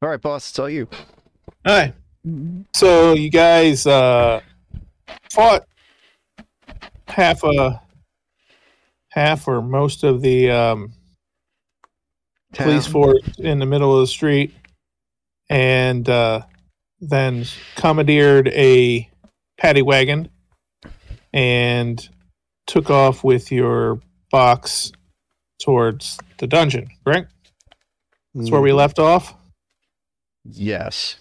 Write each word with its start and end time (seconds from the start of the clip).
All 0.00 0.08
right, 0.08 0.20
boss, 0.20 0.48
it's 0.48 0.58
all 0.58 0.70
you. 0.70 0.88
All 1.66 1.76
right. 1.76 1.94
So 2.74 3.14
you 3.14 3.30
guys 3.30 3.86
uh, 3.86 4.40
fought 5.32 5.66
half 7.08 7.42
a 7.42 7.82
half 9.08 9.48
or 9.48 9.60
most 9.60 10.04
of 10.04 10.20
the 10.20 10.50
um, 10.50 10.92
police 12.52 12.86
force 12.86 13.38
in 13.38 13.58
the 13.58 13.66
middle 13.66 13.94
of 13.94 14.02
the 14.02 14.06
street, 14.06 14.54
and 15.50 16.08
uh, 16.08 16.42
then 17.00 17.44
commandeered 17.74 18.48
a 18.48 19.08
paddy 19.56 19.82
wagon 19.82 20.28
and 21.32 22.08
took 22.66 22.88
off 22.90 23.24
with 23.24 23.50
your 23.50 24.00
box 24.30 24.92
towards 25.60 26.18
the 26.36 26.46
dungeon. 26.46 26.88
Correct? 27.04 27.32
That's 28.34 28.50
where 28.50 28.60
we 28.60 28.72
left 28.72 29.00
off. 29.00 29.34
Yes. 30.50 31.16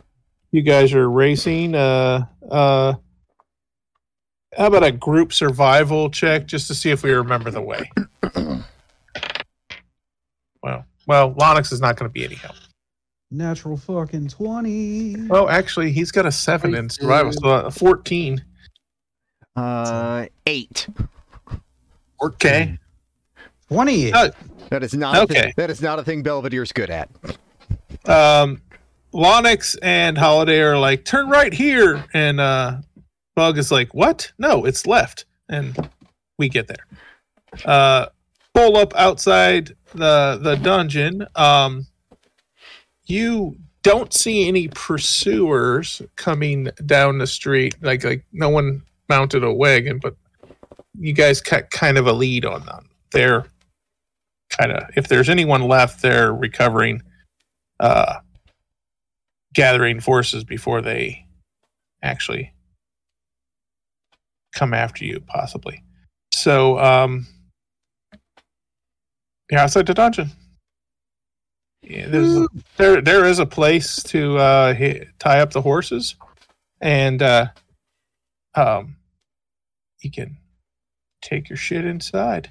You 0.52 0.62
guys 0.62 0.94
are 0.94 1.10
racing. 1.10 1.76
Uh, 1.76 2.26
uh, 2.50 2.94
how 4.58 4.68
about 4.68 4.84
a 4.84 4.92
group 4.92 5.34
survival 5.34 6.10
check 6.10 6.46
just 6.48 6.68
to 6.68 6.76
see 6.76 6.90
if 6.90 7.04
we 7.04 7.12
remember 7.12 7.52
the 7.52 7.62
way? 7.62 7.90
well, 10.64 10.86
well, 11.06 11.34
Lonix 11.34 11.72
is 11.72 11.82
not 11.82 11.96
going 11.98 12.10
to 12.10 12.14
be 12.14 12.24
any 12.26 12.36
help. 12.36 12.56
Natural 13.30 13.76
fucking 13.76 14.30
20. 14.30 15.28
Oh, 15.30 15.50
actually, 15.50 15.92
he's 15.92 16.12
got 16.12 16.26
a 16.26 16.32
seven 16.32 16.74
in 16.76 16.90
survival, 16.90 17.34
so 17.34 17.50
a 17.50 17.70
fourteen. 17.72 18.44
Uh, 19.56 20.28
eight. 20.46 20.88
Okay. 22.24 22.78
28. 23.70 24.14
Uh, 24.14 24.30
That 24.70 24.84
is 24.84 24.94
not. 24.94 25.16
A 25.18 25.22
Okay. 25.24 25.42
thing, 25.42 25.54
that 25.58 25.70
is 25.70 25.82
not 25.82 26.00
a 26.00 26.04
thing 26.04 26.24
Belvedere's 26.24 26.72
good 26.72 26.90
at. 26.90 27.10
um, 28.06 28.62
Lonix 29.14 29.78
and 29.82 30.18
Holiday 30.18 30.60
are 30.60 30.78
like, 30.78 31.06
turn 31.06 31.30
right 31.30 31.54
here, 31.54 32.06
and 32.14 32.40
uh, 32.40 32.78
Bug 33.36 33.58
is 33.58 33.72
like, 33.72 33.94
what? 33.94 34.32
No, 34.38 34.66
it's 34.66 34.86
left, 34.86 35.26
and 35.50 35.90
we 36.38 36.50
get 36.50 36.68
there. 36.68 36.86
Uh, 37.66 38.08
pull 38.54 38.78
up 38.78 38.94
outside 38.96 39.76
the 39.94 40.40
the 40.42 40.56
dungeon. 40.56 41.26
Um, 41.36 41.88
you 43.06 43.56
don't 43.84 44.14
see 44.14 44.48
any 44.48 44.68
pursuers 44.70 46.02
coming 46.16 46.70
down 46.86 47.20
the 47.20 47.28
street. 47.28 47.76
Like 47.82 48.04
like 48.04 48.26
no 48.34 48.50
one 48.50 48.84
mounted 49.10 49.44
a 49.44 49.54
wagon, 49.54 50.00
but 50.00 50.16
you 51.00 51.14
guys 51.14 51.40
got 51.42 51.70
kind 51.70 51.98
of 51.98 52.08
a 52.08 52.14
lead 52.14 52.46
on 52.46 52.66
them. 52.66 52.90
They're 53.12 53.46
kind 54.50 54.72
of 54.72 54.90
if 54.96 55.08
there's 55.08 55.30
anyone 55.30 55.62
left, 55.62 56.02
they're 56.02 56.34
recovering 56.34 57.02
uh, 57.80 58.16
gathering 59.58 60.00
forces 60.00 60.44
before 60.44 60.82
they 60.84 61.26
actually 62.04 62.54
come 64.54 64.72
after 64.72 65.04
you, 65.04 65.20
possibly. 65.22 65.84
So, 66.32 66.78
um, 66.78 67.26
you're 69.50 69.60
outside 69.60 69.88
the 69.88 69.96
dungeon. 69.96 70.30
Yeah, 71.82 72.08
there's 72.08 72.36
a, 72.36 72.48
there 72.78 73.02
there 73.02 73.26
is 73.26 73.40
a 73.40 73.46
place 73.46 74.04
to 74.04 74.38
uh, 74.38 74.74
hit, 74.74 75.08
tie 75.20 75.40
up 75.40 75.52
the 75.52 75.62
horses, 75.62 76.16
and 76.80 77.22
uh, 77.24 77.48
um, 78.54 78.96
you 80.02 80.12
can 80.12 80.38
take 81.22 81.50
your 81.50 81.58
shit 81.58 81.86
inside. 81.86 82.50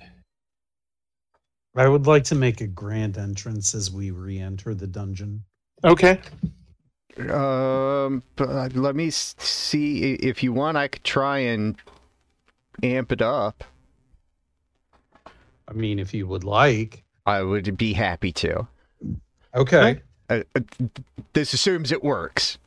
I 1.77 1.87
would 1.87 2.07
like 2.07 2.25
to 2.25 2.35
make 2.35 2.63
a 2.63 2.67
grand 2.67 3.19
entrance 3.19 3.75
as 3.75 3.93
we 3.93 4.11
re 4.11 4.41
enter 4.41 4.75
the 4.75 4.87
dungeon. 4.87 5.45
Okay. 5.85 6.19
Um, 7.19 8.23
but 8.37 8.75
let 8.75 8.95
me 8.95 9.11
see 9.11 10.15
if 10.15 10.43
you 10.43 10.53
want. 10.53 10.77
I 10.77 10.89
could 10.89 11.05
try 11.05 11.39
and 11.39 11.77
amp 12.83 13.13
it 13.13 13.23
up. 13.23 13.65
I 15.69 15.73
mean, 15.73 15.99
if 15.99 16.13
you 16.15 16.27
would 16.27 16.45
like. 16.45 17.03
I 17.25 17.43
would 17.43 17.77
be 17.77 17.93
happy 17.93 18.33
to. 18.33 18.69
Okay. 19.55 20.01
Uh, 20.29 20.43
uh, 20.55 20.61
this 21.33 21.53
assumes 21.53 21.91
it 21.91 22.05
works. 22.05 22.59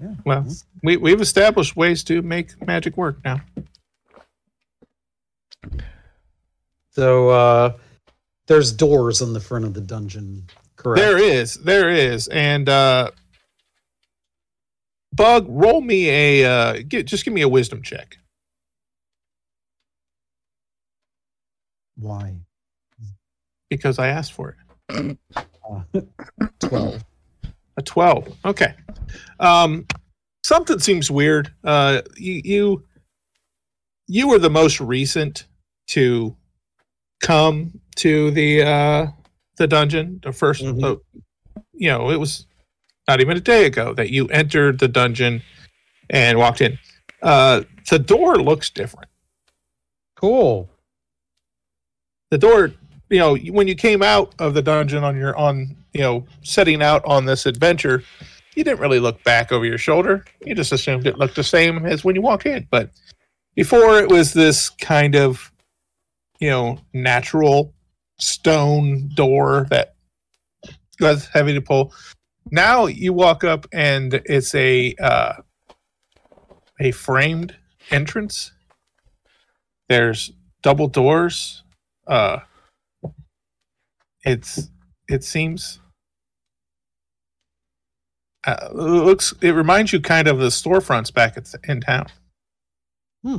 Yeah. 0.00 0.14
Well, 0.24 0.46
we 0.84 0.96
we've 0.96 1.20
established 1.20 1.76
ways 1.76 2.04
to 2.04 2.22
make 2.22 2.60
magic 2.64 2.96
work 2.96 3.18
now. 3.24 3.40
So 6.90 7.30
uh 7.30 7.72
there's 8.46 8.72
doors 8.72 9.20
on 9.20 9.32
the 9.32 9.40
front 9.40 9.64
of 9.64 9.74
the 9.74 9.80
dungeon, 9.80 10.46
correct? 10.78 11.00
There 11.00 11.18
is, 11.18 11.54
there 11.56 11.90
is, 11.90 12.28
and 12.28 12.68
uh, 12.68 13.10
Bug, 15.12 15.46
roll 15.48 15.82
me 15.82 16.08
a 16.08 16.44
uh, 16.44 16.82
get, 16.88 17.06
just 17.06 17.24
give 17.24 17.34
me 17.34 17.42
a 17.42 17.48
wisdom 17.48 17.82
check. 17.82 18.16
Why? 21.96 22.36
because 23.68 23.98
I 23.98 24.08
asked 24.08 24.32
for 24.32 24.56
it. 24.90 25.18
Uh, 25.68 26.00
12. 26.60 27.04
A 27.76 27.82
twelve. 27.82 28.36
Okay. 28.44 28.74
Um, 29.38 29.86
something 30.42 30.78
seems 30.78 31.10
weird. 31.10 31.52
Uh, 31.62 32.02
you 32.16 32.40
you 32.44 32.84
you 34.06 34.28
were 34.28 34.38
the 34.38 34.50
most 34.50 34.80
recent 34.80 35.46
to 35.88 36.36
come 37.20 37.80
to 37.96 38.30
the 38.32 38.62
uh 38.62 39.06
the 39.58 39.66
dungeon. 39.66 40.20
The 40.22 40.30
1st 40.32 40.62
Mhm. 40.64 40.84
uh, 40.84 40.96
you 41.74 41.88
know, 41.88 42.10
it 42.10 42.16
was 42.16 42.46
not 43.06 43.20
even 43.20 43.36
a 43.36 43.40
day 43.40 43.66
ago 43.66 43.92
that 43.94 44.10
you 44.10 44.26
entered 44.28 44.78
the 44.78 44.88
dungeon 44.88 45.42
and 46.10 46.38
walked 46.38 46.60
in. 46.60 46.78
Uh, 47.22 47.62
the 47.90 47.98
door 47.98 48.36
looks 48.36 48.70
different. 48.70 49.08
Cool. 50.16 50.68
the 52.30 52.36
door 52.38 52.72
you 53.08 53.18
know 53.18 53.36
when 53.36 53.66
you 53.66 53.74
came 53.74 54.02
out 54.02 54.34
of 54.38 54.52
the 54.52 54.60
dungeon 54.60 55.02
on 55.02 55.16
your 55.16 55.34
on 55.38 55.74
you 55.94 56.00
know 56.02 56.26
setting 56.42 56.82
out 56.82 57.02
on 57.06 57.24
this 57.24 57.46
adventure 57.46 58.02
you 58.54 58.62
didn't 58.62 58.80
really 58.80 59.00
look 59.00 59.22
back 59.24 59.50
over 59.50 59.64
your 59.64 59.78
shoulder 59.78 60.22
you 60.44 60.54
just 60.54 60.70
assumed 60.72 61.06
it 61.06 61.16
looked 61.18 61.34
the 61.36 61.42
same 61.42 61.86
as 61.86 62.04
when 62.04 62.14
you 62.14 62.20
walked 62.20 62.44
in 62.44 62.66
but 62.70 62.90
before 63.54 63.98
it 63.98 64.10
was 64.10 64.34
this 64.34 64.68
kind 64.68 65.14
of 65.16 65.50
you 66.38 66.50
know 66.50 66.78
natural 66.92 67.72
stone 68.18 69.08
door 69.14 69.66
that 69.70 69.94
was 71.00 71.26
heavy 71.26 71.54
to 71.54 71.60
pull 71.60 71.92
now 72.50 72.86
you 72.86 73.12
walk 73.12 73.44
up 73.44 73.66
and 73.72 74.14
it's 74.26 74.54
a 74.54 74.94
uh 75.00 75.34
a 76.80 76.90
framed 76.92 77.54
entrance 77.90 78.52
there's 79.88 80.32
double 80.62 80.88
doors 80.88 81.62
uh 82.08 82.38
it's 84.24 84.70
it 85.08 85.22
seems 85.22 85.80
uh, 88.46 88.56
it 88.70 88.74
looks 88.74 89.32
it 89.40 89.50
reminds 89.52 89.92
you 89.92 90.00
kind 90.00 90.26
of 90.28 90.38
the 90.38 90.46
storefronts 90.48 91.12
back 91.12 91.36
at, 91.36 91.52
in 91.68 91.80
town 91.80 92.06
Hmm. 93.24 93.38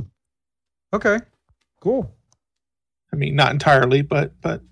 Okay. 0.92 1.18
Cool. 1.80 2.14
i 3.12 3.16
mean 3.16 3.34
not 3.34 3.52
entirely 3.52 4.02
but 4.02 4.32
but 4.40 4.62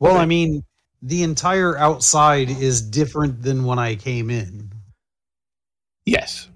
Well, 0.00 0.16
I 0.16 0.26
mean, 0.26 0.64
the 1.02 1.22
entire 1.22 1.76
outside 1.78 2.50
is 2.50 2.80
different 2.82 3.42
than 3.42 3.64
when 3.64 3.78
I 3.78 3.94
came 3.96 4.30
in. 4.30 4.70
yes 6.04 6.48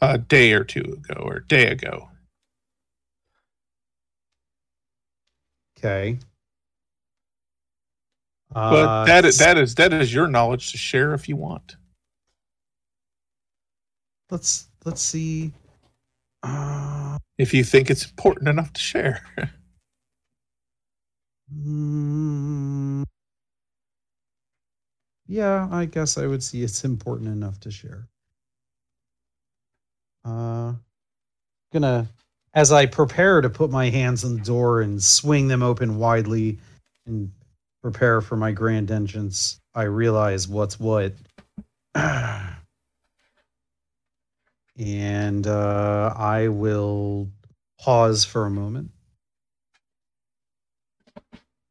a 0.00 0.16
day 0.18 0.52
or 0.52 0.64
two 0.64 0.80
ago 0.80 1.20
or 1.22 1.36
a 1.36 1.46
day 1.46 1.66
ago 1.66 2.08
Okay. 5.78 6.18
but 8.50 8.86
Uh, 8.86 9.04
that 9.06 9.24
is 9.24 9.38
that 9.38 9.58
is 9.58 9.74
that 9.74 9.92
is 9.92 10.14
your 10.14 10.26
knowledge 10.28 10.70
to 10.72 10.78
share 10.78 11.12
if 11.14 11.28
you 11.28 11.36
want 11.36 11.76
let's 14.30 14.68
let's 14.84 15.02
see. 15.02 15.52
Uh, 16.42 17.18
if 17.38 17.52
you 17.52 17.64
think 17.64 17.90
it's 17.90 18.04
important 18.06 18.48
enough 18.48 18.72
to 18.72 18.80
share 18.80 19.22
mm, 21.52 23.04
yeah, 25.26 25.68
I 25.70 25.86
guess 25.86 26.18
I 26.18 26.26
would 26.26 26.42
see 26.42 26.62
it's 26.62 26.84
important 26.84 27.28
enough 27.28 27.60
to 27.60 27.70
share. 27.70 28.08
Uh, 30.24 30.74
gonna 31.72 32.08
as 32.54 32.72
I 32.72 32.86
prepare 32.86 33.40
to 33.40 33.50
put 33.50 33.70
my 33.70 33.90
hands 33.90 34.24
on 34.24 34.36
the 34.36 34.42
door 34.42 34.80
and 34.80 35.02
swing 35.02 35.48
them 35.48 35.62
open 35.62 35.98
widely 35.98 36.58
and 37.06 37.30
prepare 37.82 38.20
for 38.20 38.36
my 38.36 38.52
grand 38.52 38.90
entrance, 38.90 39.60
I 39.74 39.82
realize 39.82 40.48
what's 40.48 40.78
what. 40.78 41.12
and 41.94 42.56
uh, 45.46 46.14
I 46.16 46.48
will 46.48 47.28
pause 47.80 48.24
for 48.24 48.46
a 48.46 48.50
moment 48.50 48.90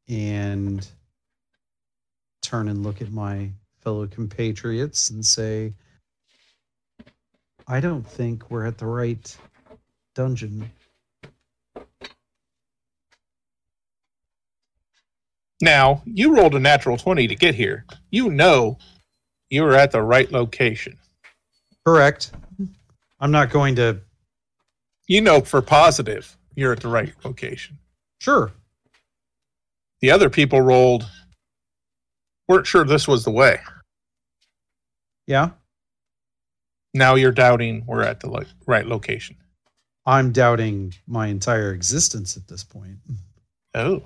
and 0.08 0.86
turn 2.42 2.68
and 2.68 2.82
look 2.82 3.00
at 3.00 3.10
my 3.10 3.50
fellow 3.82 4.06
compatriots 4.06 5.10
and 5.10 5.24
say, 5.24 5.72
I 7.66 7.80
don't 7.80 8.06
think 8.06 8.50
we're 8.50 8.66
at 8.66 8.78
the 8.78 8.86
right 8.86 9.36
dungeon. 10.14 10.70
Now, 15.60 16.02
you 16.04 16.36
rolled 16.36 16.54
a 16.54 16.60
natural 16.60 16.96
20 16.96 17.26
to 17.28 17.34
get 17.34 17.54
here. 17.54 17.86
You 18.10 18.28
know 18.30 18.78
you 19.48 19.62
were 19.62 19.74
at 19.74 19.92
the 19.92 20.02
right 20.02 20.30
location. 20.30 20.98
Correct. 21.86 22.32
I'm 23.20 23.30
not 23.30 23.50
going 23.50 23.76
to. 23.76 24.00
You 25.06 25.20
know 25.20 25.42
for 25.42 25.60
positive 25.60 26.36
you're 26.54 26.72
at 26.72 26.80
the 26.80 26.88
right 26.88 27.12
location. 27.24 27.78
Sure. 28.18 28.52
The 30.04 30.10
other 30.10 30.28
people 30.28 30.60
rolled, 30.60 31.08
weren't 32.46 32.66
sure 32.66 32.84
this 32.84 33.08
was 33.08 33.24
the 33.24 33.30
way. 33.30 33.58
Yeah. 35.26 35.52
Now 36.92 37.14
you're 37.14 37.32
doubting 37.32 37.84
we're 37.86 38.02
at 38.02 38.20
the 38.20 38.28
lo- 38.28 38.44
right 38.66 38.86
location. 38.86 39.36
I'm 40.04 40.30
doubting 40.30 40.92
my 41.06 41.28
entire 41.28 41.72
existence 41.72 42.36
at 42.36 42.46
this 42.46 42.62
point. 42.62 42.98
Oh, 43.74 44.02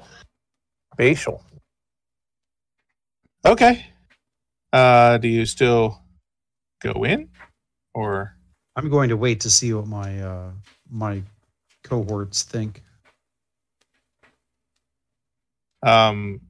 facial. 0.97 1.43
Okay. 3.45 3.85
Uh, 4.73 5.19
do 5.19 5.27
you 5.27 5.47
still 5.47 6.01
go 6.81 7.03
in, 7.03 7.29
or 7.93 8.37
I'm 8.77 8.89
going 8.89 9.09
to 9.09 9.17
wait 9.17 9.41
to 9.41 9.51
see 9.51 9.75
what 9.75 9.89
my 9.89 10.23
uh, 10.23 10.51
my 10.89 11.25
cohorts 11.83 12.45
think. 12.45 12.85
Um, 15.83 16.41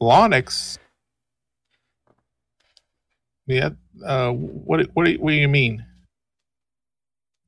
Lonix? 0.00 0.78
Yeah. 3.46 3.70
Uh, 4.04 4.30
what 4.32 4.86
what 4.94 5.04
do 5.06 5.12
you, 5.12 5.18
what 5.18 5.30
do 5.30 5.36
you 5.36 5.48
mean? 5.48 5.84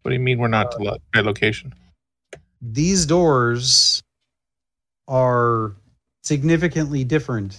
What 0.02 0.10
do 0.10 0.14
you 0.14 0.20
mean 0.20 0.38
we're 0.38 0.48
not 0.48 0.70
to 0.72 0.78
the 0.78 0.98
right 1.14 1.24
location? 1.24 1.74
These 2.62 3.06
doors 3.06 4.02
are 5.08 5.74
significantly 6.22 7.04
different 7.04 7.58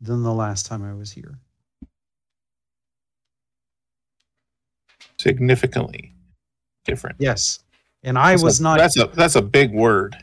than 0.00 0.22
the 0.22 0.32
last 0.32 0.66
time 0.66 0.84
I 0.84 0.94
was 0.94 1.12
here. 1.12 1.38
Significantly 5.18 6.12
different. 6.84 7.16
Yes. 7.18 7.60
And 8.02 8.18
I 8.18 8.32
That's 8.32 8.42
was 8.42 8.60
a- 8.60 8.62
not 8.62 8.78
That's 8.78 8.98
a 8.98 9.06
that's 9.06 9.36
a 9.36 9.42
big 9.42 9.72
word. 9.72 10.16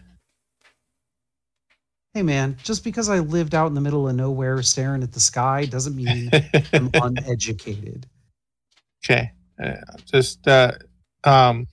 Hey 2.14 2.22
man, 2.22 2.58
just 2.62 2.84
because 2.84 3.10
I 3.10 3.20
lived 3.20 3.56
out 3.56 3.68
in 3.68 3.74
the 3.74 3.82
middle 3.82 4.08
of 4.08 4.16
nowhere 4.16 4.62
staring 4.62 5.02
at 5.02 5.12
the 5.12 5.20
sky 5.20 5.66
doesn't 5.66 5.96
mean 5.96 6.30
I'm 6.74 6.92
uneducated. 6.94 8.06
Okay. 9.04 9.32
Uh, 9.62 9.74
just 10.06 10.48
uh, 10.48 10.74
um, 11.24 11.68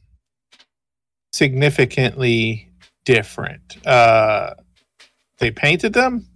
significantly 1.32 2.70
different. 3.04 3.86
Uh, 3.86 4.54
they 5.38 5.50
painted 5.50 5.92
them. 5.92 6.26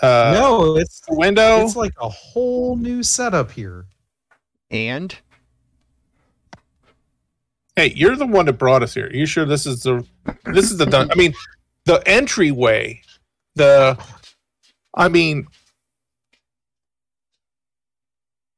Uh, 0.00 0.32
no, 0.34 0.76
it's 0.76 1.00
the 1.06 1.14
window. 1.14 1.64
it's 1.64 1.76
like 1.76 1.94
a 2.00 2.08
whole 2.08 2.74
new 2.76 3.04
setup 3.04 3.52
here. 3.52 3.86
And 4.72 5.16
hey, 7.76 7.92
you're 7.94 8.16
the 8.16 8.26
one 8.26 8.46
that 8.46 8.54
brought 8.54 8.82
us 8.82 8.94
here. 8.94 9.06
Are 9.06 9.14
you 9.14 9.26
sure 9.26 9.44
this 9.44 9.66
is 9.66 9.84
the 9.84 10.04
this 10.46 10.72
is 10.72 10.78
the 10.78 10.86
dun- 10.86 11.12
I 11.12 11.14
mean, 11.14 11.32
the 11.84 12.02
entryway. 12.08 13.00
The, 13.54 13.98
I 14.94 15.08
mean, 15.08 15.46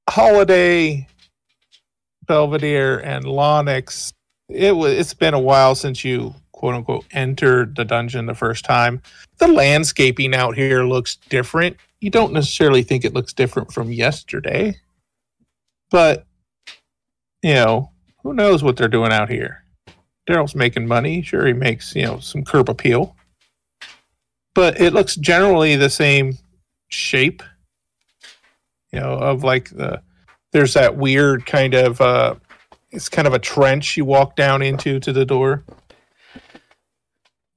holiday, 0.09 1.07
Belvedere, 2.27 2.99
and 3.01 3.25
Lonix. 3.25 4.13
It 4.49 4.77
was. 4.77 4.93
It's 4.93 5.15
been 5.15 5.35
a 5.35 5.41
while 5.41 5.75
since 5.75 6.05
you 6.05 6.35
quote 6.53 6.75
unquote 6.75 7.05
entered 7.11 7.77
the 7.77 7.85
dungeon 7.85 8.27
the 8.27 8.35
first 8.35 8.65
time. 8.65 9.03
The 9.39 9.49
landscaping 9.49 10.35
out 10.35 10.55
here 10.55 10.85
looks 10.85 11.17
different. 11.29 11.77
You 12.01 12.11
don't 12.11 12.33
necessarily 12.33 12.83
think 12.83 13.05
it 13.05 13.15
looks 13.15 13.33
different 13.33 13.73
from 13.73 13.91
yesterday, 13.91 14.77
but 15.91 16.27
you 17.43 17.55
know 17.55 17.91
who 18.23 18.35
knows 18.35 18.63
what 18.63 18.77
they're 18.77 18.89
doing 18.89 19.13
out 19.13 19.29
here. 19.31 19.65
Daryl's 20.29 20.55
making 20.55 20.87
money. 20.87 21.23
Sure, 21.23 21.47
he 21.47 21.53
makes 21.53 21.95
you 21.97 22.03
know 22.05 22.19
some 22.19 22.45
curb 22.45 22.69
appeal, 22.69 23.17
but 24.55 24.81
it 24.81 24.93
looks 24.93 25.17
generally 25.17 25.77
the 25.77 25.91
same 25.91 26.39
shape. 26.89 27.43
You 28.93 29.01
know, 29.01 29.15
of 29.15 29.43
like 29.43 29.71
the 29.71 30.01
there's 30.53 30.75
that 30.75 30.97
weird 30.97 31.47
kind 31.47 31.75
of 31.75 32.01
uh, 32.01 32.37
it's 32.93 33.09
kind 33.09 33.27
of 33.27 33.35
a 33.35 33.39
trench 33.41 33.97
you 33.97 34.05
walk 34.05 34.37
down 34.37 34.63
into 34.63 35.01
to 35.01 35.13
the 35.13 35.25
door. 35.25 35.65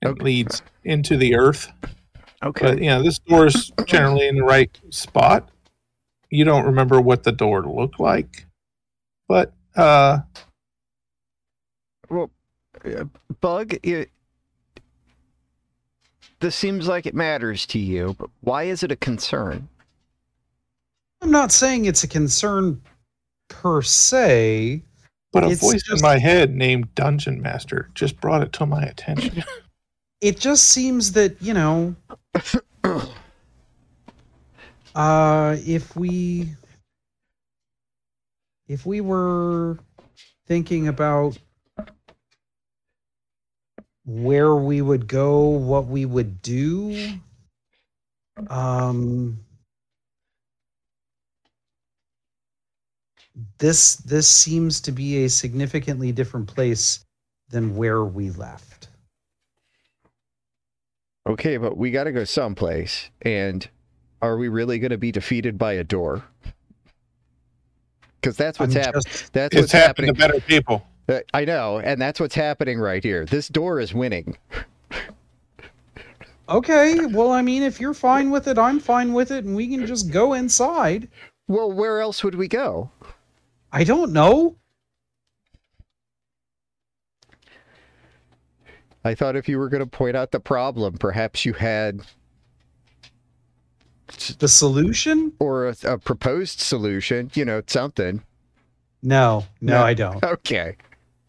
It 0.02 0.08
Okay. 0.08 0.24
leads 0.24 0.62
into 0.84 1.18
the 1.18 1.36
earth. 1.36 1.72
okay, 2.44 2.68
But 2.72 2.80
you 2.80 2.88
know, 2.88 3.04
this 3.04 3.20
door's 3.20 3.72
generally 3.86 4.28
in 4.28 4.36
the 4.36 4.44
right 4.44 4.70
spot. 4.90 5.50
You 6.30 6.44
don't 6.44 6.66
remember 6.66 7.00
what 7.00 7.24
the 7.24 7.32
door 7.32 7.64
looked 7.64 8.00
like, 8.00 8.46
but 9.28 9.54
uh, 9.76 10.20
well, 12.10 12.32
uh, 12.84 13.06
Bug, 13.42 13.76
it, 13.84 14.10
this 16.40 16.56
seems 16.56 16.88
like 16.88 17.06
it 17.06 17.16
matters 17.16 17.66
to 17.68 17.80
you, 17.80 18.16
but 18.20 18.30
why 18.42 18.64
is 18.64 18.84
it 18.84 18.92
a 18.92 18.96
concern? 18.96 19.68
I'm 21.22 21.32
not 21.32 21.52
saying 21.52 21.86
it's 21.86 22.04
a 22.04 22.08
concern 22.08 22.82
per 23.48 23.82
se. 23.82 24.82
but 25.32 25.44
a 25.44 25.56
voice 25.56 25.84
just- 25.84 25.92
in 25.92 26.02
my 26.02 26.18
head 26.20 26.54
named 26.56 26.94
Dungeon 26.96 27.42
Master 27.42 27.90
just 27.96 28.20
brought 28.22 28.44
it 28.44 28.54
to 28.54 28.66
my 28.66 28.84
attention. 28.84 29.44
It 30.20 30.40
just 30.40 30.70
seems 30.70 31.12
that, 31.12 31.40
you 31.40 31.54
know, 31.54 31.96
uh 34.96 35.56
if 35.64 35.96
we 35.96 36.50
if 38.68 38.84
we 38.84 39.00
were 39.00 39.78
thinking 40.48 40.88
about 40.88 41.38
where 44.08 44.56
we 44.56 44.82
would 44.82 45.08
go, 45.08 45.42
what 45.42 45.86
we 45.86 46.06
would 46.06 46.42
do, 46.42 47.20
um 48.50 49.40
this 53.60 53.98
this 53.98 54.28
seems 54.28 54.82
to 54.82 54.92
be 54.92 55.26
a 55.26 55.30
significantly 55.30 56.12
different 56.12 56.48
place 56.48 57.04
than 57.50 57.76
where 57.76 58.04
we 58.04 58.32
left. 58.32 58.88
Okay, 61.28 61.58
but 61.58 61.78
we 61.78 61.92
got 61.92 62.06
to 62.06 62.12
go 62.12 62.24
someplace, 62.24 63.10
and 63.22 63.68
are 64.22 64.38
we 64.38 64.48
really 64.48 64.80
going 64.80 64.92
to 64.92 64.98
be 64.98 65.12
defeated 65.12 65.58
by 65.58 65.74
a 65.74 65.84
door? 65.84 66.24
Because 68.22 68.38
that's 68.38 68.60
what's 68.60 68.74
happening. 68.74 69.04
That's 69.34 69.56
what's 69.56 69.72
happening. 69.72 70.14
to 70.14 70.20
better 70.20 70.40
people. 70.42 70.86
I 71.34 71.46
know, 71.46 71.80
and 71.80 72.02
that's 72.02 72.20
what's 72.20 72.36
happening 72.36 72.80
right 72.80 73.04
here. 73.04 73.26
This 73.26 73.48
door 73.48 73.80
is 73.80 73.94
winning. 73.94 74.38
Okay, 76.50 77.06
well, 77.08 77.32
I 77.32 77.42
mean, 77.42 77.64
if 77.64 77.80
you're 77.80 77.94
fine 77.94 78.30
with 78.30 78.48
it, 78.48 78.58
I'm 78.58 78.80
fine 78.80 79.14
with 79.14 79.32
it, 79.32 79.44
and 79.46 79.56
we 79.56 79.68
can 79.68 79.86
just 79.86 80.12
go 80.12 80.34
inside. 80.34 81.08
Well, 81.48 81.72
where 81.72 82.00
else 82.02 82.24
would 82.24 82.36
we 82.36 82.48
go? 82.48 82.90
I 83.72 83.84
don't 83.84 84.12
know. 84.14 84.56
I 89.04 89.16
thought 89.16 89.36
if 89.36 89.48
you 89.48 89.58
were 89.58 89.70
going 89.70 89.84
to 89.84 89.90
point 89.90 90.18
out 90.18 90.32
the 90.32 90.40
problem, 90.40 90.98
perhaps 90.98 91.46
you 91.46 91.54
had 91.54 92.02
The 94.40 94.48
solution? 94.48 95.34
or 95.40 95.68
a, 95.68 95.76
a 95.84 95.98
proposed 95.98 96.60
solution. 96.60 97.32
You 97.34 97.46
know, 97.46 97.62
something. 97.68 98.24
No, 99.04 99.46
no, 99.62 99.74
No. 99.80 99.84
I 99.84 99.94
don't. 99.94 100.24
Okay. 100.24 100.76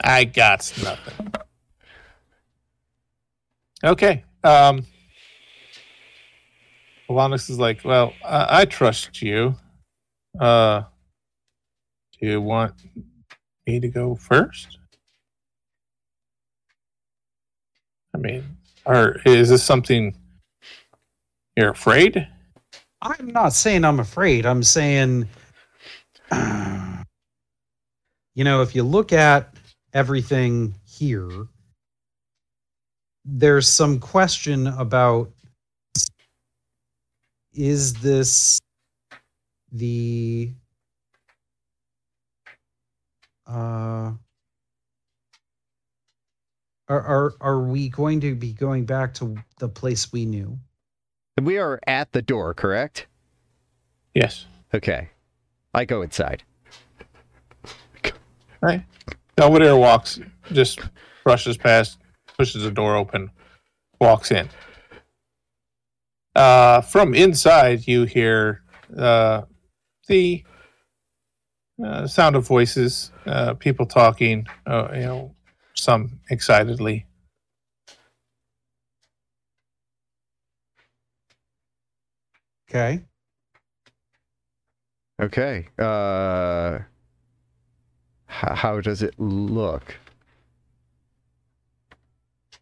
I 0.03 0.25
got 0.25 0.73
nothing. 0.83 1.33
Okay. 3.85 4.25
Um, 4.45 4.85
Alonix 7.09 7.51
is 7.51 7.59
like, 7.59 7.85
well, 7.85 8.13
I, 8.25 8.61
I 8.61 8.65
trust 8.65 9.23
you. 9.23 9.55
Uh, 10.39 10.83
do 12.21 12.27
you 12.27 12.41
want 12.41 12.75
me 13.67 13.81
to 13.81 13.89
go 13.89 14.15
first? 14.15 14.79
I 18.15 18.19
mean, 18.19 18.45
or 18.85 19.21
is 19.25 19.49
this 19.49 19.63
something 19.63 20.15
you're 21.57 21.71
afraid? 21.71 22.27
I'm 23.01 23.29
not 23.29 23.53
saying 23.53 23.85
I'm 23.85 24.01
afraid. 24.01 24.45
I'm 24.45 24.63
saying, 24.63 25.29
you 26.33 27.05
know, 28.45 28.63
if 28.63 28.75
you 28.75 28.83
look 28.83 29.13
at 29.13 29.55
everything 29.99 30.73
here, 30.85 31.49
there's 33.25 33.69
some 33.69 33.99
question 33.99 34.69
about 34.69 35.29
is 37.53 37.95
this 37.95 38.61
the 39.73 40.53
uh 43.49 44.13
are, 46.89 47.03
are 47.03 47.35
are 47.41 47.61
we 47.63 47.89
going 47.89 48.21
to 48.21 48.37
be 48.37 48.53
going 48.53 48.85
back 48.85 49.13
to 49.15 49.37
the 49.59 49.69
place 49.69 50.13
we 50.13 50.25
knew? 50.25 50.57
We 51.43 51.59
are 51.59 51.81
at 51.89 52.13
the 52.13 52.23
door, 52.23 52.55
correct? 52.55 53.09
Yes. 54.15 54.47
Okay. 54.73 55.09
I 55.75 55.85
go 55.85 56.03
inside. 56.03 56.45
Right. 58.63 58.85
Belvedere 59.39 59.77
walks, 59.77 60.19
just 60.51 60.81
brushes 61.23 61.57
past, 61.57 61.99
pushes 62.37 62.65
the 62.65 62.73
door 62.73 62.97
open, 62.97 63.31
walks 64.01 64.33
in. 64.33 64.49
Uh, 66.35 66.81
from 66.81 67.15
inside, 67.15 67.87
you 67.87 68.03
hear 68.03 68.63
uh, 68.97 69.43
the 70.09 70.43
uh, 71.85 72.09
sound 72.09 72.35
of 72.35 72.49
voices, 72.49 73.13
uh, 73.27 73.55
people 73.55 73.87
talking, 73.87 74.45
uh, 74.67 74.89
you 74.93 75.01
know, 75.03 75.35
some 75.75 76.19
excitedly. 76.31 77.07
Okay. 82.69 83.05
Okay. 85.23 85.69
Uh 85.79 86.81
h- 86.81 86.98
how 88.29 88.81
does 88.81 89.03
it 89.03 89.15
look? 89.19 89.97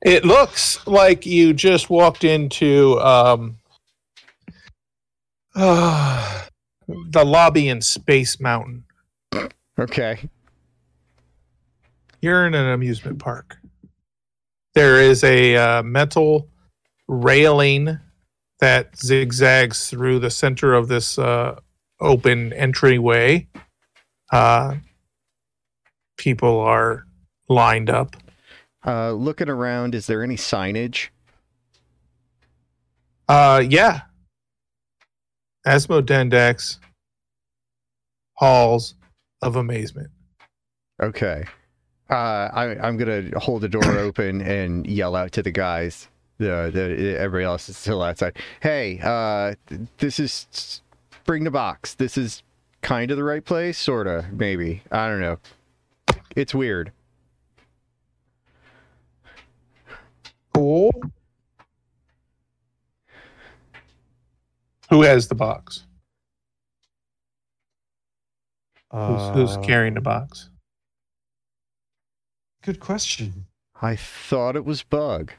It 0.02 0.24
looks 0.24 0.86
like 0.86 1.26
you 1.26 1.52
just 1.52 1.90
walked 1.90 2.24
into 2.24 2.98
um, 3.00 3.56
the 5.54 6.48
lobby 7.24 7.68
in 7.68 7.80
Space 7.80 8.38
Mountain. 8.40 8.84
Okay. 9.78 10.28
You're 12.20 12.46
in 12.46 12.54
an 12.54 12.70
amusement 12.70 13.18
park. 13.18 13.56
There 14.74 15.00
is 15.00 15.24
a 15.24 15.56
uh, 15.56 15.82
metal 15.82 16.48
railing 17.08 17.98
that 18.60 18.96
zigzags 18.98 19.88
through 19.88 20.18
the 20.18 20.30
center 20.30 20.74
of 20.74 20.88
this 20.88 21.18
uh, 21.18 21.58
open 22.00 22.52
entryway. 22.52 23.46
Uh, 24.32 24.76
people 26.16 26.60
are 26.60 27.06
lined 27.48 27.90
up. 27.90 28.16
Uh 28.84 29.12
looking 29.12 29.48
around, 29.48 29.94
is 29.94 30.06
there 30.06 30.22
any 30.22 30.36
signage? 30.36 31.08
Uh, 33.28 33.62
yeah. 33.68 34.02
Azmodendak's 35.66 36.78
Halls 38.34 38.94
of 39.42 39.56
Amazement. 39.56 40.10
Okay. 41.02 41.44
Uh, 42.08 42.14
I, 42.52 42.76
I'm 42.80 42.96
gonna 42.96 43.38
hold 43.38 43.62
the 43.62 43.68
door 43.68 43.84
open 43.98 44.40
and 44.40 44.86
yell 44.86 45.16
out 45.16 45.32
to 45.32 45.42
the 45.42 45.50
guys. 45.50 46.08
The, 46.38 46.70
the 46.72 47.18
everybody 47.18 47.44
else 47.44 47.68
is 47.68 47.76
still 47.76 48.02
outside. 48.02 48.36
Hey, 48.60 49.00
uh, 49.02 49.54
this 49.98 50.20
is 50.20 50.82
bring 51.24 51.44
the 51.44 51.50
box. 51.50 51.94
This 51.94 52.16
is 52.16 52.42
kind 52.82 53.10
of 53.10 53.16
the 53.16 53.24
right 53.24 53.44
place, 53.44 53.78
sorta, 53.78 54.26
maybe. 54.30 54.82
I 54.92 55.08
don't 55.08 55.20
know. 55.20 55.38
It's 56.36 56.54
weird. 56.54 56.92
Cool. 60.54 60.92
Who 64.90 65.02
has 65.02 65.28
the 65.28 65.34
box? 65.34 65.84
Who's, 68.92 69.02
Uh, 69.02 69.32
who's 69.32 69.56
carrying 69.66 69.94
the 69.94 70.00
box? 70.00 70.50
Good 72.62 72.80
question. 72.80 73.46
I 73.80 73.96
thought 73.96 74.56
it 74.56 74.64
was 74.64 74.82
Bug. 74.82 75.32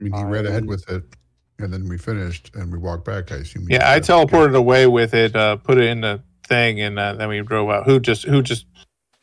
I 0.00 0.04
mean, 0.04 0.12
he 0.12 0.22
read 0.24 0.46
ahead 0.46 0.66
with 0.66 0.88
it, 0.90 1.04
and 1.58 1.72
then 1.72 1.88
we 1.88 1.96
finished, 1.96 2.54
and 2.54 2.70
we 2.70 2.78
walked 2.78 3.04
back. 3.04 3.32
I 3.32 3.36
assume. 3.36 3.66
Yeah, 3.68 3.90
I 3.90 4.00
teleported 4.00 4.54
away 4.54 4.86
with 4.86 5.14
it, 5.14 5.34
uh, 5.34 5.56
put 5.56 5.78
it 5.78 5.84
in 5.84 6.02
the 6.02 6.22
thing, 6.46 6.80
and 6.80 6.98
uh, 6.98 7.14
then 7.14 7.28
we 7.28 7.40
drove 7.42 7.70
out. 7.70 7.86
Who 7.86 8.00
just 8.00 8.24
who 8.24 8.42
just 8.42 8.66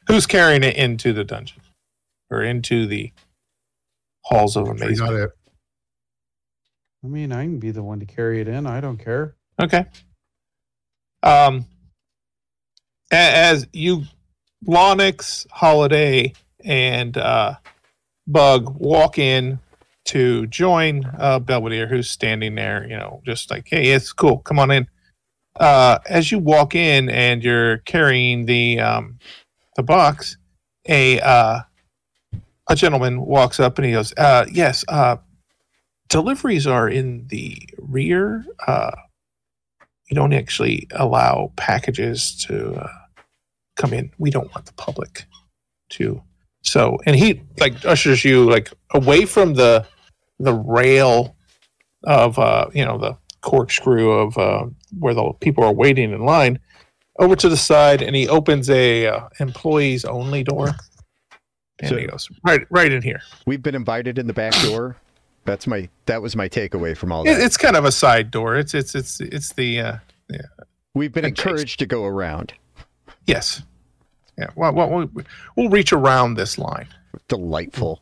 who's 0.08 0.26
carrying 0.26 0.64
it 0.64 0.76
into 0.76 1.14
the 1.14 1.24
dungeon 1.24 1.62
or 2.30 2.44
into 2.44 2.86
the 2.88 3.12
halls 4.22 4.56
of 4.56 4.68
"Okay, 4.68 4.78
got 4.80 4.86
amazement? 4.86 5.14
it. 5.16 5.32
I 7.04 7.08
mean, 7.08 7.32
I 7.32 7.44
can 7.44 7.60
be 7.60 7.72
the 7.72 7.84
one 7.84 8.00
to 8.00 8.06
carry 8.06 8.40
it 8.40 8.48
in. 8.48 8.66
I 8.66 8.80
don't 8.80 8.98
care. 8.98 9.36
Okay. 9.62 9.86
Um, 11.22 11.66
as 13.12 13.68
you, 13.74 14.04
Lonix, 14.66 15.46
Holiday, 15.52 16.34
and 16.64 17.18
uh, 17.18 17.56
Bug 18.28 18.76
walk 18.78 19.18
in 19.20 19.60
to 20.06 20.48
join 20.48 21.10
uh, 21.18 21.40
Belvedere, 21.40 21.88
who's 21.88 22.10
standing 22.10 22.56
there, 22.56 22.88
you 22.88 22.98
know, 22.98 23.22
just 23.26 23.52
like, 23.52 23.68
hey, 23.68 23.90
it's 23.90 24.12
cool, 24.14 24.40
come 24.40 24.60
on 24.60 24.72
in. 24.72 24.88
Uh, 25.60 26.00
as 26.10 26.32
you 26.32 26.40
walk 26.40 26.76
in 26.76 27.10
and 27.10 27.44
you're 27.44 27.78
carrying 27.80 28.46
the 28.46 28.80
um, 28.80 29.20
the 29.76 29.84
box, 29.84 30.38
a 30.88 31.20
uh, 31.20 31.60
a 32.68 32.76
gentleman 32.76 33.22
walks 33.22 33.60
up 33.60 33.78
and 33.78 33.86
he 33.86 33.92
goes, 33.92 34.14
uh, 34.18 34.46
"Yes, 34.52 34.84
uh, 34.88 35.18
deliveries 36.10 36.66
are 36.66 36.90
in 36.90 37.28
the 37.28 37.58
rear." 37.78 38.46
Uh, 38.66 38.92
we 40.10 40.16
don't 40.16 40.34
actually 40.34 40.88
allow 40.92 41.52
packages 41.56 42.36
to 42.48 42.74
uh, 42.76 42.88
come 43.76 43.94
in. 43.94 44.12
We 44.18 44.32
don't 44.32 44.54
want 44.54 44.66
the 44.66 44.74
public 44.74 45.26
to. 45.92 46.22
So, 46.62 46.98
and 47.06 47.16
he 47.16 47.42
like 47.60 47.86
ushers 47.86 48.24
you 48.24 48.50
like 48.50 48.72
away 48.92 49.26
from 49.26 49.54
the 49.54 49.86
the 50.40 50.54
rail 50.54 51.36
of 52.04 52.40
uh, 52.40 52.68
you 52.74 52.86
know 52.86 52.98
the 52.98 53.18
corkscrew 53.44 54.10
of 54.12 54.38
uh, 54.38 54.66
where 54.98 55.14
the 55.14 55.32
people 55.40 55.64
are 55.64 55.74
waiting 55.74 56.12
in 56.12 56.26
line 56.26 56.58
over 57.20 57.36
to 57.36 57.48
the 57.50 57.58
side, 57.58 58.02
and 58.02 58.16
he 58.16 58.28
opens 58.28 58.70
a 58.72 59.06
uh, 59.08 59.28
employees 59.40 60.04
only 60.06 60.44
door, 60.44 60.70
and 61.80 61.90
So- 61.90 61.98
he 61.98 62.08
goes 62.08 62.28
right 62.44 62.62
right 62.72 62.92
in 62.92 63.02
here. 63.04 63.22
We've 63.46 63.62
been 63.62 63.76
invited 63.76 64.18
in 64.18 64.26
the 64.28 64.34
back 64.34 64.54
door. 64.64 64.98
That's 65.46 65.68
my 65.68 65.90
that 66.06 66.22
was 66.22 66.36
my 66.36 66.48
takeaway 66.50 66.96
from 66.96 67.12
all 67.12 67.22
It, 67.24 67.34
that. 67.36 67.42
it's 67.42 67.58
kind 67.58 67.76
of 67.76 67.84
a 67.86 67.92
side 67.92 68.32
door. 68.32 68.56
It's 68.56 68.74
it's 68.74 68.96
it's 68.96 69.20
it's 69.20 69.54
the 69.54 69.80
uh, 69.80 69.98
We've 70.96 71.12
been 71.12 71.26
encouraged 71.26 71.80
to 71.80 71.86
go 71.86 72.06
around. 72.06 72.54
yes, 73.28 73.62
yeah. 74.38 74.48
Well, 74.56 74.74
well, 74.74 74.90
we'll, 74.90 75.10
we'll 75.56 75.70
reach 75.70 75.92
around 75.92 76.36
this 76.36 76.58
line. 76.58 76.88
Delightful. 77.28 78.02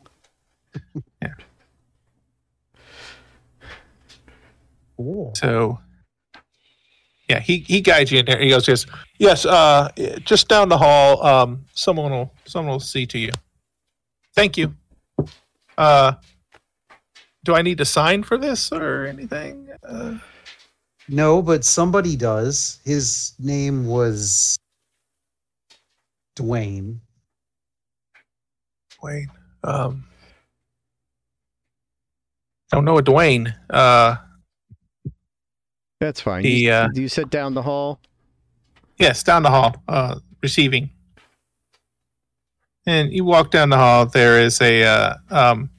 Cool. 5.02 5.32
So, 5.36 5.78
yeah, 7.28 7.40
he 7.40 7.58
he 7.58 7.80
guides 7.80 8.12
you 8.12 8.20
in 8.20 8.26
there. 8.26 8.40
He 8.40 8.50
goes, 8.50 8.68
yes, 8.68 8.86
yes, 9.18 9.46
uh, 9.46 9.90
just 10.24 10.48
down 10.48 10.68
the 10.68 10.78
hall. 10.78 11.24
Um, 11.24 11.64
someone 11.74 12.12
will 12.12 12.32
someone 12.44 12.72
will 12.72 12.80
see 12.80 13.06
to 13.06 13.18
you. 13.18 13.32
Thank 14.34 14.56
you. 14.56 14.74
Uh, 15.76 16.12
do 17.44 17.54
I 17.54 17.62
need 17.62 17.78
to 17.78 17.84
sign 17.84 18.22
for 18.22 18.38
this 18.38 18.70
or 18.72 19.06
anything? 19.06 19.68
Uh, 19.86 20.18
No, 21.08 21.42
but 21.42 21.64
somebody 21.64 22.16
does. 22.16 22.78
His 22.84 23.34
name 23.38 23.86
was 23.86 24.56
Dwayne. 26.36 27.00
Dwayne. 29.02 29.26
Um, 29.64 30.04
I 32.72 32.76
don't 32.76 32.84
know 32.84 32.98
a 32.98 33.02
Dwayne. 33.02 33.54
Uh, 33.68 34.16
That's 36.02 36.20
fine. 36.20 36.42
The, 36.42 36.50
you, 36.50 36.70
uh, 36.72 36.88
you 36.94 37.06
said 37.06 37.30
down 37.30 37.54
the 37.54 37.62
hall. 37.62 38.00
Yes, 38.98 39.22
down 39.22 39.44
the 39.44 39.50
hall, 39.50 39.76
uh, 39.86 40.16
receiving. 40.42 40.90
And 42.86 43.12
you 43.12 43.24
walk 43.24 43.52
down 43.52 43.70
the 43.70 43.76
hall. 43.76 44.06
There 44.06 44.40
is 44.40 44.60
a 44.60 44.82
uh, 44.82 45.14
um, 45.30 45.70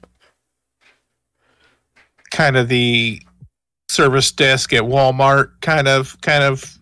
kind 2.30 2.56
of 2.56 2.68
the 2.68 3.20
service 3.90 4.32
desk 4.32 4.72
at 4.72 4.82
Walmart 4.82 5.60
kind 5.60 5.88
of 5.88 6.18
kind 6.22 6.42
of 6.42 6.78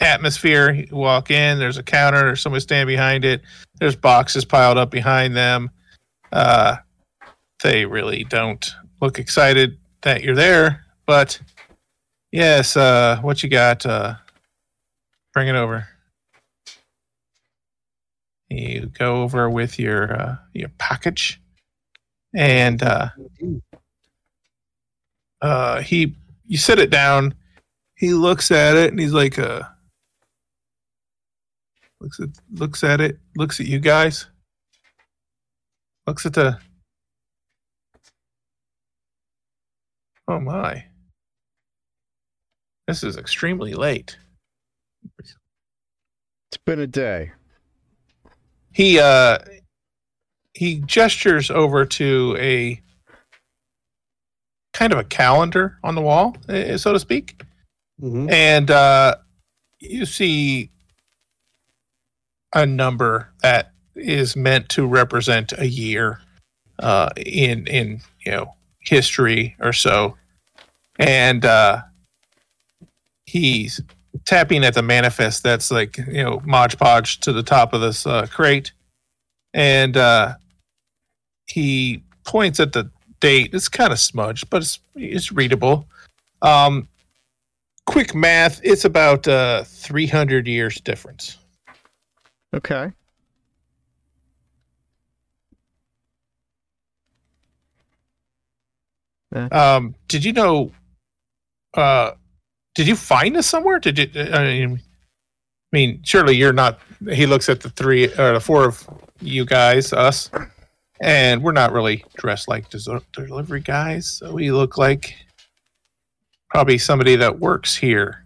atmosphere. 0.00 0.72
You 0.72 0.96
walk 0.96 1.30
in. 1.30 1.58
There's 1.58 1.76
a 1.76 1.82
counter. 1.82 2.20
There's 2.20 2.40
somebody 2.40 2.62
standing 2.62 2.90
behind 2.90 3.26
it. 3.26 3.42
There's 3.80 3.96
boxes 3.96 4.46
piled 4.46 4.78
up 4.78 4.90
behind 4.90 5.36
them. 5.36 5.70
Uh, 6.32 6.76
they 7.62 7.84
really 7.84 8.24
don't 8.24 8.66
look 9.02 9.18
excited 9.18 9.76
that 10.00 10.22
you're 10.22 10.34
there, 10.34 10.86
but 11.04 11.38
yes. 12.32 12.76
Uh, 12.76 13.18
what 13.22 13.42
you 13.42 13.48
got? 13.48 13.84
Uh, 13.84 14.14
bring 15.32 15.48
it 15.48 15.56
over. 15.56 15.88
You 18.50 18.86
go 18.86 19.22
over 19.22 19.50
with 19.50 19.78
your 19.78 20.12
uh, 20.20 20.36
your 20.54 20.70
package, 20.78 21.40
and 22.34 22.82
uh, 22.82 23.10
uh, 25.42 25.82
he 25.82 26.14
you 26.46 26.56
sit 26.56 26.78
it 26.78 26.90
down. 26.90 27.34
he 27.98 28.14
looks 28.14 28.50
at 28.50 28.76
it 28.76 28.90
and 28.90 29.00
he's 29.00 29.12
like, 29.12 29.38
uh, 29.38 29.62
looks 32.00 32.20
at 32.20 32.28
looks 32.54 32.82
at 32.84 33.00
it, 33.00 33.18
looks 33.36 33.60
at 33.60 33.66
you 33.66 33.80
guys, 33.80 34.26
looks 36.06 36.24
at 36.24 36.32
the. 36.32 36.58
Oh 40.26 40.40
my! 40.40 40.84
This 42.88 43.02
is 43.02 43.18
extremely 43.18 43.74
late. 43.74 44.16
It's 45.20 46.56
been 46.64 46.80
a 46.80 46.86
day. 46.86 47.32
He 48.72 48.98
uh, 48.98 49.38
he 50.54 50.76
gestures 50.86 51.50
over 51.50 51.84
to 51.84 52.34
a 52.38 52.80
kind 54.72 54.94
of 54.94 55.00
a 55.00 55.04
calendar 55.04 55.76
on 55.84 55.94
the 55.96 56.00
wall, 56.00 56.34
eh, 56.48 56.78
so 56.78 56.94
to 56.94 56.98
speak. 56.98 57.42
Mhm. 58.00 58.30
and 58.30 58.70
uh, 58.70 59.16
you 59.80 60.06
see 60.06 60.70
a 62.54 62.64
number 62.64 63.28
that 63.42 63.72
is 63.96 64.36
meant 64.36 64.68
to 64.70 64.86
represent 64.86 65.52
a 65.58 65.66
year 65.66 66.20
uh, 66.78 67.10
in 67.16 67.66
in 67.66 68.00
you 68.24 68.32
know 68.32 68.54
history 68.78 69.56
or 69.60 69.74
so, 69.74 70.16
and 70.98 71.44
uh, 71.44 71.82
he's 73.28 73.80
tapping 74.24 74.64
at 74.64 74.74
the 74.74 74.82
manifest 74.82 75.42
that's 75.42 75.70
like 75.70 75.98
you 75.98 76.22
know 76.24 76.40
Mod 76.44 76.76
Podge 76.78 77.20
to 77.20 77.32
the 77.32 77.42
top 77.42 77.72
of 77.72 77.80
this 77.80 78.06
uh, 78.06 78.26
crate, 78.26 78.72
and 79.54 79.96
uh, 79.96 80.34
he 81.46 82.02
points 82.24 82.58
at 82.60 82.72
the 82.72 82.90
date. 83.20 83.50
It's 83.52 83.68
kind 83.68 83.92
of 83.92 83.98
smudged, 83.98 84.48
but 84.50 84.62
it's 84.62 84.80
it's 84.94 85.30
readable. 85.30 85.86
Um, 86.42 86.88
quick 87.88 88.14
math 88.14 88.60
it's 88.62 88.84
about 88.84 89.26
uh 89.26 89.64
300 89.64 90.46
years 90.46 90.78
difference 90.82 91.38
Okay. 92.52 92.92
um 99.52 99.94
did 100.08 100.22
you 100.22 100.34
know 100.34 100.70
uh 101.74 102.10
did 102.78 102.86
you 102.86 102.94
find 102.94 103.34
this 103.34 103.48
somewhere? 103.48 103.80
Did 103.80 103.98
you 103.98 104.08
i 104.32 104.44
mean, 104.44 104.78
I 104.78 105.76
mean 105.76 106.00
surely 106.04 106.36
you're 106.36 106.52
not 106.52 106.78
he 107.10 107.26
looks 107.26 107.48
at 107.48 107.58
the 107.58 107.70
three 107.70 108.04
or 108.14 108.34
the 108.34 108.40
four 108.40 108.66
of 108.66 108.88
you 109.20 109.44
guys 109.44 109.92
us 109.92 110.30
and 111.00 111.42
we're 111.42 111.50
not 111.50 111.72
really 111.72 112.04
dressed 112.18 112.46
like 112.46 112.70
delivery 112.70 113.62
guys 113.62 114.08
so 114.08 114.32
we 114.32 114.52
look 114.52 114.78
like 114.78 115.16
probably 116.50 116.78
somebody 116.78 117.16
that 117.16 117.40
works 117.40 117.74
here 117.74 118.24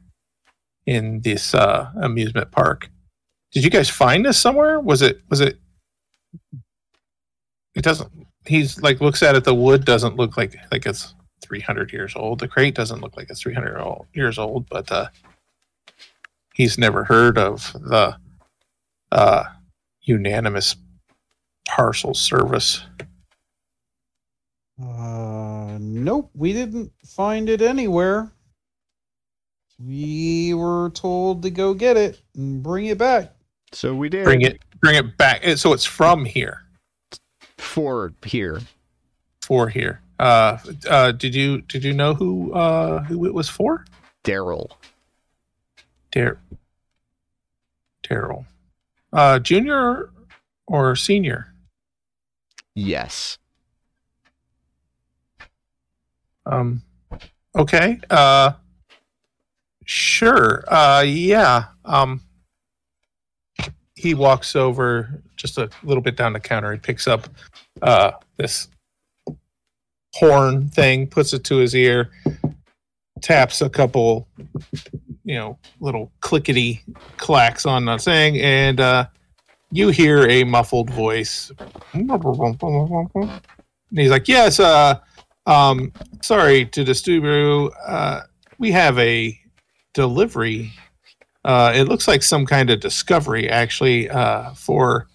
in 0.84 1.22
this 1.22 1.54
uh 1.54 1.90
amusement 2.02 2.50
park. 2.50 2.90
Did 3.52 3.64
you 3.64 3.70
guys 3.70 3.88
find 3.88 4.22
this 4.22 4.38
somewhere? 4.38 4.80
Was 4.80 5.00
it 5.00 5.22
was 5.30 5.40
it 5.40 5.58
it 7.74 7.82
doesn't 7.82 8.12
he's 8.44 8.82
like 8.82 9.00
looks 9.00 9.22
at 9.22 9.34
it 9.34 9.44
the 9.44 9.54
wood 9.54 9.86
doesn't 9.86 10.16
look 10.16 10.36
like 10.36 10.54
like 10.70 10.84
it's 10.84 11.14
300 11.52 11.92
years 11.92 12.14
old 12.16 12.38
the 12.38 12.48
crate 12.48 12.74
doesn't 12.74 13.02
look 13.02 13.14
like 13.14 13.28
it's 13.28 13.42
300 13.42 14.06
years 14.14 14.38
old 14.38 14.66
but 14.70 14.90
uh 14.90 15.06
he's 16.54 16.78
never 16.78 17.04
heard 17.04 17.36
of 17.36 17.74
the 17.74 18.16
uh 19.10 19.44
unanimous 20.00 20.76
parcel 21.68 22.14
service 22.14 22.84
Uh, 24.82 25.76
nope, 25.78 26.30
we 26.34 26.52
didn't 26.52 26.90
find 27.04 27.48
it 27.48 27.60
anywhere. 27.60 28.32
We 29.78 30.54
were 30.54 30.90
told 30.90 31.42
to 31.42 31.50
go 31.50 31.74
get 31.74 31.96
it 31.96 32.20
and 32.34 32.62
bring 32.62 32.86
it 32.86 32.98
back. 32.98 33.32
So 33.72 33.94
we 33.94 34.08
did 34.08 34.24
bring 34.24 34.42
it 34.42 34.60
bring 34.80 34.96
it 34.96 35.16
back 35.18 35.44
so 35.56 35.72
it's 35.72 35.84
from 35.84 36.24
here 36.24 36.62
for 37.58 38.12
here. 38.24 38.60
for 39.40 39.68
here 39.68 40.00
uh 40.22 40.58
uh 40.88 41.12
did 41.12 41.34
you 41.34 41.60
did 41.62 41.84
you 41.84 41.92
know 41.92 42.14
who 42.14 42.52
uh 42.52 43.02
who 43.04 43.26
it 43.26 43.34
was 43.34 43.48
for 43.48 43.84
Daryl. 44.24 44.70
Dar- 46.10 46.40
Daryl 48.04 48.46
uh 49.12 49.38
junior 49.38 50.10
or 50.66 50.96
senior 50.96 51.52
Yes. 52.74 53.38
Um, 56.46 56.82
okay. 57.56 58.00
Uh, 58.08 58.52
sure. 59.84 60.64
Uh, 60.68 61.04
yeah. 61.06 61.64
Um, 61.84 62.20
he 63.94 64.14
walks 64.14 64.56
over 64.56 65.22
just 65.36 65.58
a 65.58 65.70
little 65.82 66.02
bit 66.02 66.16
down 66.16 66.32
the 66.32 66.40
counter. 66.40 66.72
He 66.72 66.78
picks 66.78 67.06
up 67.06 67.28
uh, 67.82 68.12
this 68.36 68.68
horn 70.14 70.68
thing, 70.68 71.06
puts 71.06 71.32
it 71.32 71.44
to 71.44 71.56
his 71.56 71.74
ear, 71.74 72.10
taps 73.20 73.60
a 73.60 73.70
couple, 73.70 74.28
you 75.24 75.36
know, 75.36 75.58
little 75.80 76.12
clickety 76.20 76.82
clacks 77.16 77.66
on 77.66 77.84
the 77.84 77.98
thing, 77.98 78.40
and 78.40 78.80
uh, 78.80 79.06
you 79.70 79.88
hear 79.88 80.28
a 80.28 80.44
muffled 80.44 80.90
voice. 80.90 81.50
And 83.90 83.98
he's 83.98 84.10
like, 84.10 84.28
"Yes, 84.28 84.60
uh, 84.60 85.00
um, 85.46 85.92
sorry 86.22 86.66
to 86.66 86.84
disturb 86.84 87.24
you. 87.24 87.70
Uh, 87.86 88.22
we 88.58 88.70
have 88.72 88.98
a 88.98 89.38
delivery. 89.94 90.72
Uh, 91.44 91.72
it 91.74 91.84
looks 91.84 92.06
like 92.06 92.22
some 92.22 92.46
kind 92.46 92.70
of 92.70 92.80
discovery, 92.80 93.48
actually, 93.48 94.08
uh, 94.08 94.52
for 94.54 95.08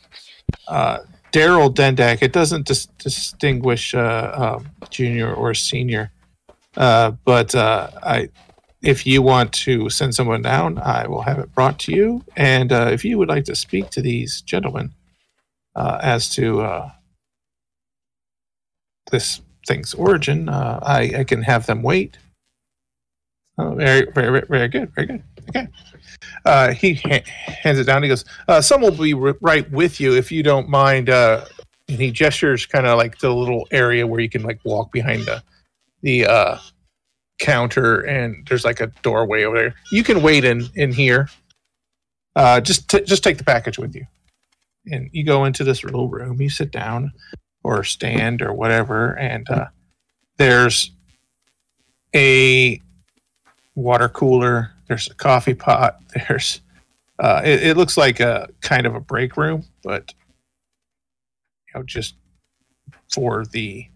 uh, 0.68 1.00
Daryl 1.32 1.74
Dendak. 1.74 2.22
It 2.22 2.34
doesn't 2.34 2.68
dis- 2.68 2.88
distinguish 2.98 3.94
uh, 3.94 4.58
um, 4.60 4.70
junior 4.90 5.34
or 5.34 5.54
senior, 5.54 6.12
uh, 6.76 7.12
but 7.26 7.54
uh, 7.56 7.90
I, 8.04 8.30
if 8.82 9.06
you 9.06 9.22
want 9.22 9.52
to 9.54 9.90
send 9.90 10.16
someone 10.16 10.42
down, 10.42 10.78
I 10.78 11.08
will 11.08 11.24
have 11.24 11.40
it 11.40 11.54
brought 11.54 11.80
to 11.80 11.92
you. 11.92 12.24
And 12.36 12.72
uh, 12.72 12.90
if 12.92 13.04
you 13.04 13.18
would 13.18 13.30
like 13.30 13.46
to 13.46 13.56
speak 13.56 13.90
to 13.92 14.02
these 14.02 14.42
gentlemen 14.42 14.94
uh, 15.76 16.00
as 16.02 16.30
to 16.32 16.62
uh, 16.62 16.92
this 19.12 19.42
thing's 19.68 19.94
origin, 19.94 20.50
I, 20.50 21.20
I 21.20 21.24
can 21.24 21.42
have 21.42 21.66
them 21.66 21.82
wait. 21.84 22.18
Oh, 23.58 23.74
very, 23.74 24.12
very, 24.12 24.42
very 24.48 24.68
good, 24.68 24.94
very 24.94 25.08
good. 25.08 25.24
Okay. 25.50 25.68
Uh, 26.46 26.74
he 26.74 26.96
ha- 26.96 27.24
hands 27.26 27.80
it 27.80 27.86
down. 27.86 28.04
He 28.04 28.10
goes, 28.10 28.26
uh, 28.48 28.62
"Some 28.62 28.82
will 28.82 28.92
be 28.92 29.14
r- 29.14 29.38
right 29.42 29.70
with 29.72 30.00
you 30.00 30.16
if 30.16 30.32
you 30.32 30.44
don't 30.44 30.70
mind." 30.70 31.10
Uh, 31.10 31.46
and 31.90 32.00
he 32.00 32.12
gestures 32.12 32.66
kind 32.66 32.86
of 32.86 32.98
like 32.98 33.18
the 33.20 33.34
little 33.34 33.68
area 33.72 34.06
where 34.06 34.20
you 34.20 34.30
can 34.30 34.44
like 34.44 34.60
walk 34.64 34.92
behind 34.92 35.26
the 35.26 35.42
the 36.02 36.26
uh, 36.26 36.58
counter, 37.40 38.02
and 38.02 38.46
there's 38.48 38.66
like 38.66 38.80
a 38.80 38.88
doorway 39.02 39.44
over 39.44 39.58
there. 39.58 39.76
You 39.92 40.04
can 40.04 40.22
wait 40.22 40.46
in 40.46 40.68
in 40.76 40.92
here. 40.92 41.30
Uh, 42.36 42.62
just 42.62 42.90
t- 42.90 43.04
just 43.04 43.24
take 43.24 43.38
the 43.38 43.44
package 43.44 43.80
with 43.80 43.96
you, 43.96 44.06
and 44.92 45.10
you 45.12 45.24
go 45.24 45.46
into 45.46 45.64
this 45.64 45.84
little 45.84 46.08
room. 46.10 46.40
You 46.42 46.50
sit 46.50 46.72
down 46.72 47.12
or 47.64 47.84
stand 47.84 48.42
or 48.42 48.54
whatever, 48.54 49.14
and 49.18 49.50
uh, 49.50 49.68
there's 50.38 50.92
a 52.14 52.80
water 53.78 54.10
cooler. 54.10 54.72
There's 54.88 55.08
a 55.08 55.14
coffee 55.14 55.54
pot. 55.54 56.02
There's 56.28 56.62
uh, 57.20 57.42
it, 57.46 57.64
it 57.64 57.78
looks 57.78 57.98
like 57.98 58.20
a 58.20 58.50
kind 58.62 58.86
of 58.86 58.96
a 58.96 59.00
break 59.00 59.38
room, 59.38 59.64
but 59.84 60.14
you 61.68 61.80
know, 61.80 61.84
just 61.84 62.16
for 63.12 63.46
the 63.46 63.88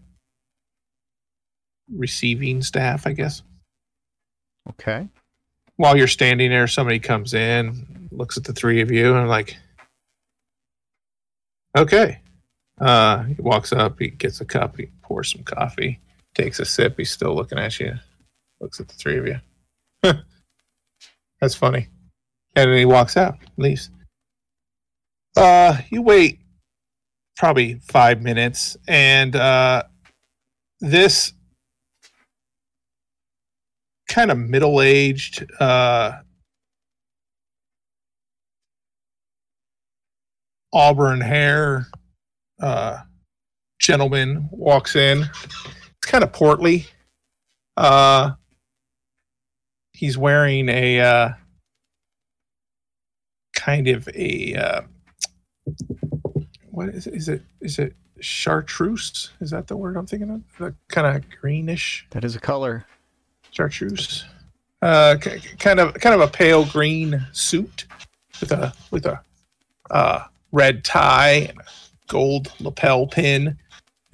receiving 1.94 2.62
staff, 2.62 3.06
I 3.06 3.12
guess. 3.12 3.42
Okay. 4.70 5.08
While 5.76 5.96
you're 5.96 6.08
standing 6.08 6.50
there, 6.50 6.66
somebody 6.66 6.98
comes 6.98 7.34
in, 7.34 8.08
looks 8.10 8.36
at 8.36 8.44
the 8.44 8.52
three 8.52 8.80
of 8.80 8.90
you, 8.90 9.14
and 9.16 9.28
like, 9.28 9.56
okay. 11.76 12.20
Uh, 12.80 13.22
he 13.24 13.36
walks 13.38 13.72
up, 13.72 13.98
he 13.98 14.08
gets 14.08 14.40
a 14.40 14.44
cup, 14.44 14.76
he 14.76 14.86
pours 15.02 15.32
some 15.32 15.42
coffee, 15.44 16.00
takes 16.34 16.58
a 16.58 16.64
sip. 16.64 16.96
He's 16.96 17.10
still 17.10 17.34
looking 17.34 17.58
at 17.58 17.78
you, 17.78 17.94
looks 18.60 18.80
at 18.80 18.88
the 18.88 18.94
three 18.94 19.18
of 19.18 19.26
you. 19.26 19.40
That's 21.40 21.54
funny. 21.54 21.88
And 22.54 22.70
then 22.70 22.78
he 22.78 22.84
walks 22.84 23.16
out, 23.16 23.38
leaves. 23.56 23.90
Uh, 25.36 25.78
you 25.90 26.02
wait 26.02 26.40
probably 27.36 27.80
five 27.88 28.20
minutes, 28.20 28.76
and 28.86 29.34
uh, 29.34 29.82
this 30.80 31.32
kind 34.08 34.30
of 34.30 34.38
middle-aged, 34.38 35.46
uh, 35.58 36.12
auburn 40.72 41.20
hair 41.20 41.86
uh, 42.60 42.98
gentleman 43.78 44.48
walks 44.50 44.96
in. 44.96 45.22
It's 45.22 46.10
kind 46.10 46.22
of 46.22 46.32
portly. 46.32 46.86
Uh, 47.76 48.32
he's 50.02 50.18
wearing 50.18 50.68
a 50.68 50.98
uh, 51.00 51.28
kind 53.54 53.86
of 53.86 54.08
a 54.08 54.54
uh, 54.56 54.80
what 56.72 56.88
is 56.88 57.06
it? 57.06 57.14
Is 57.14 57.28
it 57.28 57.42
is 57.60 57.78
it 57.78 57.94
chartreuse? 58.20 59.30
Is 59.40 59.50
that 59.50 59.68
the 59.68 59.76
word 59.76 59.96
I'm 59.96 60.06
thinking 60.06 60.30
of? 60.30 60.42
The 60.58 60.74
kind 60.88 61.06
of 61.06 61.22
greenish 61.40 62.04
That 62.10 62.24
is 62.24 62.34
a 62.34 62.40
color. 62.40 62.84
chartreuse. 63.52 64.24
Uh, 64.82 65.16
k- 65.20 65.38
kind 65.60 65.78
of 65.78 65.94
kind 65.94 66.14
of 66.16 66.20
a 66.20 66.26
pale 66.28 66.64
green 66.64 67.24
suit 67.30 67.86
with 68.40 68.50
a 68.50 68.72
with 68.90 69.06
a 69.06 69.20
uh, 69.92 70.24
red 70.50 70.84
tie 70.84 71.46
and 71.48 71.60
a 71.60 71.64
gold 72.08 72.52
lapel 72.58 73.06
pin. 73.06 73.46
And 73.46 73.56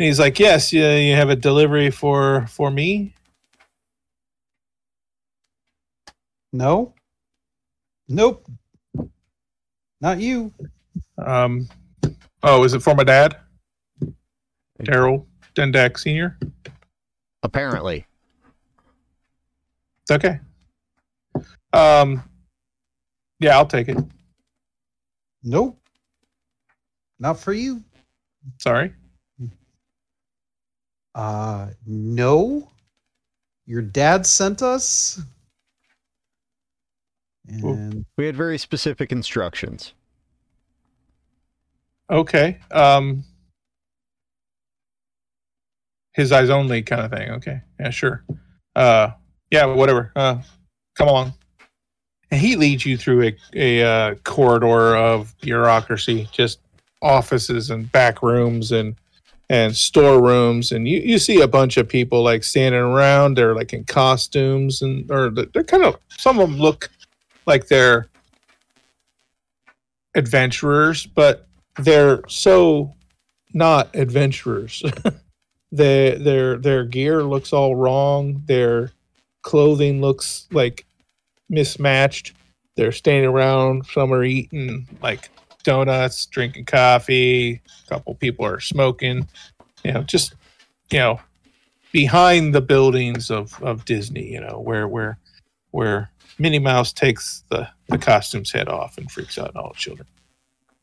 he's 0.07 0.21
like, 0.21 0.39
"Yes, 0.39 0.71
you, 0.71 0.85
you 0.85 1.15
have 1.15 1.31
a 1.31 1.37
delivery 1.37 1.91
for 1.91 2.47
for 2.49 2.71
me." 2.71 3.15
No. 6.53 6.95
Nope. 8.09 8.47
Not 10.01 10.21
you. 10.21 10.53
Um, 11.19 11.69
oh, 12.43 12.65
is 12.65 12.75
it 12.75 12.83
for 12.83 12.95
my 12.95 13.05
dad, 13.05 13.37
Daryl 14.83 15.27
Dendak 15.55 15.99
Senior? 15.99 16.39
Apparently. 17.43 18.07
Okay. 20.11 20.41
Um, 21.73 22.23
yeah, 23.41 23.57
I'll 23.57 23.67
take 23.67 23.89
it. 23.89 23.99
Nope. 25.43 25.79
Not 27.19 27.39
for 27.39 27.53
you. 27.53 27.83
Sorry. 28.59 28.93
Uh 31.15 31.69
no. 31.85 32.71
Your 33.67 33.83
dad 33.83 34.25
sent 34.25 34.63
us. 34.63 35.21
Well- 37.63 37.75
And 37.75 38.05
We 38.17 38.27
had 38.27 38.37
very 38.37 38.59
specific 38.59 39.13
instructions. 39.13 39.95
Okay. 42.11 42.59
Um, 42.71 43.25
his 46.13 46.33
eyes 46.33 46.51
only 46.51 46.83
kind 46.83 47.03
of 47.03 47.11
thing. 47.11 47.31
Okay. 47.33 47.61
Yeah, 47.79 47.91
sure. 47.91 48.25
Uh, 48.75 49.11
yeah, 49.51 49.67
whatever. 49.67 50.13
Uh, 50.17 50.39
come 50.95 51.09
along. 51.09 51.35
And 52.31 52.41
he 52.41 52.57
leads 52.57 52.85
you 52.85 52.97
through 52.99 53.23
a, 53.29 53.37
a 53.55 53.83
uh, 53.83 54.15
corridor 54.25 54.97
of 54.97 55.35
bureaucracy, 55.41 56.29
just 56.33 56.61
offices 57.01 57.71
and 57.71 57.91
back 57.93 58.23
rooms 58.23 58.73
and 58.73 58.97
and 59.51 59.75
storerooms, 59.75 60.73
and 60.73 60.87
you, 60.87 60.99
you 60.99 61.19
see 61.19 61.41
a 61.41 61.49
bunch 61.49 61.79
of 61.79 61.89
people 61.89 62.23
like 62.23 62.45
standing 62.45 62.83
around. 62.83 63.35
They're 63.35 63.55
like 63.55 63.73
in 63.73 63.85
costumes, 63.85 64.83
and 64.83 65.11
or 65.11 65.31
they're 65.31 65.65
kind 65.65 65.85
of 65.85 65.97
some 66.11 66.39
of 66.39 66.51
them 66.51 66.59
look 66.59 66.91
like 67.49 67.67
they're 67.67 68.09
adventurers, 70.15 71.07
but 71.07 71.49
they're 71.79 72.23
so 72.29 72.95
not 73.55 73.95
adventurers. 73.97 74.83
their 75.73 76.19
their 76.19 76.57
their 76.59 76.85
gear 76.85 77.25
looks 77.25 77.53
all 77.53 77.75
wrong. 77.75 78.43
Their 78.47 78.93
clothing 79.43 80.01
looks 80.01 80.47
like 80.53 80.85
mismatched. 81.49 82.35
They're 82.77 82.93
standing 82.93 83.31
around. 83.31 83.87
Some 83.87 84.13
are 84.13 84.25
eating 84.25 84.87
like 85.03 85.31
donuts, 85.65 86.27
drinking 86.27 86.67
coffee. 86.67 87.63
A 87.87 87.89
couple 87.89 88.15
people 88.15 88.45
are 88.45 88.61
smoking. 88.61 89.27
You 89.85 89.93
know, 89.93 90.03
just 90.03 90.35
you 90.91 90.99
know, 90.99 91.21
behind 91.93 92.55
the 92.55 92.61
buildings 92.61 93.31
of 93.31 93.61
of 93.63 93.87
Disney. 93.87 94.31
You 94.31 94.43
know, 94.43 94.61
where 94.61 94.87
where 94.87 95.19
where 95.71 96.11
Minnie 96.39 96.59
Mouse 96.59 96.93
takes 96.93 97.45
the 97.51 97.69
the 97.89 97.99
costume's 97.99 98.53
head 98.53 98.69
off 98.69 98.99
and 98.99 99.11
freaks 99.11 99.39
out 99.39 99.57
all 99.57 99.71
the 99.73 99.79
children, 99.79 100.07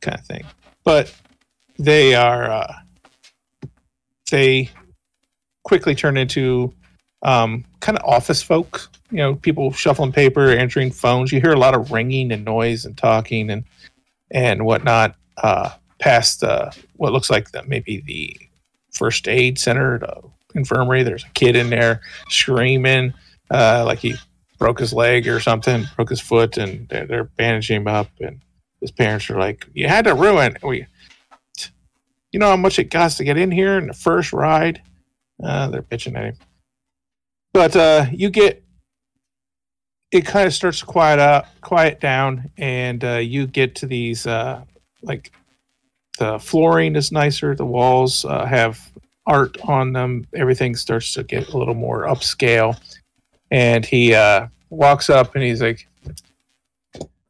kind 0.02 0.18
of 0.18 0.26
thing. 0.26 0.44
But 0.84 1.13
they 1.78 2.15
are 2.15 2.50
uh, 2.50 2.74
they 4.32 4.70
quickly 5.63 5.96
turn 5.96 6.18
into 6.18 6.74
um, 7.24 7.65
kind 7.80 7.98
of 7.98 8.04
office 8.06 8.41
folk, 8.41 8.89
You 9.10 9.18
know, 9.18 9.36
people 9.36 9.72
shuffling 9.72 10.12
paper, 10.12 10.52
answering 10.52 10.91
phones. 10.91 11.32
You 11.32 11.41
hear 11.41 11.54
a 11.54 11.60
lot 11.60 11.76
of 11.76 11.91
ringing 11.91 12.32
and 12.32 12.46
noise 12.46 12.86
and 12.86 12.98
talking 12.98 13.50
and 13.50 13.63
and 14.32 14.65
whatnot 14.65 15.15
uh, 15.38 15.72
past 16.00 16.44
uh, 16.44 16.72
what 16.98 17.13
looks 17.13 17.30
like 17.30 17.52
the, 17.52 17.63
maybe 17.63 18.02
the 18.06 18.38
first 18.91 19.28
aid 19.28 19.58
center, 19.58 20.00
the 20.00 20.22
infirmary. 20.56 21.04
There's 21.04 21.24
a 21.24 21.30
kid 21.30 21.56
in 21.56 21.70
there 21.70 22.02
screaming 22.30 23.13
uh, 23.52 23.84
like 23.86 24.00
he 24.00 24.15
broke 24.58 24.80
his 24.80 24.94
leg 24.94 25.28
or 25.28 25.39
something, 25.39 25.86
broke 25.96 26.10
his 26.10 26.22
foot, 26.22 26.58
and 26.58 26.88
they're, 26.89 27.06
they're 27.06 27.24
bandaging 27.24 27.78
him 27.78 27.88
up. 27.88 28.10
And 28.20 28.41
his 28.82 28.91
parents 28.91 29.30
are 29.30 29.39
like, 29.39 29.68
"You 29.74 29.88
had 29.88 30.06
to 30.06 30.15
ruin. 30.15 30.58
We, 30.63 30.86
you 32.32 32.39
know 32.39 32.50
how 32.50 32.58
much 32.58 32.80
it 32.80 32.91
costs 32.91 33.18
to 33.18 33.24
get 33.24 33.38
in 33.38 33.52
here 33.52 33.78
in 33.78 33.88
the 33.88 33.94
first 33.94 34.34
ride." 34.34 34.82
Uh, 35.44 35.68
they're 35.70 35.82
bitching 35.82 36.18
at 36.18 36.24
him, 36.26 36.38
but 37.54 37.76
uh, 37.76 38.06
you 38.12 38.30
get 38.30 38.63
it. 40.12 40.26
Kind 40.26 40.48
of 40.48 40.54
starts 40.54 40.80
to 40.80 40.86
quiet 40.86 41.20
up, 41.20 41.48
quiet 41.62 42.00
down, 42.00 42.52
and 42.58 43.04
uh, 43.04 43.15
you 43.15 43.48
get 43.48 43.76
to 43.76 43.86
these 43.86 44.26
uh, 44.26 44.63
like 45.02 45.32
the 46.18 46.39
flooring 46.39 46.96
is 46.96 47.12
nicer. 47.12 47.56
The 47.56 47.65
walls 47.65 48.26
uh, 48.26 48.46
have 48.46 48.91
art 49.26 49.58
on 49.63 49.94
them. 49.94 50.26
Everything 50.34 50.76
starts 50.76 51.13
to 51.13 51.24
get 51.24 51.50
a 51.50 51.58
little 51.58 51.74
more 51.74 52.04
upscale. 52.04 52.80
And 53.56 53.86
he 53.86 54.13
uh, 54.13 54.48
walks 54.70 55.10
up 55.10 55.34
and 55.36 55.44
he's 55.46 55.62
like, 55.62 55.88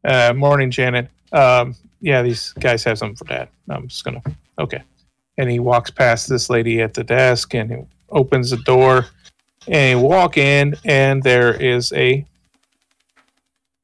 uh, 0.04 0.34
"Morning, 0.36 0.72
Janet. 0.72 1.08
Um, 1.32 1.76
yeah, 2.02 2.24
these 2.24 2.52
guys 2.54 2.84
have 2.84 2.98
something 2.98 3.16
for 3.16 3.26
Dad. 3.26 3.48
I'm 3.70 3.88
just 3.88 4.04
gonna 4.04 4.24
okay." 4.58 4.82
And 5.38 5.52
he 5.52 5.60
walks 5.60 5.92
past 5.92 6.28
this 6.28 6.50
lady 6.50 6.82
at 6.82 6.96
the 6.96 7.04
desk 7.04 7.54
and 7.54 7.70
he 7.70 7.78
opens 8.10 8.50
the 8.50 8.58
door 8.58 9.06
and 9.68 10.00
you 10.00 10.04
walk 10.04 10.38
in 10.38 10.76
and 10.84 11.22
there 11.22 11.54
is 11.54 11.94
a 11.94 12.26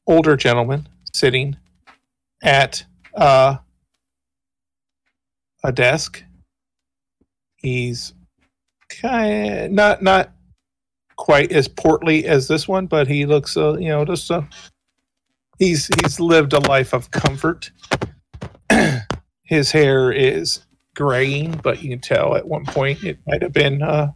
older 0.07 0.35
gentleman 0.35 0.87
sitting 1.13 1.55
at 2.41 2.83
uh, 3.13 3.57
a 5.63 5.71
desk. 5.71 6.23
He's 7.57 8.13
kind 8.89 9.73
not 9.73 10.01
not 10.01 10.31
quite 11.21 11.51
as 11.51 11.67
portly 11.67 12.25
as 12.25 12.47
this 12.47 12.67
one, 12.67 12.87
but 12.87 13.07
he 13.07 13.27
looks 13.27 13.55
uh, 13.55 13.77
you 13.77 13.89
know 13.89 14.03
just 14.03 14.31
uh, 14.31 14.41
he's 15.59 15.87
he's 16.01 16.19
lived 16.19 16.53
a 16.53 16.59
life 16.59 16.93
of 16.93 17.11
comfort. 17.11 17.71
His 19.43 19.71
hair 19.71 20.11
is 20.11 20.65
graying, 20.95 21.51
but 21.61 21.83
you 21.83 21.91
can 21.91 21.99
tell 21.99 22.35
at 22.35 22.47
one 22.47 22.65
point 22.65 23.03
it 23.03 23.19
might 23.27 23.43
have 23.43 23.53
been 23.53 23.83
uh, 23.83 24.11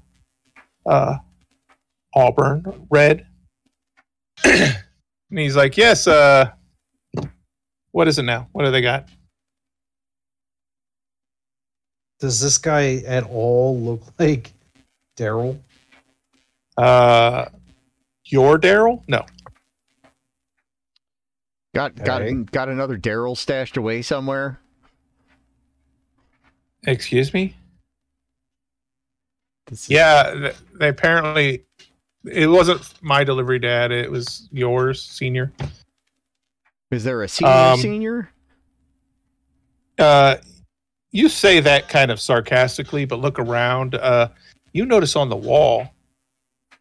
uh, 0.87 1.17
auburn 2.15 2.87
red. 2.89 3.27
and 4.43 4.73
he's 5.29 5.55
like, 5.55 5.77
"Yes, 5.77 6.07
uh, 6.07 6.49
what 7.91 8.07
is 8.07 8.17
it 8.17 8.23
now? 8.23 8.47
What 8.51 8.65
do 8.65 8.71
they 8.71 8.81
got?" 8.81 9.07
does 12.19 12.39
this 12.39 12.57
guy 12.57 13.03
at 13.05 13.23
all 13.25 13.79
look 13.79 14.01
like 14.17 14.51
Daryl? 15.17 15.59
Uh, 16.77 17.45
your 18.25 18.57
Daryl? 18.59 19.03
No. 19.07 19.25
Got 21.73 21.95
got 21.95 22.21
Okay. 22.21 22.33
got 22.51 22.69
another 22.69 22.97
Daryl 22.97 23.35
stashed 23.37 23.77
away 23.77 24.01
somewhere. 24.01 24.59
Excuse 26.87 27.33
me. 27.33 27.55
Is- 29.71 29.89
Yeah, 29.89 30.51
they 30.73 30.89
apparently 30.89 31.65
it 32.25 32.47
wasn't 32.47 32.81
my 33.03 33.23
delivery 33.23 33.59
dad. 33.59 33.91
It 33.91 34.09
was 34.09 34.47
yours, 34.51 35.01
senior. 35.03 35.51
Is 36.91 37.03
there 37.03 37.21
a 37.23 37.27
senior 37.27 37.51
Um, 37.53 37.79
senior? 37.79 38.29
Uh, 39.97 40.37
you 41.11 41.29
say 41.29 41.59
that 41.59 41.87
kind 41.89 42.11
of 42.11 42.19
sarcastically, 42.19 43.05
but 43.05 43.19
look 43.19 43.39
around. 43.39 43.95
Uh, 43.95 44.29
you 44.73 44.85
notice 44.85 45.15
on 45.15 45.29
the 45.29 45.35
wall 45.35 45.89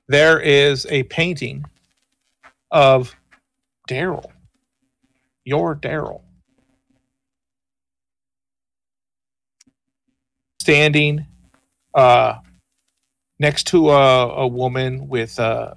there 0.09 0.41
is 0.41 0.87
a 0.87 1.03
painting 1.05 1.65
of 2.71 3.15
Daryl. 3.89 4.31
Your 5.45 5.75
Daryl. 5.77 6.23
Standing 10.61 11.27
uh, 11.95 12.37
next 13.39 13.67
to 13.69 13.91
a, 13.91 14.29
a 14.29 14.47
woman 14.47 15.09
with 15.09 15.39
a 15.39 15.77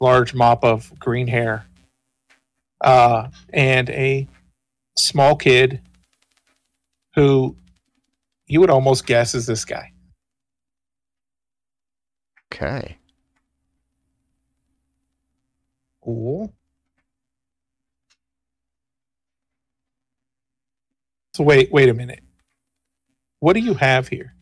large 0.00 0.34
mop 0.34 0.64
of 0.64 0.92
green 0.98 1.26
hair 1.26 1.66
uh, 2.80 3.28
and 3.52 3.90
a 3.90 4.26
small 4.96 5.36
kid 5.36 5.80
who 7.14 7.56
you 8.46 8.60
would 8.60 8.70
almost 8.70 9.06
guess 9.06 9.34
is 9.34 9.46
this 9.46 9.64
guy. 9.64 9.92
Okay. 12.52 12.96
Cool. 16.06 16.54
So 21.34 21.42
wait, 21.42 21.72
wait 21.72 21.88
a 21.88 21.94
minute. 21.94 22.20
What 23.40 23.54
do 23.54 23.60
you 23.60 23.74
have 23.74 24.06
here? 24.06 24.32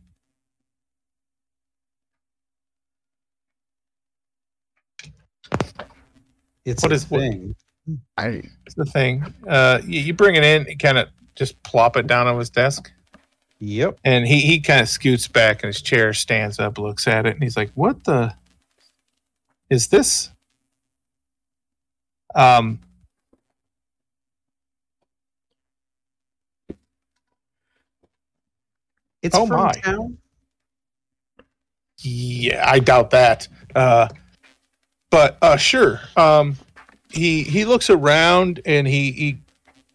It's 6.65 6.83
What 6.83 6.93
a 6.93 6.95
is- 6.95 7.11
what- 7.11 7.21
thing. 7.21 7.55
I 8.17 8.43
It's 8.65 8.75
the 8.75 8.87
thing. 8.87 9.23
Uh, 9.47 9.81
you, 9.85 10.01
you 10.01 10.15
bring 10.15 10.37
it 10.37 10.45
in, 10.45 10.65
you 10.67 10.77
kind 10.79 10.97
of 10.97 11.09
just 11.35 11.63
plop 11.63 11.99
it 11.99 12.07
down 12.07 12.27
on 12.27 12.39
his 12.39 12.49
desk, 12.49 12.91
Yep. 13.59 13.99
and 14.05 14.27
he 14.27 14.41
he 14.41 14.59
kind 14.61 14.81
of 14.81 14.89
scoots 14.89 15.29
back 15.29 15.63
in 15.63 15.67
his 15.67 15.83
chair, 15.83 16.15
stands 16.15 16.59
up, 16.59 16.79
looks 16.79 17.07
at 17.07 17.27
it, 17.27 17.35
and 17.35 17.43
he's 17.43 17.59
like, 17.59 17.71
"What 17.75 18.05
the 18.05 18.35
is 19.69 19.89
this?" 19.89 20.31
Um, 22.35 22.81
It's 29.25 29.35
Oh 29.35 29.47
from 29.47 29.57
my. 29.57 29.73
town. 29.73 30.19
Yeah, 32.03 32.63
I 32.71 32.79
doubt 32.79 33.11
that. 33.11 33.49
Uh, 33.75 34.09
but 35.11 35.39
uh, 35.41 35.57
sure. 35.57 35.99
Um, 36.17 36.57
he 37.11 37.43
he 37.43 37.65
looks 37.65 37.89
around 37.89 38.61
and 38.67 38.87
he 38.87 39.13
he 39.13 39.39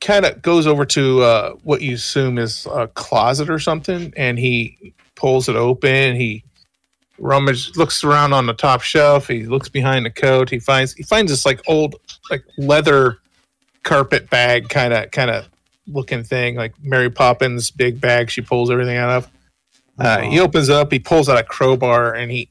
kind 0.02 0.26
of 0.26 0.42
goes 0.42 0.66
over 0.66 0.84
to 0.86 1.22
uh, 1.22 1.52
what 1.64 1.82
you 1.82 1.94
assume 1.94 2.40
is 2.40 2.66
a 2.74 2.88
closet 2.88 3.52
or 3.52 3.60
something, 3.60 4.12
and 4.18 4.40
he 4.40 4.94
pulls 5.16 5.48
it 5.48 5.56
open. 5.56 6.16
He 6.16 6.44
rummage 7.20 7.76
looks 7.76 8.04
around 8.04 8.34
on 8.34 8.46
the 8.46 8.54
top 8.54 8.82
shelf. 8.82 9.28
He 9.28 9.46
looks 9.46 9.70
behind 9.70 10.06
the 10.06 10.10
coat. 10.10 10.50
He 10.50 10.60
finds 10.60 10.94
he 10.94 11.04
finds 11.04 11.32
this 11.32 11.46
like 11.46 11.62
old 11.68 11.96
like 12.30 12.44
leather 12.58 13.20
carpet 13.84 14.30
bag 14.30 14.70
kind 14.70 14.94
of 14.94 15.12
kind 15.12 15.30
of 15.30 15.48
looking 15.88 16.24
thing 16.24 16.56
like 16.56 16.74
Mary 16.82 17.10
Poppins 17.10 17.72
big 17.72 18.00
bag. 18.00 18.30
She 18.30 18.42
pulls 18.42 18.70
everything 18.70 18.98
out 18.98 19.10
of. 19.10 19.32
Uh, 20.00 20.22
he 20.22 20.40
opens 20.40 20.70
up, 20.70 20.92
he 20.92 21.00
pulls 21.00 21.28
out 21.28 21.38
a 21.38 21.44
crowbar, 21.44 22.14
and 22.14 22.32
he 22.32 22.50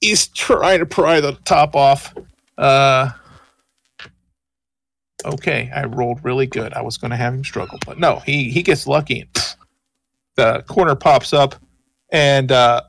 he's 0.00 0.28
trying 0.28 0.78
to 0.78 0.86
pry 0.86 1.20
the 1.20 1.32
top 1.44 1.74
off. 1.74 2.14
Uh, 2.56 3.10
okay, 5.24 5.70
I 5.74 5.84
rolled 5.84 6.24
really 6.24 6.46
good. 6.46 6.72
I 6.74 6.82
was 6.82 6.96
going 6.96 7.10
to 7.10 7.16
have 7.16 7.34
him 7.34 7.44
struggle, 7.44 7.78
but 7.84 7.98
no, 7.98 8.20
he 8.20 8.50
he 8.50 8.62
gets 8.62 8.86
lucky. 8.86 9.20
And 9.22 9.32
pff, 9.32 9.56
the 10.36 10.64
corner 10.68 10.94
pops 10.94 11.32
up, 11.32 11.56
and 12.10 12.52
uh, 12.52 12.82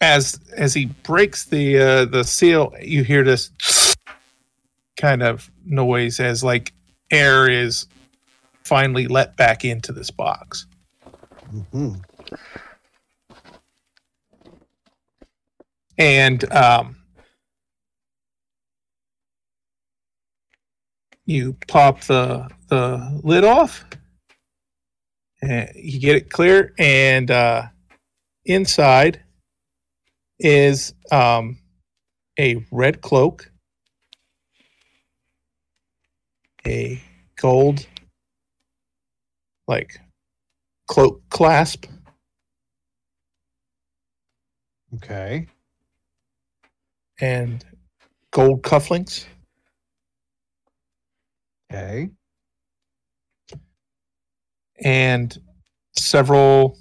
as 0.00 0.38
as 0.56 0.74
he 0.74 0.86
breaks 0.86 1.44
the 1.44 1.78
uh, 1.78 2.04
the 2.04 2.24
seal, 2.24 2.72
you 2.80 3.02
hear 3.04 3.24
this 3.24 3.50
kind 4.96 5.22
of 5.22 5.50
noise 5.64 6.20
as 6.20 6.42
like 6.44 6.72
air 7.10 7.48
is 7.48 7.86
finally 8.64 9.06
let 9.06 9.36
back 9.36 9.64
into 9.64 9.92
this 9.92 10.10
box. 10.10 10.66
Mhm. 11.52 12.02
and 15.98 16.52
um, 16.52 16.96
you 21.24 21.56
pop 21.68 22.00
the 22.02 22.48
the 22.68 23.20
lid 23.22 23.44
off 23.44 23.84
and 25.42 25.70
you 25.74 26.00
get 26.00 26.16
it 26.16 26.30
clear 26.30 26.74
and 26.78 27.30
uh, 27.30 27.62
inside 28.44 29.22
is 30.38 30.94
um, 31.10 31.58
a 32.38 32.64
red 32.70 33.00
cloak 33.00 33.50
a 36.66 37.00
gold 37.40 37.86
like 39.68 40.00
cloak 40.88 41.22
clasp 41.30 41.86
Okay. 44.94 45.46
and 47.20 47.64
gold 48.30 48.62
cufflinks 48.62 49.26
Okay. 51.72 52.10
and 54.84 55.36
several 55.96 56.78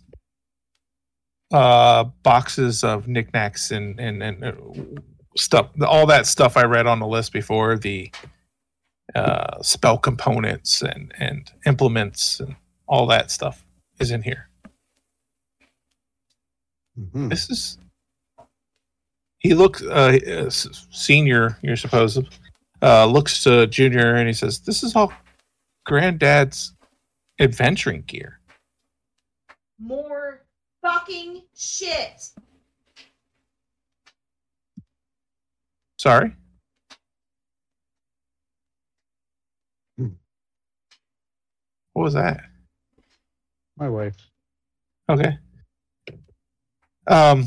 uh 1.54 2.04
boxes 2.24 2.84
of 2.84 3.08
knickknacks 3.08 3.72
and 3.72 4.00
and 4.00 4.24
and 4.24 4.44
uh, 4.44 4.52
stuff 5.38 5.70
all 5.86 6.06
that 6.06 6.26
stuff 6.26 6.58
i 6.58 6.64
read 6.64 6.88
on 6.88 7.00
the 7.00 7.08
list 7.08 7.32
before 7.34 7.78
the 7.78 8.12
uh 9.16 9.62
spell 9.62 9.98
components 9.98 10.82
and 10.82 11.14
and 11.20 11.52
implements 11.66 12.40
and 12.40 12.56
all 12.88 13.06
that 13.08 13.30
stuff 13.32 13.66
is 14.00 14.12
in 14.12 14.22
here 14.22 14.50
Mhm. 16.98 17.30
this 17.30 17.50
is 17.50 17.78
he 19.40 19.54
looks 19.54 19.84
uh 19.84 20.18
uh, 20.28 20.50
senior 20.50 21.58
you're 21.62 21.76
supposed 21.76 22.24
uh 22.82 23.06
looks 23.06 23.44
to 23.44 23.68
junior 23.68 24.16
and 24.16 24.28
he 24.28 24.34
says 24.34 24.60
this 24.62 24.82
is 24.82 24.96
all 24.96 25.12
granddad's 25.86 26.74
adventuring 27.40 28.02
gear 28.08 28.40
More 29.78 30.25
fucking 30.86 31.42
shit. 31.56 32.30
Sorry. 35.98 36.32
What 41.94 42.04
was 42.04 42.14
that? 42.14 42.42
My 43.78 43.90
wife. 43.90 44.16
Okay. 45.10 45.38
Um, 47.08 47.46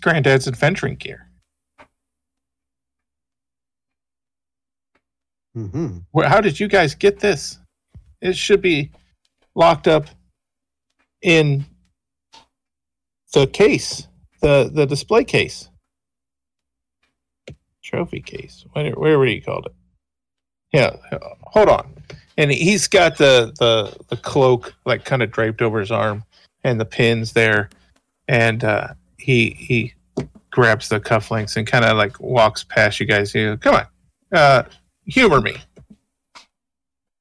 granddad's 0.00 0.46
adventuring 0.46 0.94
gear. 0.94 1.28
hmm 5.54 5.98
Where? 6.12 6.28
How 6.28 6.40
did 6.40 6.58
you 6.60 6.68
guys 6.68 6.94
get 6.94 7.18
this? 7.18 7.58
It 8.20 8.36
should 8.36 8.62
be 8.62 8.92
locked 9.56 9.88
up 9.88 10.06
in 11.22 11.66
the 13.34 13.46
case, 13.46 14.08
the 14.40 14.70
the 14.72 14.86
display 14.86 15.24
case, 15.24 15.68
trophy 17.82 18.20
case, 18.20 18.64
whatever, 18.72 18.98
whatever 18.98 19.26
you 19.26 19.42
called 19.42 19.66
it. 19.66 19.74
Yeah, 20.72 20.96
hold 21.42 21.68
on. 21.68 21.94
And 22.36 22.50
he's 22.50 22.88
got 22.88 23.18
the 23.18 23.52
the 23.58 23.96
the 24.08 24.16
cloak 24.16 24.74
like 24.86 25.04
kind 25.04 25.22
of 25.22 25.30
draped 25.30 25.62
over 25.62 25.80
his 25.80 25.90
arm, 25.90 26.24
and 26.64 26.80
the 26.80 26.84
pins 26.84 27.32
there, 27.32 27.70
and 28.28 28.64
uh, 28.64 28.88
he 29.18 29.50
he 29.50 29.94
grabs 30.50 30.88
the 30.88 31.00
cufflinks 31.00 31.56
and 31.56 31.66
kind 31.66 31.84
of 31.84 31.96
like 31.96 32.18
walks 32.20 32.64
past 32.64 33.00
you 33.00 33.06
guys. 33.06 33.32
He 33.32 33.44
goes, 33.44 33.58
Come 33.60 33.74
on, 33.74 33.86
uh, 34.32 34.62
humor 35.06 35.40
me. 35.40 35.56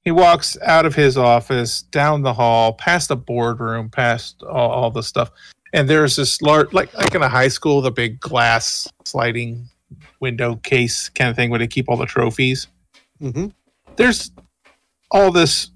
He 0.04 0.12
walks 0.12 0.58
out 0.64 0.86
of 0.86 0.96
his 0.96 1.18
office, 1.18 1.84
down 1.84 2.24
the 2.24 2.34
hall, 2.34 2.74
past 2.74 3.08
the 3.08 3.16
boardroom, 3.16 3.90
past 3.90 4.44
all, 4.44 4.70
all 4.70 4.92
the 4.92 5.02
stuff, 5.02 5.32
and 5.74 5.90
there's 5.90 6.16
this 6.16 6.42
large, 6.42 6.72
like 6.72 6.94
like 6.94 7.14
in 7.14 7.22
a 7.22 7.28
high 7.28 7.48
school, 7.48 7.82
the 7.82 7.92
big 7.92 8.20
glass 8.20 8.88
sliding 9.04 9.68
window 10.20 10.56
case 10.58 11.10
kind 11.10 11.30
of 11.30 11.36
thing 11.36 11.50
where 11.50 11.60
they 11.60 11.68
keep 11.68 11.90
all 11.90 11.98
the 11.98 12.06
trophies. 12.06 12.68
hmm 13.20 13.48
There's 13.96 14.32
all 15.12 15.32
this 15.32 15.72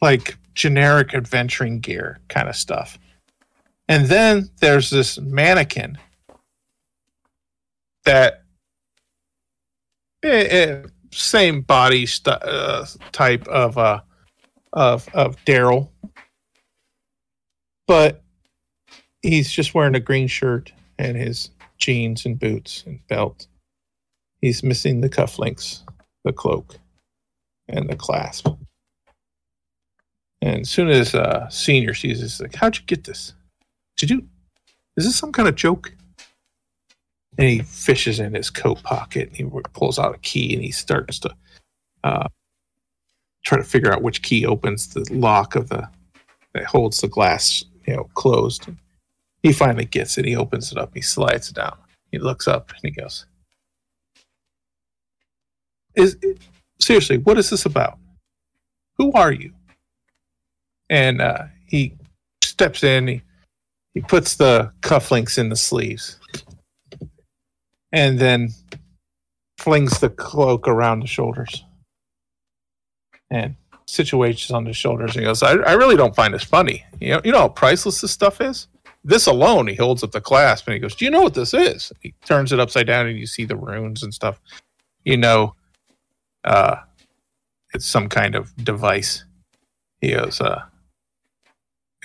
like 0.00 0.36
generic 0.54 1.14
adventuring 1.14 1.80
gear 1.80 2.18
kind 2.28 2.48
of 2.48 2.56
stuff, 2.56 2.98
and 3.88 4.06
then 4.06 4.50
there's 4.60 4.90
this 4.90 5.18
mannequin 5.20 5.98
that 8.04 8.44
eh, 10.24 10.46
eh, 10.50 10.82
same 11.12 11.60
body 11.60 12.06
st- 12.06 12.42
uh, 12.42 12.86
type 13.12 13.46
of 13.48 13.76
uh 13.76 14.00
of 14.72 15.06
of 15.14 15.36
Daryl, 15.44 15.90
but 17.86 18.22
he's 19.22 19.50
just 19.50 19.74
wearing 19.74 19.94
a 19.94 20.00
green 20.00 20.28
shirt 20.28 20.72
and 20.98 21.16
his 21.16 21.50
jeans 21.78 22.24
and 22.26 22.38
boots 22.38 22.84
and 22.86 23.06
belt. 23.08 23.46
He's 24.40 24.62
missing 24.62 25.00
the 25.00 25.08
cufflinks, 25.08 25.82
the 26.24 26.32
cloak, 26.32 26.76
and 27.68 27.88
the 27.88 27.96
clasp. 27.96 28.48
And 30.40 30.60
as 30.60 30.70
soon 30.70 30.88
as 30.88 31.14
uh, 31.14 31.48
senior 31.48 31.94
sees 31.94 32.20
this, 32.20 32.40
like, 32.40 32.54
how'd 32.54 32.76
you 32.76 32.82
get 32.86 33.04
this? 33.04 33.34
Did 33.96 34.10
you? 34.10 34.26
Is 34.96 35.04
this 35.04 35.16
some 35.16 35.32
kind 35.32 35.48
of 35.48 35.54
joke? 35.54 35.92
And 37.36 37.48
he 37.48 37.60
fishes 37.60 38.18
in 38.18 38.34
his 38.34 38.50
coat 38.50 38.82
pocket 38.82 39.28
and 39.28 39.36
he 39.36 39.44
pulls 39.72 39.98
out 39.98 40.14
a 40.14 40.18
key 40.18 40.54
and 40.54 40.62
he 40.62 40.72
starts 40.72 41.20
to 41.20 41.34
uh, 42.02 42.28
try 43.44 43.58
to 43.58 43.64
figure 43.64 43.92
out 43.92 44.02
which 44.02 44.22
key 44.22 44.44
opens 44.44 44.88
the 44.88 45.06
lock 45.12 45.54
of 45.54 45.68
the 45.68 45.88
that 46.54 46.64
holds 46.64 47.00
the 47.00 47.08
glass, 47.08 47.64
you 47.86 47.94
know, 47.94 48.04
closed. 48.14 48.66
He 49.42 49.52
finally 49.52 49.84
gets 49.84 50.18
it. 50.18 50.24
He 50.24 50.36
opens 50.36 50.72
it 50.72 50.78
up. 50.78 50.92
He 50.94 51.00
slides 51.00 51.48
it 51.50 51.54
down. 51.54 51.76
He 52.10 52.18
looks 52.18 52.48
up 52.48 52.70
and 52.70 52.80
he 52.82 52.90
goes, 52.90 53.26
is 55.94 56.16
seriously, 56.80 57.18
what 57.18 57.38
is 57.38 57.50
this 57.50 57.66
about? 57.66 57.98
Who 58.96 59.12
are 59.12 59.32
you? 59.32 59.52
And 60.90 61.20
uh, 61.20 61.44
he 61.66 61.94
steps 62.42 62.82
in. 62.82 63.08
He 63.08 63.22
he 63.94 64.00
puts 64.00 64.36
the 64.36 64.72
cufflinks 64.80 65.38
in 65.38 65.48
the 65.48 65.56
sleeves, 65.56 66.18
and 67.92 68.18
then 68.18 68.50
flings 69.58 69.98
the 69.98 70.08
cloak 70.08 70.68
around 70.68 71.00
the 71.00 71.06
shoulders, 71.06 71.64
and 73.30 73.56
situations 73.86 74.52
on 74.52 74.64
the 74.64 74.72
shoulders. 74.72 75.16
And 75.16 75.20
he 75.20 75.24
goes, 75.24 75.42
"I, 75.42 75.52
I 75.52 75.72
really 75.72 75.96
don't 75.96 76.14
find 76.14 76.32
this 76.32 76.44
funny. 76.44 76.84
You 77.00 77.14
know, 77.14 77.20
you 77.24 77.32
know 77.32 77.40
how 77.40 77.48
priceless 77.48 78.00
this 78.00 78.12
stuff 78.12 78.40
is." 78.40 78.68
This 79.08 79.26
alone, 79.26 79.66
he 79.66 79.74
holds 79.74 80.04
up 80.04 80.12
the 80.12 80.20
clasp 80.20 80.66
and 80.66 80.74
he 80.74 80.80
goes, 80.80 80.94
"Do 80.94 81.06
you 81.06 81.10
know 81.10 81.22
what 81.22 81.32
this 81.32 81.54
is?" 81.54 81.90
He 82.00 82.14
turns 82.26 82.52
it 82.52 82.60
upside 82.60 82.86
down 82.86 83.06
and 83.06 83.18
you 83.18 83.26
see 83.26 83.46
the 83.46 83.56
runes 83.56 84.02
and 84.02 84.12
stuff. 84.12 84.38
You 85.04 85.16
know, 85.16 85.54
uh, 86.44 86.76
it's 87.72 87.86
some 87.86 88.08
kind 88.08 88.34
of 88.34 88.54
device. 88.64 89.24
He 90.02 90.12
goes, 90.12 90.40
uh, 90.40 90.62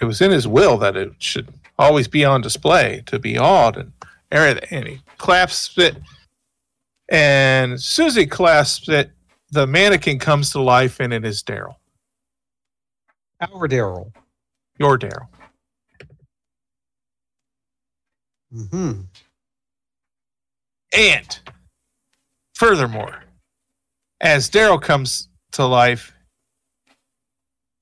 it 0.01 0.05
was 0.05 0.21
in 0.21 0.31
his 0.31 0.47
will 0.47 0.77
that 0.77 0.95
it 0.95 1.11
should 1.19 1.53
always 1.77 2.07
be 2.07 2.25
on 2.25 2.41
display 2.41 3.03
to 3.07 3.19
be 3.19 3.37
awed 3.37 3.77
and 3.77 3.91
everything. 4.31 4.67
And 4.71 4.87
he 4.87 5.01
clasps 5.17 5.77
it. 5.77 5.97
And 7.09 7.73
as 7.73 7.85
soon 7.85 8.07
as 8.07 8.15
he 8.15 8.25
clasps 8.25 8.89
it, 8.89 9.11
the 9.51 9.67
mannequin 9.67 10.19
comes 10.19 10.51
to 10.51 10.61
life 10.61 10.99
and 10.99 11.13
it 11.13 11.25
is 11.25 11.43
Daryl. 11.43 11.75
Our 13.41 13.67
Daryl. 13.67 14.11
Your 14.79 14.97
Daryl. 14.97 15.27
Hmm 18.53 18.91
And 20.95 21.39
furthermore, 22.53 23.23
as 24.21 24.49
Daryl 24.49 24.81
comes 24.81 25.27
to 25.53 25.65
life, 25.65 26.13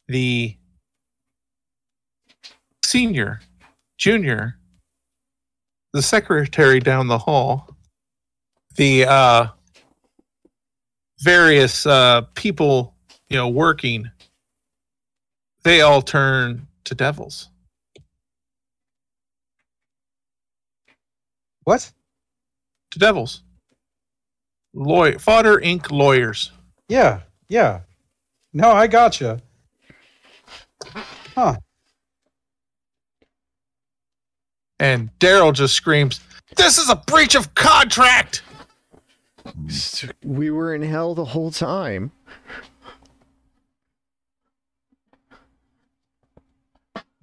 the 0.08 0.56
senior, 2.84 3.42
junior, 3.98 4.58
the 5.94 6.02
secretary 6.02 6.80
down 6.80 7.08
the 7.08 7.18
hall, 7.18 7.76
the 8.76 9.06
uh, 9.06 9.48
various 11.20 11.86
uh, 11.86 12.22
people, 12.36 12.96
you 13.30 13.38
know, 13.38 13.50
working, 13.50 14.10
they 15.64 15.82
all 15.82 16.02
turn 16.02 16.68
to 16.86 16.96
devils. 16.96 17.50
What? 21.72 21.90
To 22.92 23.00
devils. 23.00 23.44
Lawyer, 24.74 25.18
fodder 25.20 25.58
Inc. 25.62 25.90
lawyers. 25.90 26.52
Yeah, 26.90 27.22
yeah. 27.48 27.80
No, 28.52 28.72
I 28.72 28.88
gotcha. 28.88 29.40
Huh. 31.34 31.56
And 34.82 35.18
Daryl 35.20 35.54
just 35.54 35.74
screams, 35.74 36.20
This 36.58 36.78
is 36.78 36.90
a 36.90 36.98
breach 36.98 37.36
of 37.36 37.56
contract! 37.56 38.42
We 40.26 40.52
were 40.52 40.76
in 40.76 40.82
hell 40.82 41.16
the 41.16 41.24
whole 41.24 41.52
time. 41.52 42.12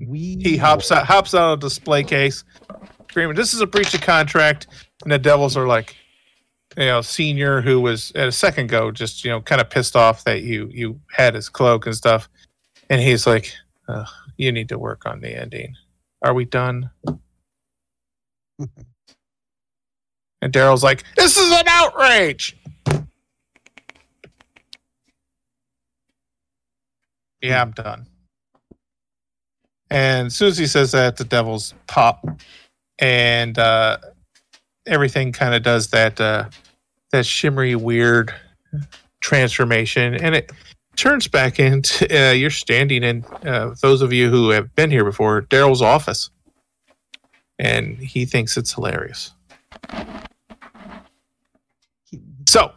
We 0.01 0.39
He 0.41 0.57
hops 0.57 0.91
out 0.91 1.05
hops 1.05 1.35
out 1.35 1.53
of 1.53 1.61
the 1.61 1.67
display 1.67 2.03
case, 2.03 2.45
screaming, 3.19 3.37
This 3.37 3.53
is 3.53 3.61
a 3.61 3.67
breach 3.67 3.93
of 3.95 4.01
contract. 4.01 4.69
And 5.03 5.11
the 5.11 5.19
devils 5.19 5.57
are 5.57 5.67
like, 5.67 5.97
you 6.77 6.85
know, 6.85 7.01
senior 7.01 7.61
who 7.61 7.81
was 7.81 8.13
at 8.15 8.29
a 8.29 8.33
second 8.33 8.69
go, 8.69 8.93
just, 8.93 9.25
you 9.25 9.31
know, 9.31 9.41
kind 9.41 9.61
of 9.61 9.71
pissed 9.71 9.97
off 9.97 10.23
that 10.25 10.43
you 10.43 10.69
you 10.73 11.01
had 11.11 11.35
his 11.35 11.49
cloak 11.49 11.87
and 11.87 11.97
stuff. 11.97 12.29
And 12.91 13.03
he's 13.03 13.27
like, 13.27 13.53
"Ugh, 13.89 14.07
you 14.37 14.53
need 14.53 14.69
to 14.69 14.79
work 14.79 15.05
on 15.05 15.21
the 15.21 15.37
ending. 15.37 15.75
Are 16.23 16.33
we 16.33 16.45
done? 16.45 16.91
and 18.59 18.69
Daryl's 20.43 20.85
like, 20.85 21.03
This 21.17 21.37
is 21.37 21.51
an 21.51 21.67
outrage. 21.67 22.57
Yeah, 27.43 27.63
I'm 27.63 27.73
done. 27.73 28.07
And 29.91 30.27
as 30.27 30.37
soon 30.37 30.49
as 30.49 30.59
he 30.59 30.67
says 30.67 30.93
that, 30.93 31.17
the 31.17 31.25
devils 31.25 31.73
pop, 31.87 32.27
and 32.99 33.59
uh, 33.59 33.99
everything 34.87 35.33
kind 35.33 35.55
of 35.55 35.63
does 35.63 35.89
that 35.89 36.21
uh, 36.21 36.49
that 37.13 37.27
shimmery, 37.27 37.75
weird 37.77 38.35
transformation, 39.21 40.15
and 40.15 40.35
it 40.35 40.53
turns 40.97 41.29
back 41.29 41.59
into 41.59 42.07
uh, 42.29 42.33
you're 42.33 42.51
standing 42.51 43.03
in. 43.05 43.25
Uh, 43.45 43.75
those 43.81 44.03
of 44.03 44.13
you 44.13 44.31
who 44.31 44.51
have 44.51 44.75
been 44.75 44.91
here 44.91 45.05
before, 45.05 45.43
Daryl's 45.43 45.83
office, 45.83 46.31
and 47.59 47.99
he 47.99 48.25
thinks 48.25 48.57
it's 48.57 48.73
hilarious. 48.73 49.33
So, 52.49 52.73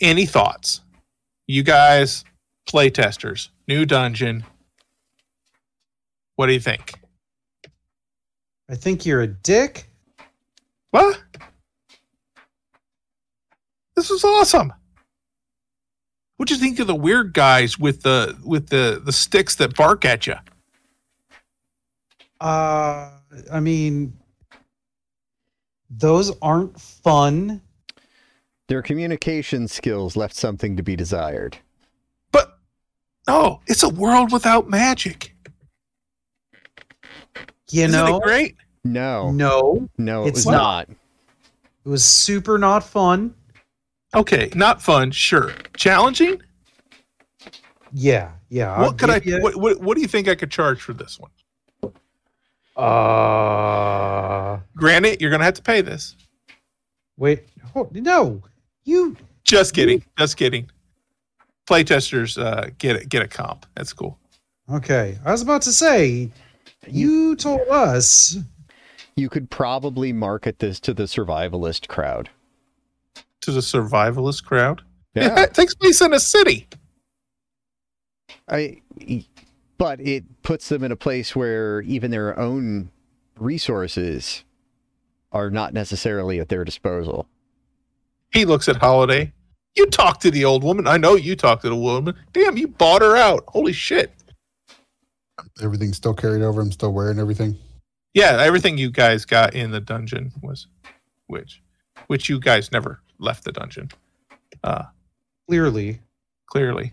any 0.00 0.26
thoughts? 0.26 0.82
You 1.46 1.62
guys, 1.62 2.24
playtesters, 2.68 3.48
new 3.66 3.84
dungeon. 3.84 4.44
What 6.36 6.46
do 6.46 6.52
you 6.52 6.60
think? 6.60 6.99
I 8.70 8.76
think 8.76 9.04
you're 9.04 9.22
a 9.22 9.26
dick. 9.26 9.90
What? 10.92 11.20
This 13.96 14.10
is 14.10 14.24
awesome. 14.24 14.72
What'd 16.36 16.56
you 16.56 16.62
think 16.62 16.78
of 16.78 16.86
the 16.86 16.94
weird 16.94 17.34
guys 17.34 17.78
with 17.78 18.02
the 18.02 18.38
with 18.44 18.68
the 18.68 19.02
the 19.04 19.12
sticks 19.12 19.56
that 19.56 19.74
bark 19.74 20.04
at 20.04 20.26
you? 20.26 20.36
Uh, 22.40 23.10
I 23.52 23.60
mean, 23.60 24.16
those 25.90 26.32
aren't 26.40 26.80
fun. 26.80 27.60
Their 28.68 28.82
communication 28.82 29.66
skills 29.66 30.16
left 30.16 30.36
something 30.36 30.76
to 30.76 30.82
be 30.82 30.94
desired. 30.94 31.58
But 32.30 32.56
no, 33.28 33.60
it's 33.66 33.82
a 33.82 33.88
world 33.88 34.32
without 34.32 34.70
magic. 34.70 35.29
You 37.72 37.84
Isn't 37.84 37.92
know, 37.92 38.16
it 38.16 38.22
great? 38.22 38.56
No, 38.84 39.30
no, 39.30 39.88
no, 39.98 40.24
it 40.24 40.28
It's 40.28 40.38
was 40.38 40.46
not. 40.46 40.88
not. 40.88 40.96
it 41.84 41.88
was 41.88 42.04
super 42.04 42.58
not 42.58 42.82
fun. 42.84 43.34
Okay, 44.14 44.50
not 44.54 44.80
fun, 44.82 45.10
sure. 45.10 45.52
Challenging? 45.76 46.40
Yeah, 47.92 48.32
yeah. 48.48 48.72
I'll 48.74 48.86
what 48.86 48.98
could 48.98 49.10
I 49.10 49.20
you- 49.24 49.40
what, 49.42 49.56
what 49.56 49.80
what 49.80 49.94
do 49.96 50.00
you 50.00 50.08
think 50.08 50.28
I 50.28 50.34
could 50.34 50.50
charge 50.50 50.80
for 50.80 50.92
this 50.94 51.18
one? 51.20 51.30
Uh, 52.76 54.58
Granted, 54.76 55.20
you're 55.20 55.30
gonna 55.30 55.44
have 55.44 55.54
to 55.54 55.62
pay 55.62 55.80
this. 55.80 56.16
wait, 57.18 57.44
hold, 57.72 57.94
no, 57.94 58.42
you. 58.84 59.16
Just 59.44 59.74
kidding. 59.74 60.02
Just 60.18 60.36
kidding. 60.36 60.70
Playtesters 61.68 62.40
uh, 62.42 62.70
get 62.78 62.96
it 62.96 63.08
get 63.08 63.22
a 63.22 63.28
comp. 63.28 63.66
That's 63.76 63.92
cool. 63.92 64.18
Okay, 64.72 65.18
I 65.24 65.32
was 65.32 65.42
about 65.42 65.62
to 65.62 65.72
say, 65.72 66.30
you 66.86 67.36
told 67.36 67.68
us. 67.68 68.38
You 69.16 69.28
could 69.28 69.50
probably 69.50 70.12
market 70.12 70.60
this 70.60 70.80
to 70.80 70.94
the 70.94 71.02
survivalist 71.02 71.88
crowd. 71.88 72.30
To 73.42 73.52
the 73.52 73.60
survivalist 73.60 74.44
crowd. 74.44 74.82
Yeah, 75.14 75.40
it 75.42 75.54
takes 75.54 75.74
place 75.74 76.00
in 76.00 76.12
a 76.12 76.20
city. 76.20 76.68
I. 78.48 78.80
But 79.76 80.00
it 80.00 80.42
puts 80.42 80.68
them 80.68 80.84
in 80.84 80.92
a 80.92 80.96
place 80.96 81.34
where 81.34 81.80
even 81.82 82.10
their 82.10 82.38
own 82.38 82.90
resources 83.38 84.44
are 85.32 85.50
not 85.50 85.72
necessarily 85.72 86.38
at 86.38 86.48
their 86.48 86.64
disposal. 86.64 87.26
He 88.32 88.44
looks 88.44 88.68
at 88.68 88.76
Holiday. 88.76 89.32
You 89.76 89.86
talked 89.86 90.22
to 90.22 90.30
the 90.30 90.44
old 90.44 90.64
woman. 90.64 90.86
I 90.86 90.96
know 90.96 91.14
you 91.14 91.36
talked 91.36 91.62
to 91.62 91.68
the 91.68 91.76
woman. 91.76 92.14
Damn, 92.32 92.56
you 92.56 92.68
bought 92.68 93.02
her 93.02 93.16
out. 93.16 93.44
Holy 93.48 93.72
shit. 93.72 94.12
Everything's 95.62 95.96
still 95.96 96.14
carried 96.14 96.42
over. 96.42 96.60
I'm 96.60 96.72
still 96.72 96.92
wearing 96.92 97.18
everything. 97.18 97.56
Yeah, 98.14 98.38
everything 98.40 98.76
you 98.78 98.90
guys 98.90 99.24
got 99.24 99.54
in 99.54 99.70
the 99.70 99.80
dungeon 99.80 100.32
was 100.42 100.66
which 101.28 101.62
which 102.08 102.28
you 102.28 102.40
guys 102.40 102.72
never 102.72 103.00
left 103.18 103.44
the 103.44 103.52
dungeon. 103.52 103.90
Uh 104.64 104.84
Clearly, 105.48 106.00
clearly. 106.46 106.92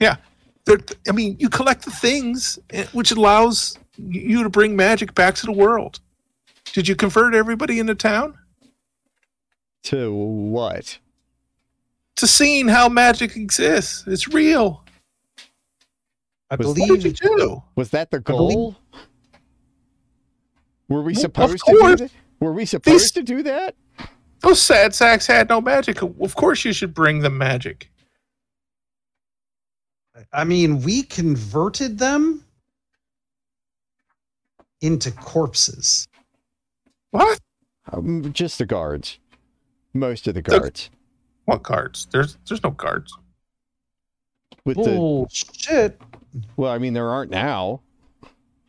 Yeah. 0.00 0.16
There, 0.64 0.78
I 1.08 1.12
mean, 1.12 1.36
you 1.38 1.48
collect 1.48 1.84
the 1.84 1.92
things, 1.92 2.58
eh, 2.70 2.86
which 2.92 3.12
allows 3.12 3.78
you 3.96 4.42
to 4.42 4.48
bring 4.50 4.74
magic 4.74 5.14
back 5.14 5.36
to 5.36 5.46
the 5.46 5.52
world. 5.52 6.00
Did 6.72 6.88
you 6.88 6.96
convert 6.96 7.34
everybody 7.34 7.78
in 7.78 7.86
the 7.86 7.94
town 7.94 8.36
To 9.84 10.12
what? 10.12 10.98
to 12.16 12.26
seeing 12.26 12.66
how 12.66 12.88
magic 12.88 13.36
exists? 13.36 14.04
It's 14.06 14.26
real. 14.26 14.82
I 16.50 16.56
Was- 16.56 16.66
What 16.68 16.76
did 16.76 16.88
you 17.04 17.12
believe. 17.12 17.18
do? 17.38 17.62
Was 17.74 17.90
that 17.90 18.10
the 18.10 18.20
believe- 18.20 18.54
goal? 18.54 18.76
Were 20.88 21.02
we 21.02 21.12
Well, 21.14 21.20
supposed 21.22 21.58
to 21.66 21.72
do 21.72 21.96
that? 21.96 22.12
Were 22.40 22.52
we 22.52 22.64
supposed 22.64 23.00
These- 23.04 23.10
to 23.12 23.22
do 23.22 23.42
that? 23.42 23.74
Those 24.40 24.62
sad 24.62 24.94
sacks 24.94 25.26
had 25.26 25.48
no 25.48 25.60
magic. 25.60 26.02
Of 26.02 26.36
course, 26.36 26.64
you 26.64 26.72
should 26.72 26.94
bring 26.94 27.20
them 27.20 27.36
magic. 27.38 27.90
I 30.32 30.44
mean, 30.44 30.82
we 30.82 31.02
converted 31.02 31.98
them 31.98 32.44
into 34.80 35.10
corpses. 35.10 36.06
What? 37.10 37.40
Um, 37.92 38.32
just 38.32 38.58
the 38.58 38.66
guards. 38.66 39.18
Most 39.94 40.26
of 40.28 40.34
the 40.34 40.42
So- 40.48 40.58
guards. 40.60 40.90
What 41.46 41.62
cards? 41.62 42.06
There's 42.10 42.36
there's 42.46 42.62
no 42.62 42.70
cards. 42.72 43.16
With 44.64 44.76
the 44.76 44.82
Bullshit. 44.96 46.00
Well, 46.56 46.72
I 46.72 46.78
mean, 46.78 46.92
there 46.92 47.08
aren't 47.08 47.30
now, 47.30 47.80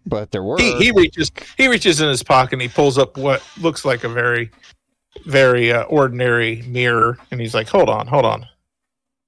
but 0.06 0.32
there 0.32 0.44
were. 0.44 0.58
He, 0.58 0.78
he 0.78 0.92
reaches 0.92 1.32
he 1.58 1.68
reaches 1.68 2.02
in 2.02 2.10
his 2.10 2.24
pocket 2.24 2.54
and 2.54 2.62
he 2.62 2.68
pulls 2.68 2.98
up 2.98 3.18
what 3.18 3.44
looks 3.60 3.86
like 3.86 4.04
a 4.04 4.10
very 4.10 4.52
very 5.26 5.72
uh, 5.72 5.84
ordinary 5.84 6.64
mirror 6.68 7.18
and 7.32 7.42
he's 7.42 7.54
like 7.54 7.68
hold 7.68 7.90
on 7.90 8.08
hold 8.08 8.26
on 8.26 8.46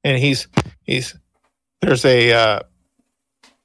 and 0.04 0.20
he's 0.20 0.48
he's 0.84 1.16
there's 1.82 2.06
a 2.06 2.32
uh, 2.32 2.60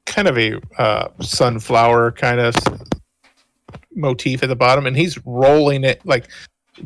kind 0.07 0.29
of 0.29 0.39
a 0.39 0.61
uh, 0.79 1.09
sunflower 1.21 2.13
kind 2.13 2.41
of 2.41 2.55
motif 3.95 4.43
at 4.43 4.49
the 4.49 4.57
bottom 4.57 4.87
and 4.87 4.97
he's 4.97 5.19
rolling 5.27 5.85
it 5.85 6.05
like 6.05 6.29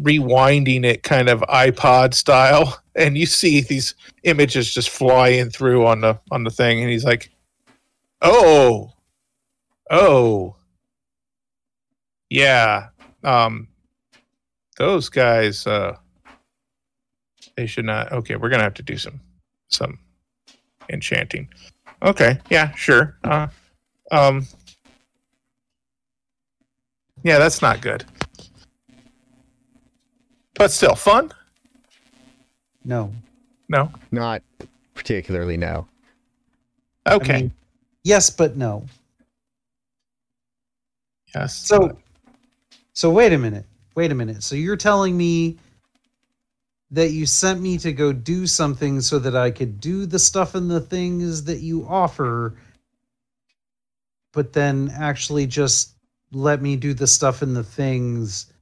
rewinding 0.00 0.84
it 0.84 1.02
kind 1.02 1.28
of 1.28 1.40
iPod 1.42 2.12
style 2.12 2.78
and 2.94 3.16
you 3.16 3.24
see 3.24 3.62
these 3.62 3.94
images 4.24 4.72
just 4.72 4.90
flying 4.90 5.48
through 5.48 5.86
on 5.86 6.02
the 6.02 6.18
on 6.30 6.44
the 6.44 6.50
thing 6.50 6.80
and 6.80 6.90
he's 6.90 7.04
like 7.04 7.30
oh. 8.22 8.92
Oh. 9.90 10.56
Yeah. 12.30 12.88
Um 13.24 13.68
those 14.76 15.08
guys 15.08 15.66
uh 15.66 15.96
they 17.56 17.66
should 17.66 17.84
not 17.84 18.12
okay 18.12 18.36
we're 18.36 18.48
gonna 18.48 18.62
have 18.62 18.74
to 18.74 18.82
do 18.82 18.96
some 18.96 19.20
some 19.68 19.98
enchanting. 20.88 21.48
Okay 22.02 22.38
yeah 22.48 22.72
sure 22.74 23.16
uh 23.24 23.48
um 24.12 24.46
yeah 27.24 27.38
that's 27.38 27.60
not 27.60 27.80
good. 27.80 28.04
But 30.58 30.72
still 30.72 30.96
fun? 30.96 31.30
No. 32.84 33.12
no? 33.68 33.92
Not 34.10 34.42
particularly, 34.94 35.56
no. 35.56 35.86
I 37.06 37.14
okay. 37.14 37.32
mean, 37.34 37.52
yes, 38.08 38.30
but 38.30 38.56
no. 38.56 38.86
yes 41.34 41.54
So, 41.54 41.98
so 42.94 43.10
wait 43.10 43.32
a 43.32 43.38
minute. 43.38 43.66
Wait 43.94 44.10
a 44.10 44.14
minute. 44.14 44.42
So 44.42 44.54
you're 44.54 44.76
telling 44.76 45.16
me 45.16 45.58
that 46.90 47.10
you 47.10 47.26
sent 47.26 47.60
me 47.60 47.76
to 47.78 47.92
go 47.92 48.12
do 48.12 48.46
something 48.46 49.00
so 49.00 49.18
that 49.18 49.36
I 49.36 49.50
could 49.50 49.78
do 49.80 50.06
the 50.06 50.18
stuff 50.18 50.54
and 50.54 50.70
the 50.70 50.80
things 50.80 51.44
that 51.44 51.60
you 51.60 51.86
offer, 51.86 52.54
but 54.32 54.54
then 54.54 54.90
actually 54.96 55.46
just 55.46 55.94
let 56.32 56.62
me 56.62 56.76
do 56.76 56.94
the 56.94 57.06
stuff 57.06 57.42
and 57.42 57.54
the 57.54 57.64
things 57.64 58.52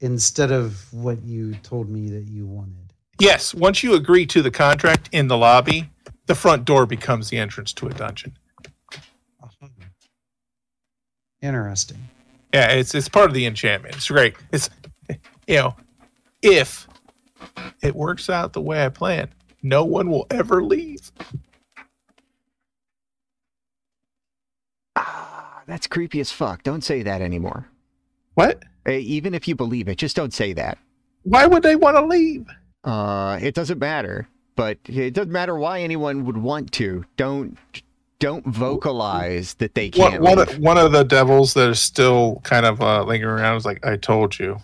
instead 0.00 0.50
of 0.50 0.92
what 0.92 1.22
you 1.22 1.54
told 1.62 1.88
me 1.88 2.10
that 2.10 2.28
you 2.28 2.46
wanted. 2.46 2.92
yes 3.20 3.54
once 3.54 3.82
you 3.82 3.94
agree 3.94 4.26
to 4.26 4.42
the 4.42 4.50
contract 4.50 5.08
in 5.12 5.28
the 5.28 5.36
lobby 5.36 5.88
the 6.26 6.34
front 6.34 6.64
door 6.64 6.84
becomes 6.84 7.30
the 7.30 7.38
entrance 7.38 7.72
to 7.72 7.86
a 7.86 7.92
dungeon 7.92 8.36
Interesting. 11.44 11.98
Yeah, 12.54 12.70
it's 12.70 12.94
it's 12.94 13.08
part 13.08 13.28
of 13.28 13.34
the 13.34 13.44
enchantment. 13.44 13.96
It's 13.96 14.08
great. 14.08 14.34
It's 14.50 14.70
you 15.46 15.56
know, 15.56 15.76
if 16.40 16.88
it 17.82 17.94
works 17.94 18.30
out 18.30 18.54
the 18.54 18.62
way 18.62 18.82
I 18.82 18.88
plan, 18.88 19.28
no 19.62 19.84
one 19.84 20.10
will 20.10 20.26
ever 20.30 20.64
leave. 20.64 21.12
Ah, 24.96 25.62
that's 25.66 25.86
creepy 25.86 26.18
as 26.20 26.32
fuck. 26.32 26.62
Don't 26.62 26.82
say 26.82 27.02
that 27.02 27.20
anymore. 27.20 27.68
What? 28.32 28.62
Even 28.88 29.34
if 29.34 29.46
you 29.46 29.54
believe 29.54 29.86
it, 29.88 29.98
just 29.98 30.16
don't 30.16 30.32
say 30.32 30.54
that. 30.54 30.78
Why 31.24 31.46
would 31.46 31.62
they 31.62 31.76
want 31.76 31.96
to 31.98 32.06
leave? 32.06 32.46
Uh, 32.84 33.38
it 33.42 33.54
doesn't 33.54 33.78
matter. 33.78 34.28
But 34.56 34.78
it 34.86 35.12
doesn't 35.12 35.32
matter 35.32 35.58
why 35.58 35.80
anyone 35.80 36.24
would 36.24 36.38
want 36.38 36.72
to. 36.72 37.04
Don't 37.16 37.58
don't 38.24 38.46
vocalize 38.46 39.52
that 39.54 39.74
they 39.74 39.90
can't. 39.90 40.22
one, 40.22 40.38
of, 40.38 40.58
one 40.58 40.78
of 40.78 40.92
the 40.92 41.02
devils 41.02 41.52
that 41.52 41.68
is 41.68 41.78
still 41.78 42.40
kind 42.42 42.64
of 42.64 42.80
uh, 42.80 43.04
lingering 43.04 43.38
around 43.38 43.58
is 43.58 43.66
like, 43.66 43.84
I 43.84 43.98
told 43.98 44.38
you. 44.38 44.58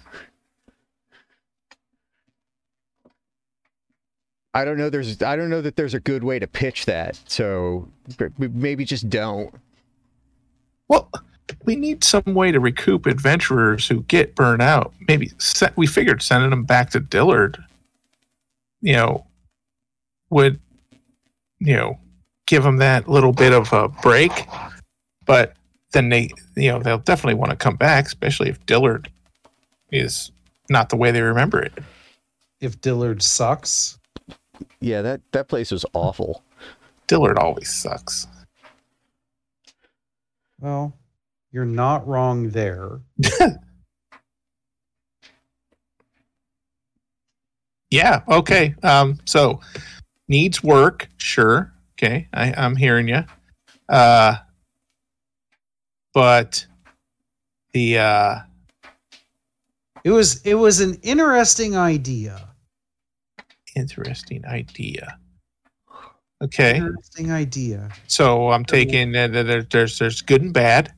I 4.54 4.64
don't 4.64 4.78
know. 4.78 4.88
There's 4.88 5.20
I 5.22 5.36
don't 5.36 5.50
know 5.50 5.60
that 5.60 5.76
there's 5.76 5.92
a 5.92 6.00
good 6.00 6.24
way 6.24 6.38
to 6.38 6.46
pitch 6.46 6.86
that. 6.86 7.20
So 7.26 7.86
maybe 8.38 8.86
just 8.86 9.10
don't. 9.10 9.54
Well, 10.88 11.10
we 11.66 11.76
need 11.76 12.02
some 12.02 12.22
way 12.26 12.50
to 12.50 12.60
recoup 12.60 13.04
adventurers 13.04 13.86
who 13.86 14.02
get 14.04 14.34
burned 14.34 14.62
out. 14.62 14.94
Maybe 15.06 15.32
se- 15.36 15.74
we 15.76 15.86
figured 15.86 16.22
sending 16.22 16.48
them 16.48 16.64
back 16.64 16.90
to 16.90 17.00
Dillard, 17.00 17.62
you 18.80 18.94
know, 18.94 19.26
would, 20.30 20.58
you 21.58 21.76
know, 21.76 22.00
give 22.50 22.64
them 22.64 22.78
that 22.78 23.08
little 23.08 23.32
bit 23.32 23.52
of 23.52 23.72
a 23.72 23.88
break. 23.88 24.48
But 25.24 25.54
then 25.92 26.08
they, 26.08 26.30
you 26.56 26.72
know, 26.72 26.80
they'll 26.80 26.98
definitely 26.98 27.34
want 27.38 27.50
to 27.50 27.56
come 27.56 27.76
back, 27.76 28.06
especially 28.06 28.48
if 28.50 28.66
Dillard 28.66 29.08
is 29.92 30.32
not 30.68 30.88
the 30.88 30.96
way 30.96 31.12
they 31.12 31.22
remember 31.22 31.62
it. 31.62 31.72
If 32.60 32.80
Dillard 32.80 33.22
sucks, 33.22 33.98
Yeah, 34.80 35.00
that 35.02 35.20
that 35.32 35.46
place 35.48 35.70
was 35.70 35.86
awful. 35.94 36.42
Dillard 37.06 37.38
always 37.38 37.72
sucks. 37.72 38.26
well, 40.60 40.92
you're 41.52 41.64
not 41.64 42.06
wrong 42.06 42.50
there. 42.50 43.00
Yeah. 47.90 48.22
Okay. 48.28 48.74
Um. 48.84 49.18
So 49.24 49.58
needs 50.28 50.62
work. 50.62 51.08
Sure. 51.16 51.72
Okay. 52.02 52.28
I, 52.32 52.54
I'm 52.56 52.76
hearing 52.76 53.08
you. 53.08 53.24
Uh. 53.88 54.36
But 56.14 56.66
the 57.72 57.98
uh. 57.98 58.38
It 60.02 60.10
was 60.10 60.40
it 60.42 60.54
was 60.54 60.80
an 60.80 60.94
interesting 61.02 61.76
idea. 61.76 62.48
Interesting 63.76 64.46
idea. 64.46 65.18
Okay. 66.42 66.78
Interesting 66.78 67.32
idea. 67.32 67.90
So 68.06 68.50
I'm 68.50 68.64
taking 68.64 69.14
uh, 69.14 69.28
there, 69.28 69.62
there's 69.62 69.98
there's 69.98 70.22
good 70.22 70.40
and 70.40 70.54
bad. 70.54 70.94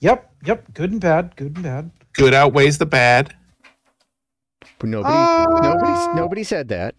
Yep, 0.00 0.28
yep. 0.44 0.74
Good 0.74 0.90
and 0.90 1.00
bad. 1.00 1.36
Good 1.36 1.54
and 1.54 1.62
bad. 1.62 1.90
Good 2.14 2.34
outweighs 2.34 2.78
the 2.78 2.86
bad. 2.86 3.36
But 4.80 4.88
nobody 4.88 5.14
Uh, 5.14 5.46
nobody 5.62 6.16
nobody 6.16 6.42
said 6.42 6.68
that. 6.68 6.96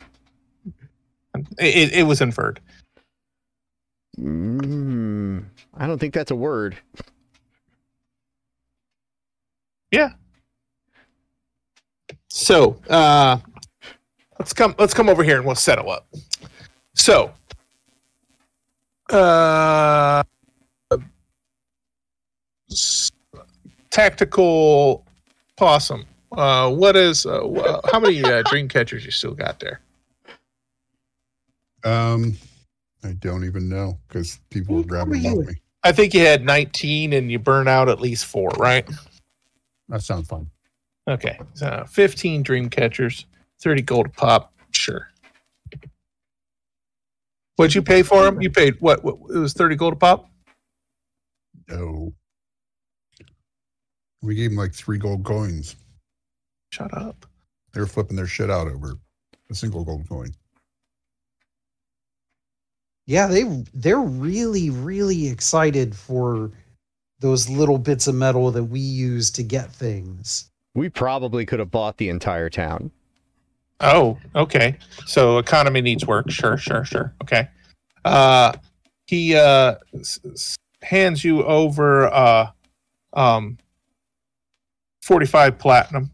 It, 1.60 1.76
it, 1.76 1.94
it 1.94 2.04
was 2.04 2.22
inferred. 2.22 2.62
Mm, 4.20 5.46
I 5.76 5.88
don't 5.88 5.98
think 5.98 6.14
that's 6.14 6.32
a 6.32 6.36
word. 6.36 6.78
Yeah. 9.92 10.12
So 12.30 12.80
uh, 12.90 13.38
let's 14.40 14.54
come 14.54 14.76
let's 14.78 14.94
come 14.94 15.10
over 15.10 15.24
here 15.24 15.38
and 15.38 15.46
we'll 15.46 15.56
settle 15.56 15.92
up. 15.92 16.08
So 16.94 17.32
uh, 19.10 20.24
tactical 23.90 25.06
possum. 25.58 26.06
Uh, 26.32 26.72
what 26.72 26.96
is 26.96 27.26
uh, 27.26 27.82
how 27.92 28.00
many 28.00 28.24
uh, 28.24 28.42
dream 28.44 28.70
catchers 28.70 29.04
you 29.04 29.12
still 29.12 29.34
got 29.34 29.60
there? 29.60 29.82
Um, 31.84 32.38
I 33.04 33.14
don't 33.14 33.46
even 33.46 33.68
know 33.68 34.00
because 34.08 34.40
people 34.50 34.76
were 34.76 34.84
grabbing 34.84 35.24
them 35.24 35.40
off 35.40 35.46
me. 35.48 35.56
I 35.84 35.92
think 35.92 36.14
you 36.14 36.22
had 36.22 36.46
19 36.46 37.14
and 37.14 37.32
you 37.32 37.40
burn 37.40 37.68
out 37.68 37.90
at 37.90 38.00
least 38.00 38.26
four, 38.26 38.50
right? 38.58 38.88
That 39.90 40.04
sounds 40.04 40.28
fun. 40.28 40.50
Okay, 41.10 41.40
so 41.54 41.84
15 41.90 42.44
dream 42.44 42.70
catchers, 42.70 43.26
30 43.62 43.82
gold 43.82 44.06
a 44.08 44.10
pop. 44.10 44.54
Sure. 44.72 45.10
What'd 47.56 47.76
you 47.76 47.82
pay 47.82 48.04
for 48.04 48.24
them? 48.24 48.42
You 48.42 48.50
paid 48.50 48.80
what? 48.80 49.04
what 49.04 49.16
it 49.36 49.38
was 49.38 49.54
30 49.54 49.76
gold 49.76 49.94
a 49.94 49.96
pop. 49.96 50.30
No. 51.68 52.14
We 54.22 54.36
gave 54.36 54.52
them 54.52 54.58
like 54.58 54.74
three 54.74 54.98
gold 54.98 55.24
coins. 55.24 55.76
Shut 56.72 56.96
up. 56.96 57.26
They 57.74 57.80
were 57.80 57.88
flipping 57.88 58.16
their 58.16 58.28
shit 58.28 58.50
out 58.50 58.68
over 58.68 58.98
a 59.50 59.56
single 59.56 59.84
gold 59.84 60.08
coin. 60.08 60.34
Yeah, 63.08 63.28
they 63.28 63.44
they're 63.74 64.00
really 64.00 64.70
really 64.70 65.28
excited 65.28 65.96
for 65.96 66.52
those 67.20 67.50
little 67.50 67.78
bits 67.78 68.08
of 68.08 68.16
metal 68.16 68.52
that 68.52 68.64
we 68.64 68.80
use 68.80 69.30
to 69.32 69.44
get 69.44 69.72
things. 69.72 70.50
We 70.74 70.90
probably 70.90 71.46
could 71.46 71.60
have 71.60 71.72
bought 71.72 71.98
the 71.98 72.10
entire 72.10 72.50
town. 72.50 72.92
Oh, 73.82 74.18
okay. 74.36 74.78
So 75.06 75.38
economy 75.38 75.82
needs 75.82 76.06
work. 76.06 76.30
Sure, 76.30 76.58
sure, 76.58 76.86
sure. 76.86 77.14
Okay. 77.24 77.48
Uh, 78.06 78.54
he 79.08 79.36
uh, 79.36 79.76
s- 79.96 80.20
s- 80.32 80.56
hands 80.82 81.24
you 81.24 81.44
over 81.44 82.08
uh, 82.14 82.52
um, 83.14 83.58
45 85.02 85.58
platinum. 85.58 86.12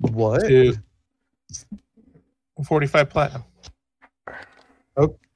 What? 0.00 0.40
To 0.46 0.76
45 2.62 3.10
platinum. 3.10 3.44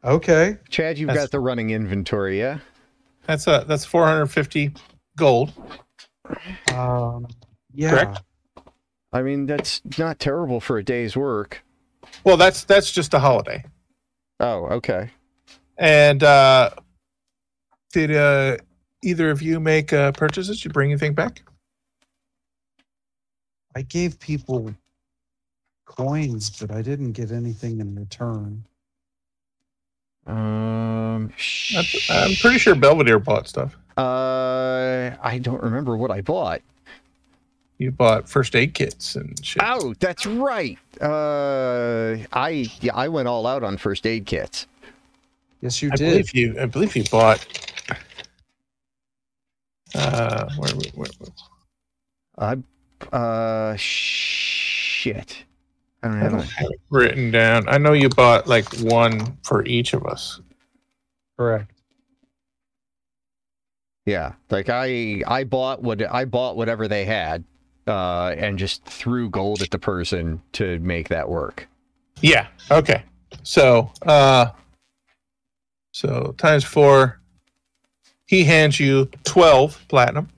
Okay. 0.04 0.56
Chad, 0.68 0.98
you've 0.98 1.08
That's- 1.08 1.24
got 1.24 1.30
the 1.32 1.40
running 1.40 1.70
inventory, 1.70 2.38
yeah? 2.38 2.58
That's 3.26 3.48
a 3.48 3.64
that's 3.66 3.84
450 3.84 4.72
gold. 5.16 5.52
Um, 6.72 7.26
yeah. 7.74 7.90
Correct. 7.90 8.22
I 9.12 9.22
mean, 9.22 9.46
that's 9.46 9.80
not 9.98 10.20
terrible 10.20 10.60
for 10.60 10.78
a 10.78 10.84
day's 10.84 11.16
work. 11.16 11.64
Well, 12.22 12.36
that's 12.36 12.62
that's 12.64 12.92
just 12.92 13.14
a 13.14 13.18
holiday. 13.18 13.64
Oh, 14.38 14.66
okay. 14.66 15.10
And 15.76 16.22
uh, 16.22 16.70
did 17.92 18.14
uh, 18.14 18.58
either 19.02 19.30
of 19.30 19.42
you 19.42 19.58
make 19.58 19.92
uh, 19.92 20.12
purchases? 20.12 20.64
You 20.64 20.70
bring 20.70 20.92
anything 20.92 21.14
back? 21.14 21.42
I 23.74 23.82
gave 23.82 24.20
people 24.20 24.72
coins, 25.86 26.50
but 26.50 26.70
I 26.70 26.82
didn't 26.82 27.12
get 27.12 27.32
anything 27.32 27.80
in 27.80 27.94
return. 27.94 28.64
Um, 30.26 30.36
I'm, 31.26 31.32
sh- 31.36 32.10
I'm 32.10 32.34
pretty 32.36 32.58
sure 32.58 32.74
Belvedere 32.74 33.18
bought 33.18 33.48
stuff. 33.48 33.76
Uh, 33.96 35.12
I 35.22 35.38
don't 35.38 35.62
remember 35.62 35.96
what 35.96 36.10
I 36.10 36.20
bought. 36.20 36.60
You 37.78 37.90
bought 37.92 38.28
first 38.28 38.56
aid 38.56 38.74
kits 38.74 39.16
and 39.16 39.38
shit. 39.44 39.62
Oh, 39.64 39.94
that's 40.00 40.26
right. 40.26 40.78
Uh, 41.00 42.16
I 42.32 42.68
yeah, 42.80 42.94
I 42.94 43.08
went 43.08 43.28
all 43.28 43.46
out 43.46 43.62
on 43.62 43.76
first 43.76 44.06
aid 44.06 44.26
kits. 44.26 44.66
Yes, 45.60 45.82
you 45.82 45.90
I 45.92 45.96
did. 45.96 46.10
believe 46.10 46.34
you. 46.34 46.60
I 46.60 46.66
believe 46.66 46.96
you 46.96 47.04
bought. 47.10 47.46
Uh, 49.94 50.48
where, 50.56 50.70
where, 50.74 51.08
where, 51.18 51.30
I 52.38 52.56
uh 53.16 53.76
shit. 53.76 55.44
I 56.02 56.08
don't 56.08 56.16
I 56.16 56.22
have 56.22 56.32
don't 56.32 56.42
have 56.42 56.70
it 56.70 56.80
written 56.90 57.30
down. 57.30 57.68
I 57.68 57.78
know 57.78 57.92
you 57.92 58.08
bought 58.08 58.46
like 58.46 58.68
one 58.80 59.38
for 59.42 59.64
each 59.64 59.92
of 59.92 60.06
us. 60.06 60.40
Correct. 61.38 61.70
Yeah, 64.04 64.34
like 64.50 64.68
I 64.68 65.22
I 65.26 65.44
bought 65.44 65.82
what 65.82 66.00
I 66.02 66.24
bought 66.24 66.56
whatever 66.56 66.86
they 66.86 67.04
had, 67.04 67.42
uh, 67.86 68.34
and 68.38 68.58
just 68.58 68.84
threw 68.84 69.28
gold 69.28 69.62
at 69.62 69.70
the 69.70 69.78
person 69.78 70.40
to 70.52 70.78
make 70.78 71.08
that 71.08 71.28
work. 71.28 71.68
Yeah. 72.20 72.46
Okay. 72.70 73.02
So, 73.42 73.90
uh, 74.02 74.50
so 75.92 76.34
times 76.38 76.64
four. 76.64 77.20
He 78.26 78.44
hands 78.44 78.80
you 78.80 79.08
twelve 79.24 79.84
platinum, 79.88 80.28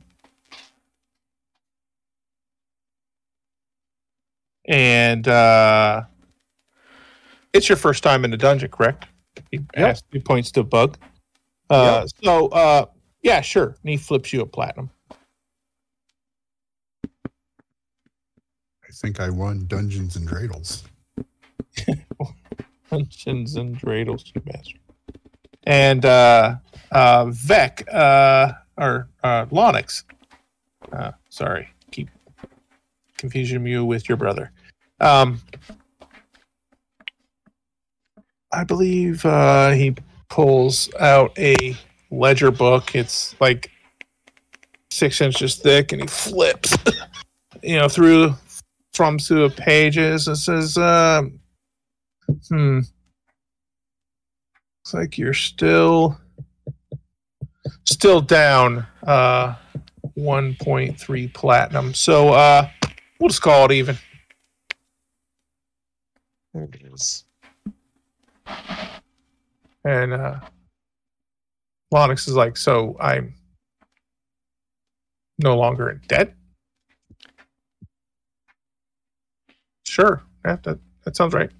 and 4.68 5.26
uh, 5.26 6.02
it's 7.52 7.68
your 7.68 7.76
first 7.76 8.04
time 8.04 8.24
in 8.24 8.30
the 8.30 8.36
dungeon, 8.36 8.70
correct? 8.70 9.06
He 9.50 9.60
asks. 9.74 10.06
He 10.12 10.20
points 10.20 10.52
to 10.52 10.60
a 10.60 10.64
bug. 10.64 10.96
Uh, 11.70 12.06
So, 12.22 12.48
uh, 12.48 12.86
yeah, 13.22 13.40
sure. 13.40 13.76
And 13.82 13.90
he 13.90 13.96
flips 13.96 14.32
you 14.32 14.42
a 14.42 14.46
platinum. 14.46 14.90
I 18.88 18.90
think 18.92 19.20
I 19.20 19.30
won 19.30 19.66
Dungeons 19.66 20.16
and 20.16 20.28
Dreidels. 20.28 20.84
Dungeons 22.90 23.56
and 23.56 23.78
Dreidels, 23.78 24.32
you 24.34 24.40
bastard. 24.40 24.80
And 25.64 26.04
uh, 26.04 26.56
uh, 26.90 27.26
Vec, 27.26 27.86
uh, 27.92 28.52
or 28.78 29.08
uh, 29.22 29.46
Lonix. 29.46 30.04
Uh, 30.90 31.12
sorry, 31.28 31.68
keep 31.90 32.08
confusing 33.18 33.66
you 33.66 33.84
with 33.84 34.08
your 34.08 34.16
brother. 34.16 34.50
Um, 35.00 35.40
I 38.52 38.64
believe 38.64 39.24
uh, 39.24 39.70
he 39.70 39.94
pulls 40.28 40.92
out 40.98 41.38
a 41.38 41.76
ledger 42.10 42.50
book. 42.50 42.94
It's 42.94 43.34
like 43.40 43.70
six 44.90 45.20
inches 45.20 45.56
thick, 45.56 45.92
and 45.92 46.02
he 46.02 46.08
flips, 46.08 46.76
you 47.62 47.78
know, 47.78 47.88
through 47.88 48.34
from 48.94 49.18
the 49.18 49.52
pages. 49.56 50.28
and 50.28 50.38
says, 50.38 50.76
um, 50.76 51.38
"Hmm, 52.48 52.78
looks 52.78 52.92
like 54.94 55.18
you're 55.18 55.34
still 55.34 56.18
still 57.84 58.20
down 58.20 58.86
uh 59.06 59.54
1.3 60.16 61.34
platinum. 61.34 61.94
So 61.94 62.30
uh 62.30 62.68
we'll 63.20 63.28
just 63.28 63.42
call 63.42 63.66
it 63.66 63.72
even. 63.72 63.98
There 66.58 66.68
it 66.72 66.92
is. 66.92 67.24
And 69.84 70.12
uh 70.12 70.40
Lonix 71.94 72.26
is 72.28 72.34
like, 72.34 72.56
so 72.56 72.96
I'm 73.00 73.32
no 75.38 75.56
longer 75.56 75.88
in 75.88 76.00
debt? 76.08 76.34
Sure. 79.86 80.22
Yeah, 80.44 80.56
that, 80.64 80.78
that 81.04 81.16
sounds 81.16 81.32
right. 81.32 81.50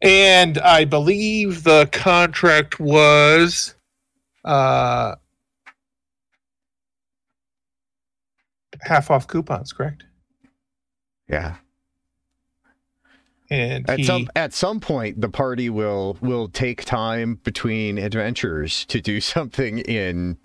And 0.00 0.58
I 0.58 0.84
believe 0.84 1.64
the 1.64 1.88
contract 1.92 2.78
was 2.78 3.74
uh 4.44 5.16
half 8.80 9.10
off 9.10 9.26
coupons, 9.26 9.72
correct? 9.72 10.04
Yeah. 11.28 11.56
And 13.52 13.88
At 13.90 13.98
he, 13.98 14.04
some 14.04 14.28
at 14.34 14.54
some 14.54 14.80
point, 14.80 15.20
the 15.20 15.28
party 15.28 15.68
will 15.68 16.16
will 16.22 16.48
take 16.48 16.86
time 16.86 17.38
between 17.44 17.98
adventures 17.98 18.86
to 18.86 18.98
do 18.98 19.20
something 19.34 19.80
in 19.80 20.38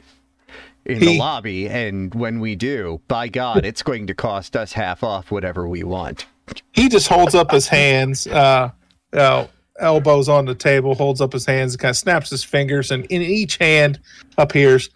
in 0.85 0.99
the 0.99 1.17
lobby, 1.17 1.69
and 1.69 2.13
when 2.13 2.41
we 2.41 2.55
do, 2.55 3.01
by 3.07 3.29
God, 3.29 3.65
it's 3.65 3.81
going 3.81 4.07
to 4.07 4.13
cost 4.13 4.57
us 4.57 4.73
half 4.73 5.03
off 5.03 5.31
whatever 5.31 5.67
we 5.67 5.83
want. 5.83 6.25
he 6.73 6.89
just 6.89 7.07
holds 7.07 7.35
up 7.35 7.51
his 7.51 7.67
hands, 7.67 8.27
uh, 8.27 8.71
uh, 9.13 9.47
elbows 9.79 10.27
on 10.29 10.45
the 10.45 10.55
table, 10.55 10.93
holds 10.93 11.21
up 11.21 11.31
his 11.31 11.45
hands, 11.45 11.73
and 11.73 11.81
kind 11.81 11.89
of 11.91 11.97
snaps 11.97 12.29
his 12.29 12.43
fingers, 12.43 12.91
and 12.91 13.05
in 13.05 13.21
each 13.21 13.57
hand 13.57 14.01
appears 14.37 14.89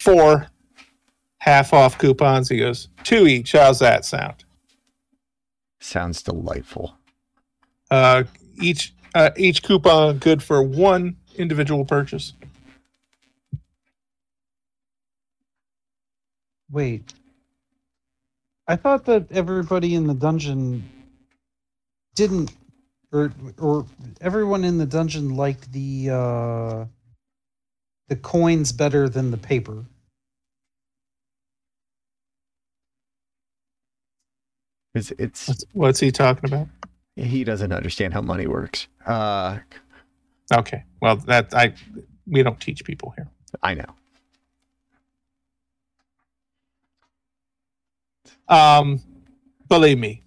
four 0.00 0.48
half 1.38 1.72
off 1.72 1.96
coupons. 1.96 2.50
He 2.50 2.58
goes, 2.58 2.88
two 3.04 3.26
each. 3.26 3.52
How's 3.52 3.78
that 3.78 4.04
sound? 4.04 4.44
Sounds 5.80 6.22
delightful. 6.22 6.98
Uh, 7.94 8.24
each 8.60 8.92
uh, 9.14 9.30
each 9.36 9.62
coupon 9.62 10.18
good 10.18 10.42
for 10.42 10.60
one 10.64 11.16
individual 11.36 11.84
purchase. 11.84 12.32
Wait. 16.68 17.14
I 18.66 18.74
thought 18.74 19.04
that 19.04 19.30
everybody 19.30 19.94
in 19.94 20.08
the 20.08 20.14
dungeon 20.14 20.82
didn't 22.16 22.50
or 23.12 23.32
or 23.60 23.86
everyone 24.20 24.64
in 24.64 24.78
the 24.78 24.86
dungeon 24.86 25.36
liked 25.36 25.70
the 25.70 26.10
uh 26.10 26.84
the 28.08 28.16
coins 28.16 28.72
better 28.72 29.08
than 29.08 29.30
the 29.30 29.36
paper. 29.36 29.84
It's, 34.96 35.12
it's 35.12 35.46
What's, 35.46 35.64
what's 35.74 36.00
he 36.00 36.10
talking 36.10 36.52
about? 36.52 36.66
He 37.16 37.44
doesn't 37.44 37.72
understand 37.72 38.12
how 38.14 38.20
money 38.20 38.46
works. 38.46 38.88
Uh, 39.06 39.58
Okay, 40.52 40.84
well 41.00 41.16
that 41.16 41.54
I 41.54 41.72
we 42.26 42.42
don't 42.42 42.60
teach 42.60 42.84
people 42.84 43.14
here. 43.16 43.28
I 43.62 43.74
know. 43.74 43.86
Um, 48.48 49.00
believe 49.68 49.98
me, 49.98 50.22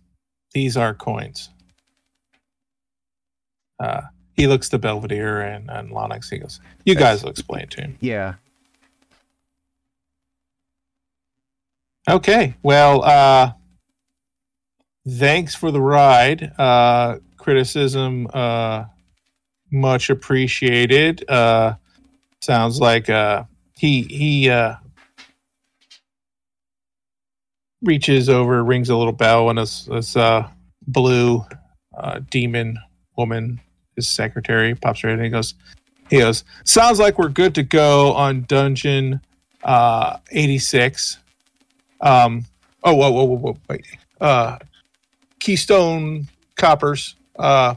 these 0.54 0.76
are 0.76 0.94
coins. 0.94 1.50
Uh, 3.80 4.02
he 4.34 4.48
looks 4.48 4.70
to 4.70 4.80
Belvedere 4.80 5.42
and, 5.42 5.70
and 5.70 5.92
Lonix. 5.92 6.30
He 6.30 6.40
goes, 6.40 6.60
You 6.86 6.96
guys 6.96 7.24
will 7.24 7.30
explain 7.30 7.68
to 7.70 7.82
him. 7.82 7.98
Yeah. 8.00 8.36
Okay. 12.10 12.56
Well, 12.64 13.04
uh, 13.04 13.52
thanks 15.10 15.56
for 15.56 15.72
the 15.72 15.82
ride. 15.82 16.54
Uh, 16.58 17.18
criticism, 17.38 18.28
uh, 18.34 18.86
much 19.72 20.10
appreciated. 20.10 21.30
Uh, 21.30 21.76
sounds 22.42 22.80
like 22.80 23.10
uh, 23.10 23.44
he 23.76 24.04
he 24.04 24.50
uh, 24.50 24.76
reaches 27.82 28.30
over, 28.30 28.64
rings 28.64 28.90
a 28.90 28.96
little 28.96 29.14
bell, 29.14 29.50
and 29.50 29.60
this, 29.60 29.86
this 29.86 30.16
uh, 30.16 30.48
blue 30.88 31.44
uh, 31.98 32.20
demon 32.30 32.78
woman, 33.16 33.60
his 33.96 34.08
secretary, 34.08 34.76
pops 34.76 35.04
right 35.04 35.14
in. 35.14 35.24
He 35.24 35.30
goes, 35.30 35.56
he 36.10 36.20
goes, 36.20 36.44
sounds 36.64 37.00
like 37.00 37.18
we're 37.18 37.30
good 37.30 37.56
to 37.56 37.64
go 37.64 38.14
on 38.14 38.44
dungeon 38.44 39.22
uh, 39.64 40.18
86. 40.32 41.18
Um, 42.02 42.46
oh, 42.84 42.94
whoa, 42.94 43.12
whoa, 43.12 43.24
whoa, 43.24 43.38
whoa, 43.38 43.58
wait. 43.70 43.86
Uh, 44.20 44.58
Keystone 45.48 46.28
coppers. 46.58 47.16
Uh, 47.40 47.74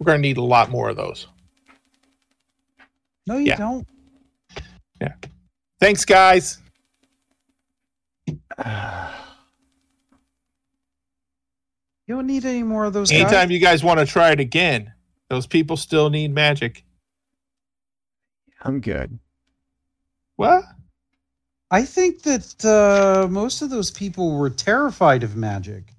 we're 0.00 0.04
going 0.06 0.18
to 0.18 0.20
need 0.22 0.36
a 0.36 0.42
lot 0.42 0.68
more 0.68 0.88
of 0.88 0.96
those. 0.96 1.28
No, 3.24 3.36
you 3.38 3.46
Yeah. 3.46 3.56
don't. 3.56 3.86
Yeah. 5.00 5.14
Thanks, 5.80 6.04
guys. 6.04 6.58
You 12.08 12.16
don't 12.16 12.26
need 12.26 12.44
any 12.44 12.64
more 12.64 12.84
of 12.84 12.92
those 12.92 13.10
guys. 13.12 13.20
Anytime 13.20 13.52
you 13.52 13.60
guys 13.60 13.84
want 13.84 14.00
to 14.00 14.04
try 14.04 14.32
it 14.32 14.40
again, 14.40 14.92
those 15.30 15.46
people 15.46 15.76
still 15.76 16.10
need 16.10 16.34
magic. 16.34 16.84
I'm 18.60 18.80
good. 18.80 19.18
What? 20.34 20.64
I 21.70 21.84
think 21.84 22.22
that 22.22 22.64
uh, 22.64 23.28
most 23.28 23.62
of 23.62 23.70
those 23.70 23.90
people 23.90 24.36
were 24.36 24.50
terrified 24.50 25.22
of 25.22 25.36
magic. 25.36 25.91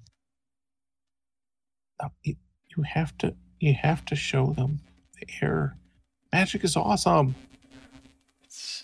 No, 2.02 2.10
you, 2.22 2.36
you 2.76 2.82
have 2.84 3.16
to 3.18 3.34
you 3.60 3.74
have 3.74 4.04
to 4.06 4.16
show 4.16 4.52
them 4.52 4.80
the 5.20 5.26
error. 5.42 5.76
Magic 6.32 6.64
is 6.64 6.76
awesome. 6.76 7.34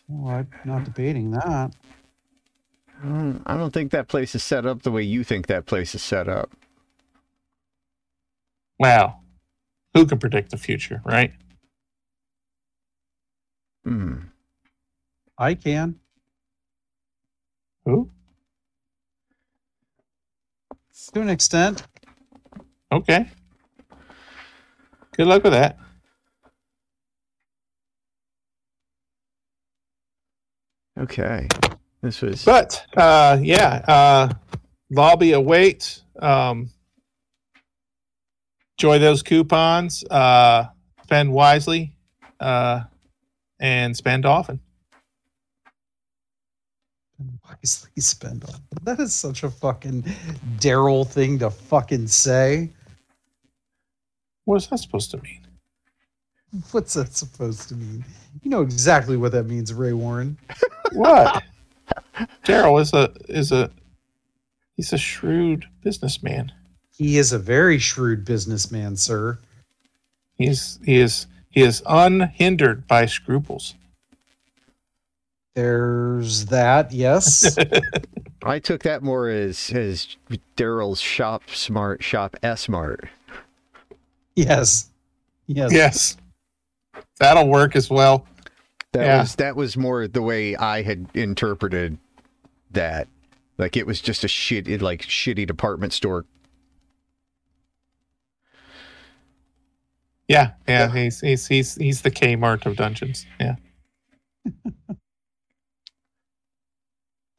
Well, 0.08 0.34
I'm 0.36 0.48
not 0.64 0.84
debating 0.84 1.30
that. 1.32 1.72
I 3.02 3.06
don't, 3.06 3.42
I 3.46 3.56
don't 3.56 3.72
think 3.72 3.92
that 3.92 4.08
place 4.08 4.34
is 4.34 4.42
set 4.42 4.66
up 4.66 4.82
the 4.82 4.90
way 4.90 5.02
you 5.02 5.24
think 5.24 5.46
that 5.46 5.66
place 5.66 5.94
is 5.94 6.02
set 6.02 6.28
up. 6.28 6.50
Wow. 8.78 9.20
Who 9.94 10.06
can 10.06 10.18
predict 10.18 10.50
the 10.50 10.56
future, 10.56 11.02
right? 11.04 11.32
Hmm. 13.84 14.16
I 15.38 15.54
can. 15.54 15.96
Who? 17.84 18.10
To 21.14 21.20
an 21.20 21.30
extent. 21.30 21.82
Okay. 22.92 23.30
Good 25.16 25.26
luck 25.26 25.44
with 25.44 25.52
that. 25.52 25.78
Okay. 30.98 31.46
This 32.02 32.20
was. 32.22 32.44
But 32.44 32.84
uh 32.96 33.38
yeah, 33.40 33.84
uh 33.86 34.32
lobby 34.90 35.32
awaits. 35.32 36.02
Um 36.20 36.70
enjoy 38.78 38.98
those 38.98 39.22
coupons. 39.22 40.04
Uh 40.04 40.66
spend 41.04 41.32
wisely. 41.32 41.96
Uh 42.40 42.82
and 43.60 43.96
spend 43.96 44.26
often. 44.26 44.60
Wisely 47.44 47.90
spend 47.98 48.44
on. 48.44 48.54
That 48.82 48.98
is 48.98 49.14
such 49.14 49.42
a 49.42 49.50
fucking 49.50 50.02
Daryl 50.58 51.06
thing 51.06 51.38
to 51.40 51.50
fucking 51.50 52.08
say. 52.08 52.70
What 54.44 54.56
is 54.56 54.66
that 54.68 54.78
supposed 54.78 55.10
to 55.12 55.18
mean? 55.18 55.46
What's 56.72 56.94
that 56.94 57.14
supposed 57.14 57.68
to 57.68 57.74
mean? 57.74 58.04
You 58.42 58.50
know 58.50 58.62
exactly 58.62 59.16
what 59.16 59.32
that 59.32 59.44
means, 59.44 59.72
Ray 59.72 59.92
Warren. 59.92 60.36
What? 60.92 61.44
Daryl 62.44 62.80
is 62.80 62.92
a 62.92 63.12
is 63.28 63.52
a 63.52 63.70
he's 64.76 64.92
a 64.92 64.98
shrewd 64.98 65.66
businessman. 65.82 66.52
He 66.96 67.18
is 67.18 67.32
a 67.32 67.38
very 67.38 67.78
shrewd 67.78 68.24
businessman, 68.24 68.96
sir. 68.96 69.38
He's 70.36 70.78
he 70.84 70.98
is 70.98 71.26
he 71.50 71.62
is 71.62 71.82
unhindered 71.86 72.86
by 72.86 73.06
scruples. 73.06 73.74
There's 75.54 76.46
that, 76.46 76.92
yes. 76.92 77.56
I 78.42 78.58
took 78.58 78.82
that 78.84 79.02
more 79.02 79.28
as 79.28 79.70
as 79.70 80.16
Daryl's 80.56 81.00
shop 81.00 81.42
smart, 81.50 82.02
shop 82.02 82.36
S 82.42 82.62
smart. 82.62 83.08
Yes. 84.36 84.90
Yes. 85.46 85.72
Yes. 85.72 86.16
That'll 87.18 87.48
work 87.48 87.76
as 87.76 87.90
well. 87.90 88.26
That 88.92 89.04
Yeah. 89.06 89.20
was 89.20 89.34
that 89.36 89.56
was 89.56 89.76
more 89.76 90.08
the 90.08 90.22
way 90.22 90.56
I 90.56 90.82
had 90.82 91.08
interpreted 91.14 91.98
that. 92.72 93.08
Like 93.58 93.76
it 93.76 93.86
was 93.86 94.00
just 94.00 94.24
a 94.24 94.28
shit, 94.28 94.80
like 94.80 95.02
shitty 95.02 95.46
department 95.46 95.92
store. 95.92 96.24
Yeah, 100.28 100.52
yeah, 100.68 100.92
he's 100.92 101.20
he's 101.20 101.46
he's 101.48 101.74
he's 101.74 102.02
the 102.02 102.10
Kmart 102.10 102.64
of 102.66 102.76
dungeons. 102.76 103.26
Yeah. 103.40 103.56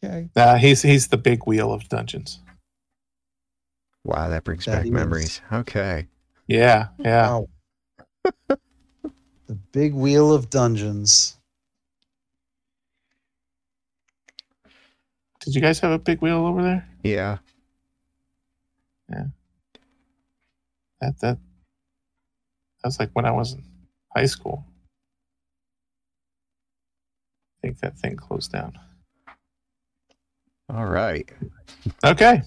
Okay. 0.04 0.30
Uh, 0.36 0.56
he's 0.58 0.82
he's 0.82 1.10
the 1.10 1.18
big 1.18 1.46
wheel 1.46 1.72
of 1.72 1.88
dungeons. 1.88 2.40
Wow, 4.04 4.30
that 4.30 4.44
brings 4.44 4.66
That 4.66 4.78
back 4.78 4.86
is- 4.86 4.92
memories. 4.92 5.42
Okay. 5.54 6.08
Yeah, 6.52 6.88
yeah. 7.00 7.30
Wow. 7.30 7.48
the 9.48 9.56
big 9.72 9.94
wheel 9.94 10.34
of 10.34 10.50
dungeons. 10.50 11.38
Did 15.40 15.56
you 15.56 15.62
guys 15.62 15.80
have 15.80 15.92
a 15.92 15.98
big 15.98 16.22
wheel 16.22 16.46
over 16.46 16.62
there? 16.62 16.86
Yeah. 17.04 17.38
Yeah. 19.10 19.28
That 21.00 21.18
that 21.22 21.38
that's 22.84 23.00
like 23.00 23.12
when 23.14 23.26
I 23.26 23.32
was 23.32 23.54
in 23.54 23.64
high 24.14 24.26
school. 24.26 24.66
I 27.64 27.68
think 27.68 27.80
that 27.80 27.98
thing 27.98 28.18
closed 28.18 28.52
down. 28.52 28.78
All 30.70 30.86
right. 30.86 31.30
Okay. 32.04 32.42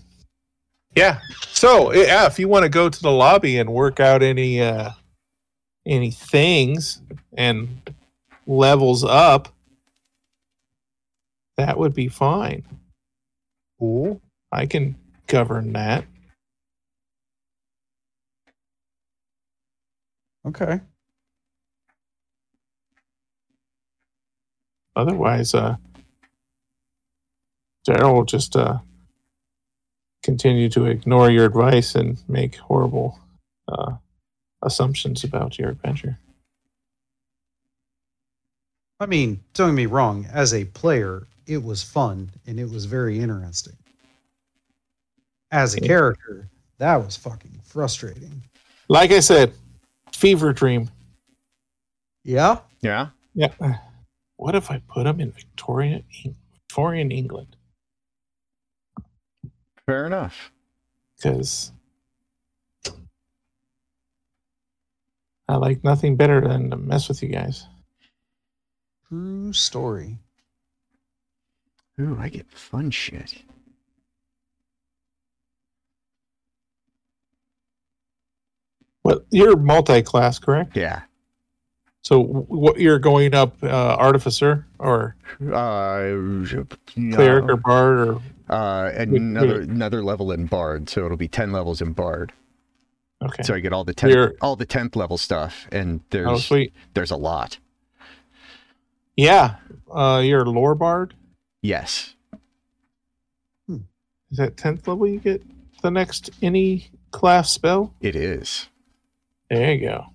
Yeah. 0.97 1.21
So 1.49 1.93
yeah, 1.93 2.27
if 2.27 2.39
you 2.39 2.49
want 2.49 2.65
to 2.65 2.69
go 2.69 2.89
to 2.89 3.03
the 3.03 3.11
lobby 3.11 3.59
and 3.59 3.71
work 3.71 4.01
out 4.01 4.23
any 4.23 4.61
uh 4.61 4.91
any 5.87 6.11
things 6.11 7.01
and 7.37 7.81
levels 8.47 9.05
up, 9.05 9.49
that 11.57 11.79
would 11.79 11.95
be 11.95 12.09
fine. 12.09 12.65
Cool. 13.79 14.21
I 14.53 14.67
can 14.67 14.97
govern 15.27 15.73
that. 15.73 16.05
Okay. 20.47 20.81
Otherwise, 24.95 25.55
uh 25.55 25.77
Daryl 27.87 28.15
will 28.15 28.25
just 28.25 28.55
uh 28.55 28.79
continue 30.25 30.69
to 30.71 30.87
ignore 30.87 31.31
your 31.31 31.45
advice 31.45 31.95
and 31.95 32.19
make 32.29 32.57
horrible 32.57 33.19
uh 33.69 33.93
assumptions 34.63 35.23
about 35.25 35.59
your 35.59 35.69
adventure. 35.71 36.19
I 39.01 39.07
mean, 39.07 39.45
don't 39.53 39.71
get 39.71 39.75
me 39.75 39.87
wrong, 39.87 40.27
as 40.33 40.55
a 40.55 40.65
player, 40.65 41.27
it 41.47 41.63
was 41.63 41.83
fun 41.83 42.31
and 42.47 42.59
it 42.59 42.71
was 42.71 42.87
very 42.87 43.19
interesting. 43.21 43.77
As 45.51 45.75
a 45.75 45.81
Yeah. 45.83 45.87
character, 45.87 46.49
that 46.79 46.97
was 46.97 47.17
fucking 47.17 47.61
frustrating. 47.65 48.43
Like 48.89 49.11
I 49.11 49.21
said, 49.21 49.53
fever 50.15 50.53
dream. 50.53 50.91
Yeah? 52.25 52.61
Yeah. 52.81 53.11
Yeah. 53.35 53.53
What 54.37 54.55
if 54.55 54.71
I 54.71 54.79
put 54.89 55.05
them 55.05 55.21
in 55.21 55.31
Victorian 55.33 56.03
Victorian 56.53 57.11
England? 57.13 57.57
Fair 59.87 60.07
enough. 60.07 60.51
Because 61.17 61.73
I 65.49 65.57
like 65.57 65.85
nothing 65.85 66.17
better 66.17 66.41
than 66.41 66.71
to 66.71 66.77
mess 66.77 67.09
with 67.09 67.23
you 67.23 67.29
guys. 67.29 67.67
True 69.09 69.53
story. 69.53 70.19
Ooh, 72.01 72.17
I 72.19 72.29
get 72.29 72.51
fun 72.51 72.91
shit. 72.91 73.43
Well, 79.05 79.21
you're 79.31 79.57
multi-class, 79.57 80.39
correct? 80.39 80.77
Yeah. 80.77 81.03
So, 82.03 82.23
what 82.23 82.81
you're 82.81 82.99
going 82.99 83.35
up, 83.35 83.63
uh, 83.63 83.97
artificer 83.99 84.67
or 84.79 85.15
Uh, 85.41 86.45
cleric 86.87 87.45
no. 87.45 87.53
or 87.53 87.57
bard 87.57 88.09
or 88.09 88.21
uh, 88.49 88.91
another 88.95 89.61
another 89.63 90.03
level 90.05 90.33
in 90.33 90.47
Bard, 90.47 90.89
so 90.89 91.05
it'll 91.05 91.17
be 91.17 91.29
ten 91.29 91.53
levels 91.53 91.81
in 91.81 91.93
Bard. 91.93 92.33
okay? 93.23 93.43
So 93.43 93.55
I 93.55 93.61
get 93.61 93.73
all 93.73 93.85
the 93.85 93.95
tenth 93.95 94.13
You're- 94.13 94.35
all 94.41 94.57
the 94.57 94.67
tenth 94.67 94.97
level 94.97 95.17
stuff, 95.19 95.67
and 95.73 96.01
there's 96.11 96.29
oh, 96.29 96.37
sweet. 96.39 96.73
there's 96.95 97.11
a 97.11 97.17
lot. 97.17 97.59
Yeah, 99.17 99.57
uh, 99.93 100.21
you're 100.25 100.45
lore 100.45 100.75
bard. 100.75 101.15
Yes. 101.63 102.15
Is 103.69 104.39
that 104.39 104.57
tenth 104.57 104.89
level? 104.89 105.07
You 105.07 105.21
get 105.21 105.43
the 105.83 105.91
next 105.93 106.31
any 106.43 106.89
class 107.13 107.53
spell. 107.53 107.95
It 108.01 108.17
is. 108.17 108.69
There 109.49 109.73
you 109.73 109.81
go. 109.81 110.07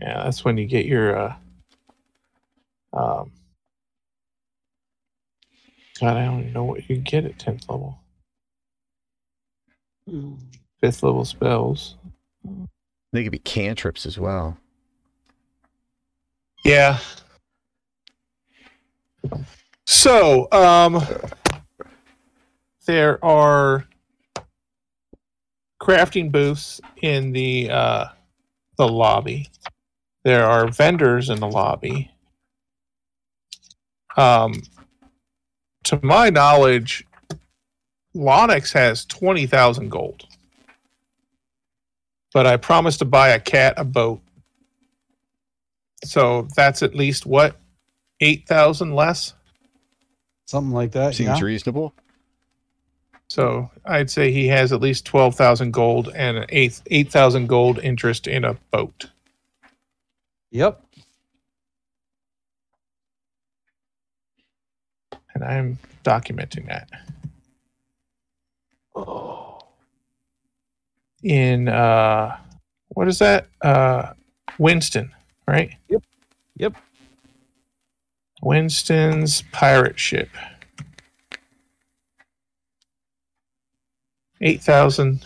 Yeah, 0.00 0.24
that's 0.24 0.44
when 0.44 0.58
you 0.58 0.66
get 0.66 0.84
your 0.84 1.16
uh 1.16 1.34
um 2.92 3.32
God, 6.02 6.16
I 6.16 6.24
don't 6.24 6.40
even 6.40 6.52
know 6.52 6.64
what 6.64 6.90
you 6.90 6.96
get 6.96 7.24
at 7.24 7.38
tenth 7.38 7.70
level. 7.70 7.96
Fifth 10.80 11.04
level 11.04 11.24
spells. 11.24 11.94
They 13.12 13.22
could 13.22 13.30
be 13.30 13.38
cantrips 13.38 14.04
as 14.04 14.18
well. 14.18 14.58
Yeah. 16.64 16.98
So, 19.86 20.48
um 20.50 21.06
there 22.86 23.24
are 23.24 23.86
crafting 25.80 26.32
booths 26.32 26.80
in 27.00 27.30
the 27.30 27.70
uh 27.70 28.06
the 28.76 28.88
lobby. 28.88 29.48
There 30.24 30.44
are 30.44 30.66
vendors 30.66 31.30
in 31.30 31.38
the 31.38 31.46
lobby. 31.46 32.10
Um 34.16 34.62
to 35.92 36.00
my 36.02 36.30
knowledge, 36.30 37.06
Lonix 38.16 38.72
has 38.72 39.04
20,000 39.04 39.90
gold. 39.90 40.26
But 42.32 42.46
I 42.46 42.56
promised 42.56 43.00
to 43.00 43.04
buy 43.04 43.28
a 43.28 43.38
cat 43.38 43.74
a 43.76 43.84
boat. 43.84 44.22
So 46.02 46.48
that's 46.56 46.82
at 46.82 46.94
least 46.94 47.26
what? 47.26 47.56
8,000 48.22 48.94
less? 48.94 49.34
Something 50.46 50.72
like 50.72 50.92
that. 50.92 51.14
Seems 51.14 51.40
yeah. 51.40 51.44
reasonable. 51.44 51.92
So 53.28 53.70
I'd 53.84 54.10
say 54.10 54.32
he 54.32 54.48
has 54.48 54.72
at 54.72 54.80
least 54.80 55.04
12,000 55.04 55.72
gold 55.72 56.10
and 56.14 56.38
an 56.38 56.46
eight 56.48 56.80
8,000 56.90 57.48
gold 57.48 57.78
interest 57.80 58.26
in 58.26 58.44
a 58.44 58.54
boat. 58.70 59.10
Yep. 60.52 60.82
And 65.34 65.44
I'm 65.44 65.78
documenting 66.04 66.66
that. 66.66 66.88
Oh. 68.94 69.58
In, 71.22 71.68
uh, 71.68 72.36
what 72.88 73.08
is 73.08 73.18
that? 73.20 73.46
Uh, 73.60 74.12
Winston, 74.58 75.12
right? 75.46 75.74
Yep. 75.88 76.02
Yep. 76.56 76.76
Winston's 78.42 79.42
pirate 79.52 79.98
ship. 79.98 80.28
8,000 84.40 85.24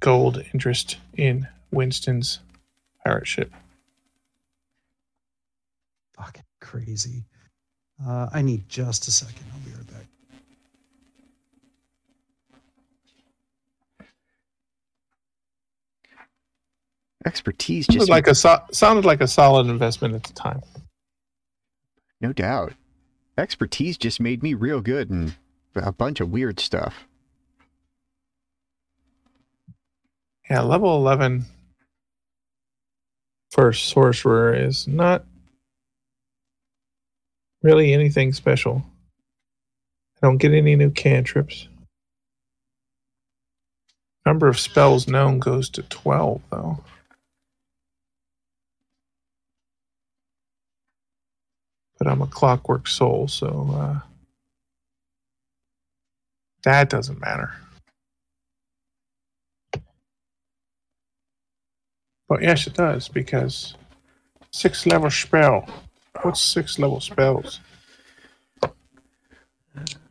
gold 0.00 0.42
interest 0.54 0.96
in 1.16 1.46
Winston's 1.70 2.40
pirate 3.04 3.26
ship. 3.28 3.52
Fucking 6.16 6.44
crazy. 6.60 7.24
Uh, 8.02 8.28
I 8.32 8.42
need 8.42 8.68
just 8.68 9.06
a 9.08 9.10
second. 9.10 9.44
I'll 9.52 9.60
be 9.60 9.72
right 9.76 9.86
back. 9.86 10.06
Expertise 17.26 17.86
Sounded 17.86 17.98
just 18.00 18.10
like 18.10 18.26
a 18.26 18.34
so- 18.34 18.62
sounded 18.70 19.04
like 19.04 19.20
a 19.20 19.26
solid 19.28 19.66
investment 19.68 20.14
at 20.14 20.24
the 20.24 20.32
time. 20.34 20.62
no 22.20 22.32
doubt. 22.32 22.72
Expertise 23.36 23.98
just 23.98 24.20
made 24.20 24.42
me 24.42 24.54
real 24.54 24.80
good 24.80 25.10
and 25.10 25.34
a 25.74 25.92
bunch 25.92 26.20
of 26.20 26.30
weird 26.30 26.58
stuff. 26.60 27.06
Yeah, 30.48 30.60
level 30.60 30.96
11 30.96 31.44
for 33.50 33.72
sorcerer 33.72 34.54
is 34.54 34.86
not 34.86 35.24
really 37.64 37.94
anything 37.94 38.32
special. 38.32 38.84
I 40.22 40.26
don't 40.26 40.36
get 40.36 40.52
any 40.52 40.76
new 40.76 40.90
cantrips. 40.90 41.66
Number 44.26 44.48
of 44.48 44.60
spells 44.60 45.08
known 45.08 45.38
goes 45.38 45.68
to 45.70 45.82
12, 45.82 46.42
though. 46.50 46.84
But 51.98 52.08
I'm 52.08 52.22
a 52.22 52.26
clockwork 52.26 52.86
soul, 52.86 53.28
so 53.28 53.70
uh, 53.74 54.00
that 56.64 56.90
doesn't 56.90 57.20
matter. 57.20 57.54
But 62.28 62.42
yes, 62.42 62.66
it 62.66 62.74
does 62.74 63.08
because 63.08 63.74
six 64.50 64.86
level 64.86 65.10
spell. 65.10 65.68
What's 66.22 66.40
six 66.40 66.78
level 66.78 67.00
spells? 67.00 67.60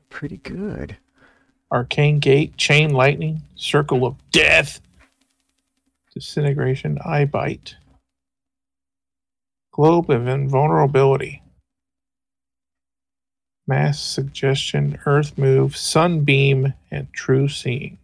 Pretty 0.10 0.38
good. 0.38 0.98
Arcane 1.72 2.20
Gate, 2.20 2.56
Chain 2.56 2.92
Lightning, 2.92 3.42
Circle 3.56 4.06
of 4.06 4.16
Death, 4.32 4.80
Disintegration, 6.14 7.00
Eye 7.04 7.26
Bite, 7.26 7.76
Globe 9.72 10.12
of 10.12 10.28
Invulnerability, 10.28 11.42
Mass 13.66 14.00
Suggestion, 14.00 15.00
Earth 15.08 15.36
Move, 15.38 15.76
Sunbeam, 15.76 16.74
and 16.92 17.12
True 17.12 17.48
Seeing. 17.48 17.98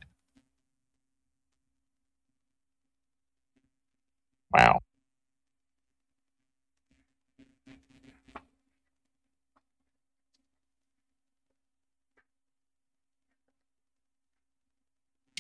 Wow. 4.52 4.80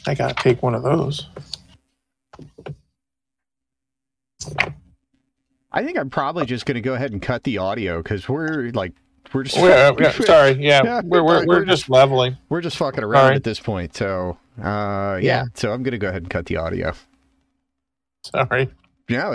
I 0.09 0.15
gotta 0.15 0.33
take 0.35 0.61
one 0.63 0.75
of 0.75 0.83
those. 0.83 1.27
I 5.71 5.83
think 5.83 5.97
I'm 5.97 6.09
probably 6.09 6.45
just 6.45 6.65
going 6.65 6.75
to 6.75 6.81
go 6.81 6.93
ahead 6.95 7.11
and 7.11 7.21
cut 7.21 7.43
the 7.43 7.59
audio 7.59 8.01
because 8.01 8.27
we're 8.27 8.71
like, 8.73 8.93
we're 9.33 9.43
just, 9.43 9.57
yeah, 9.57 9.91
yeah, 9.99 10.11
sorry, 10.11 10.51
yeah, 10.53 10.81
Yeah, 10.83 11.01
we're, 11.03 11.21
we're, 11.23 11.41
we're 11.41 11.45
we're 11.47 11.65
just- 11.65 11.81
just 11.83 11.89
leveling. 11.89 12.37
we're 12.49 12.61
just 12.61 12.77
fucking 12.77 13.03
around 13.03 13.25
Sorry. 13.25 13.35
at 13.35 13.43
this 13.43 13.59
point. 13.59 13.95
So, 13.95 14.37
uh, 14.59 15.19
yeah. 15.21 15.21
Yeah. 15.21 15.43
So 15.53 15.71
I'm 15.71 15.83
going 15.83 15.91
to 15.91 15.97
go 15.99 16.07
ahead 16.09 16.23
and 16.23 16.29
cut 16.29 16.47
the 16.47 16.57
audio. 16.57 16.93
Sorry. 18.25 18.69
Yeah, 19.09 19.27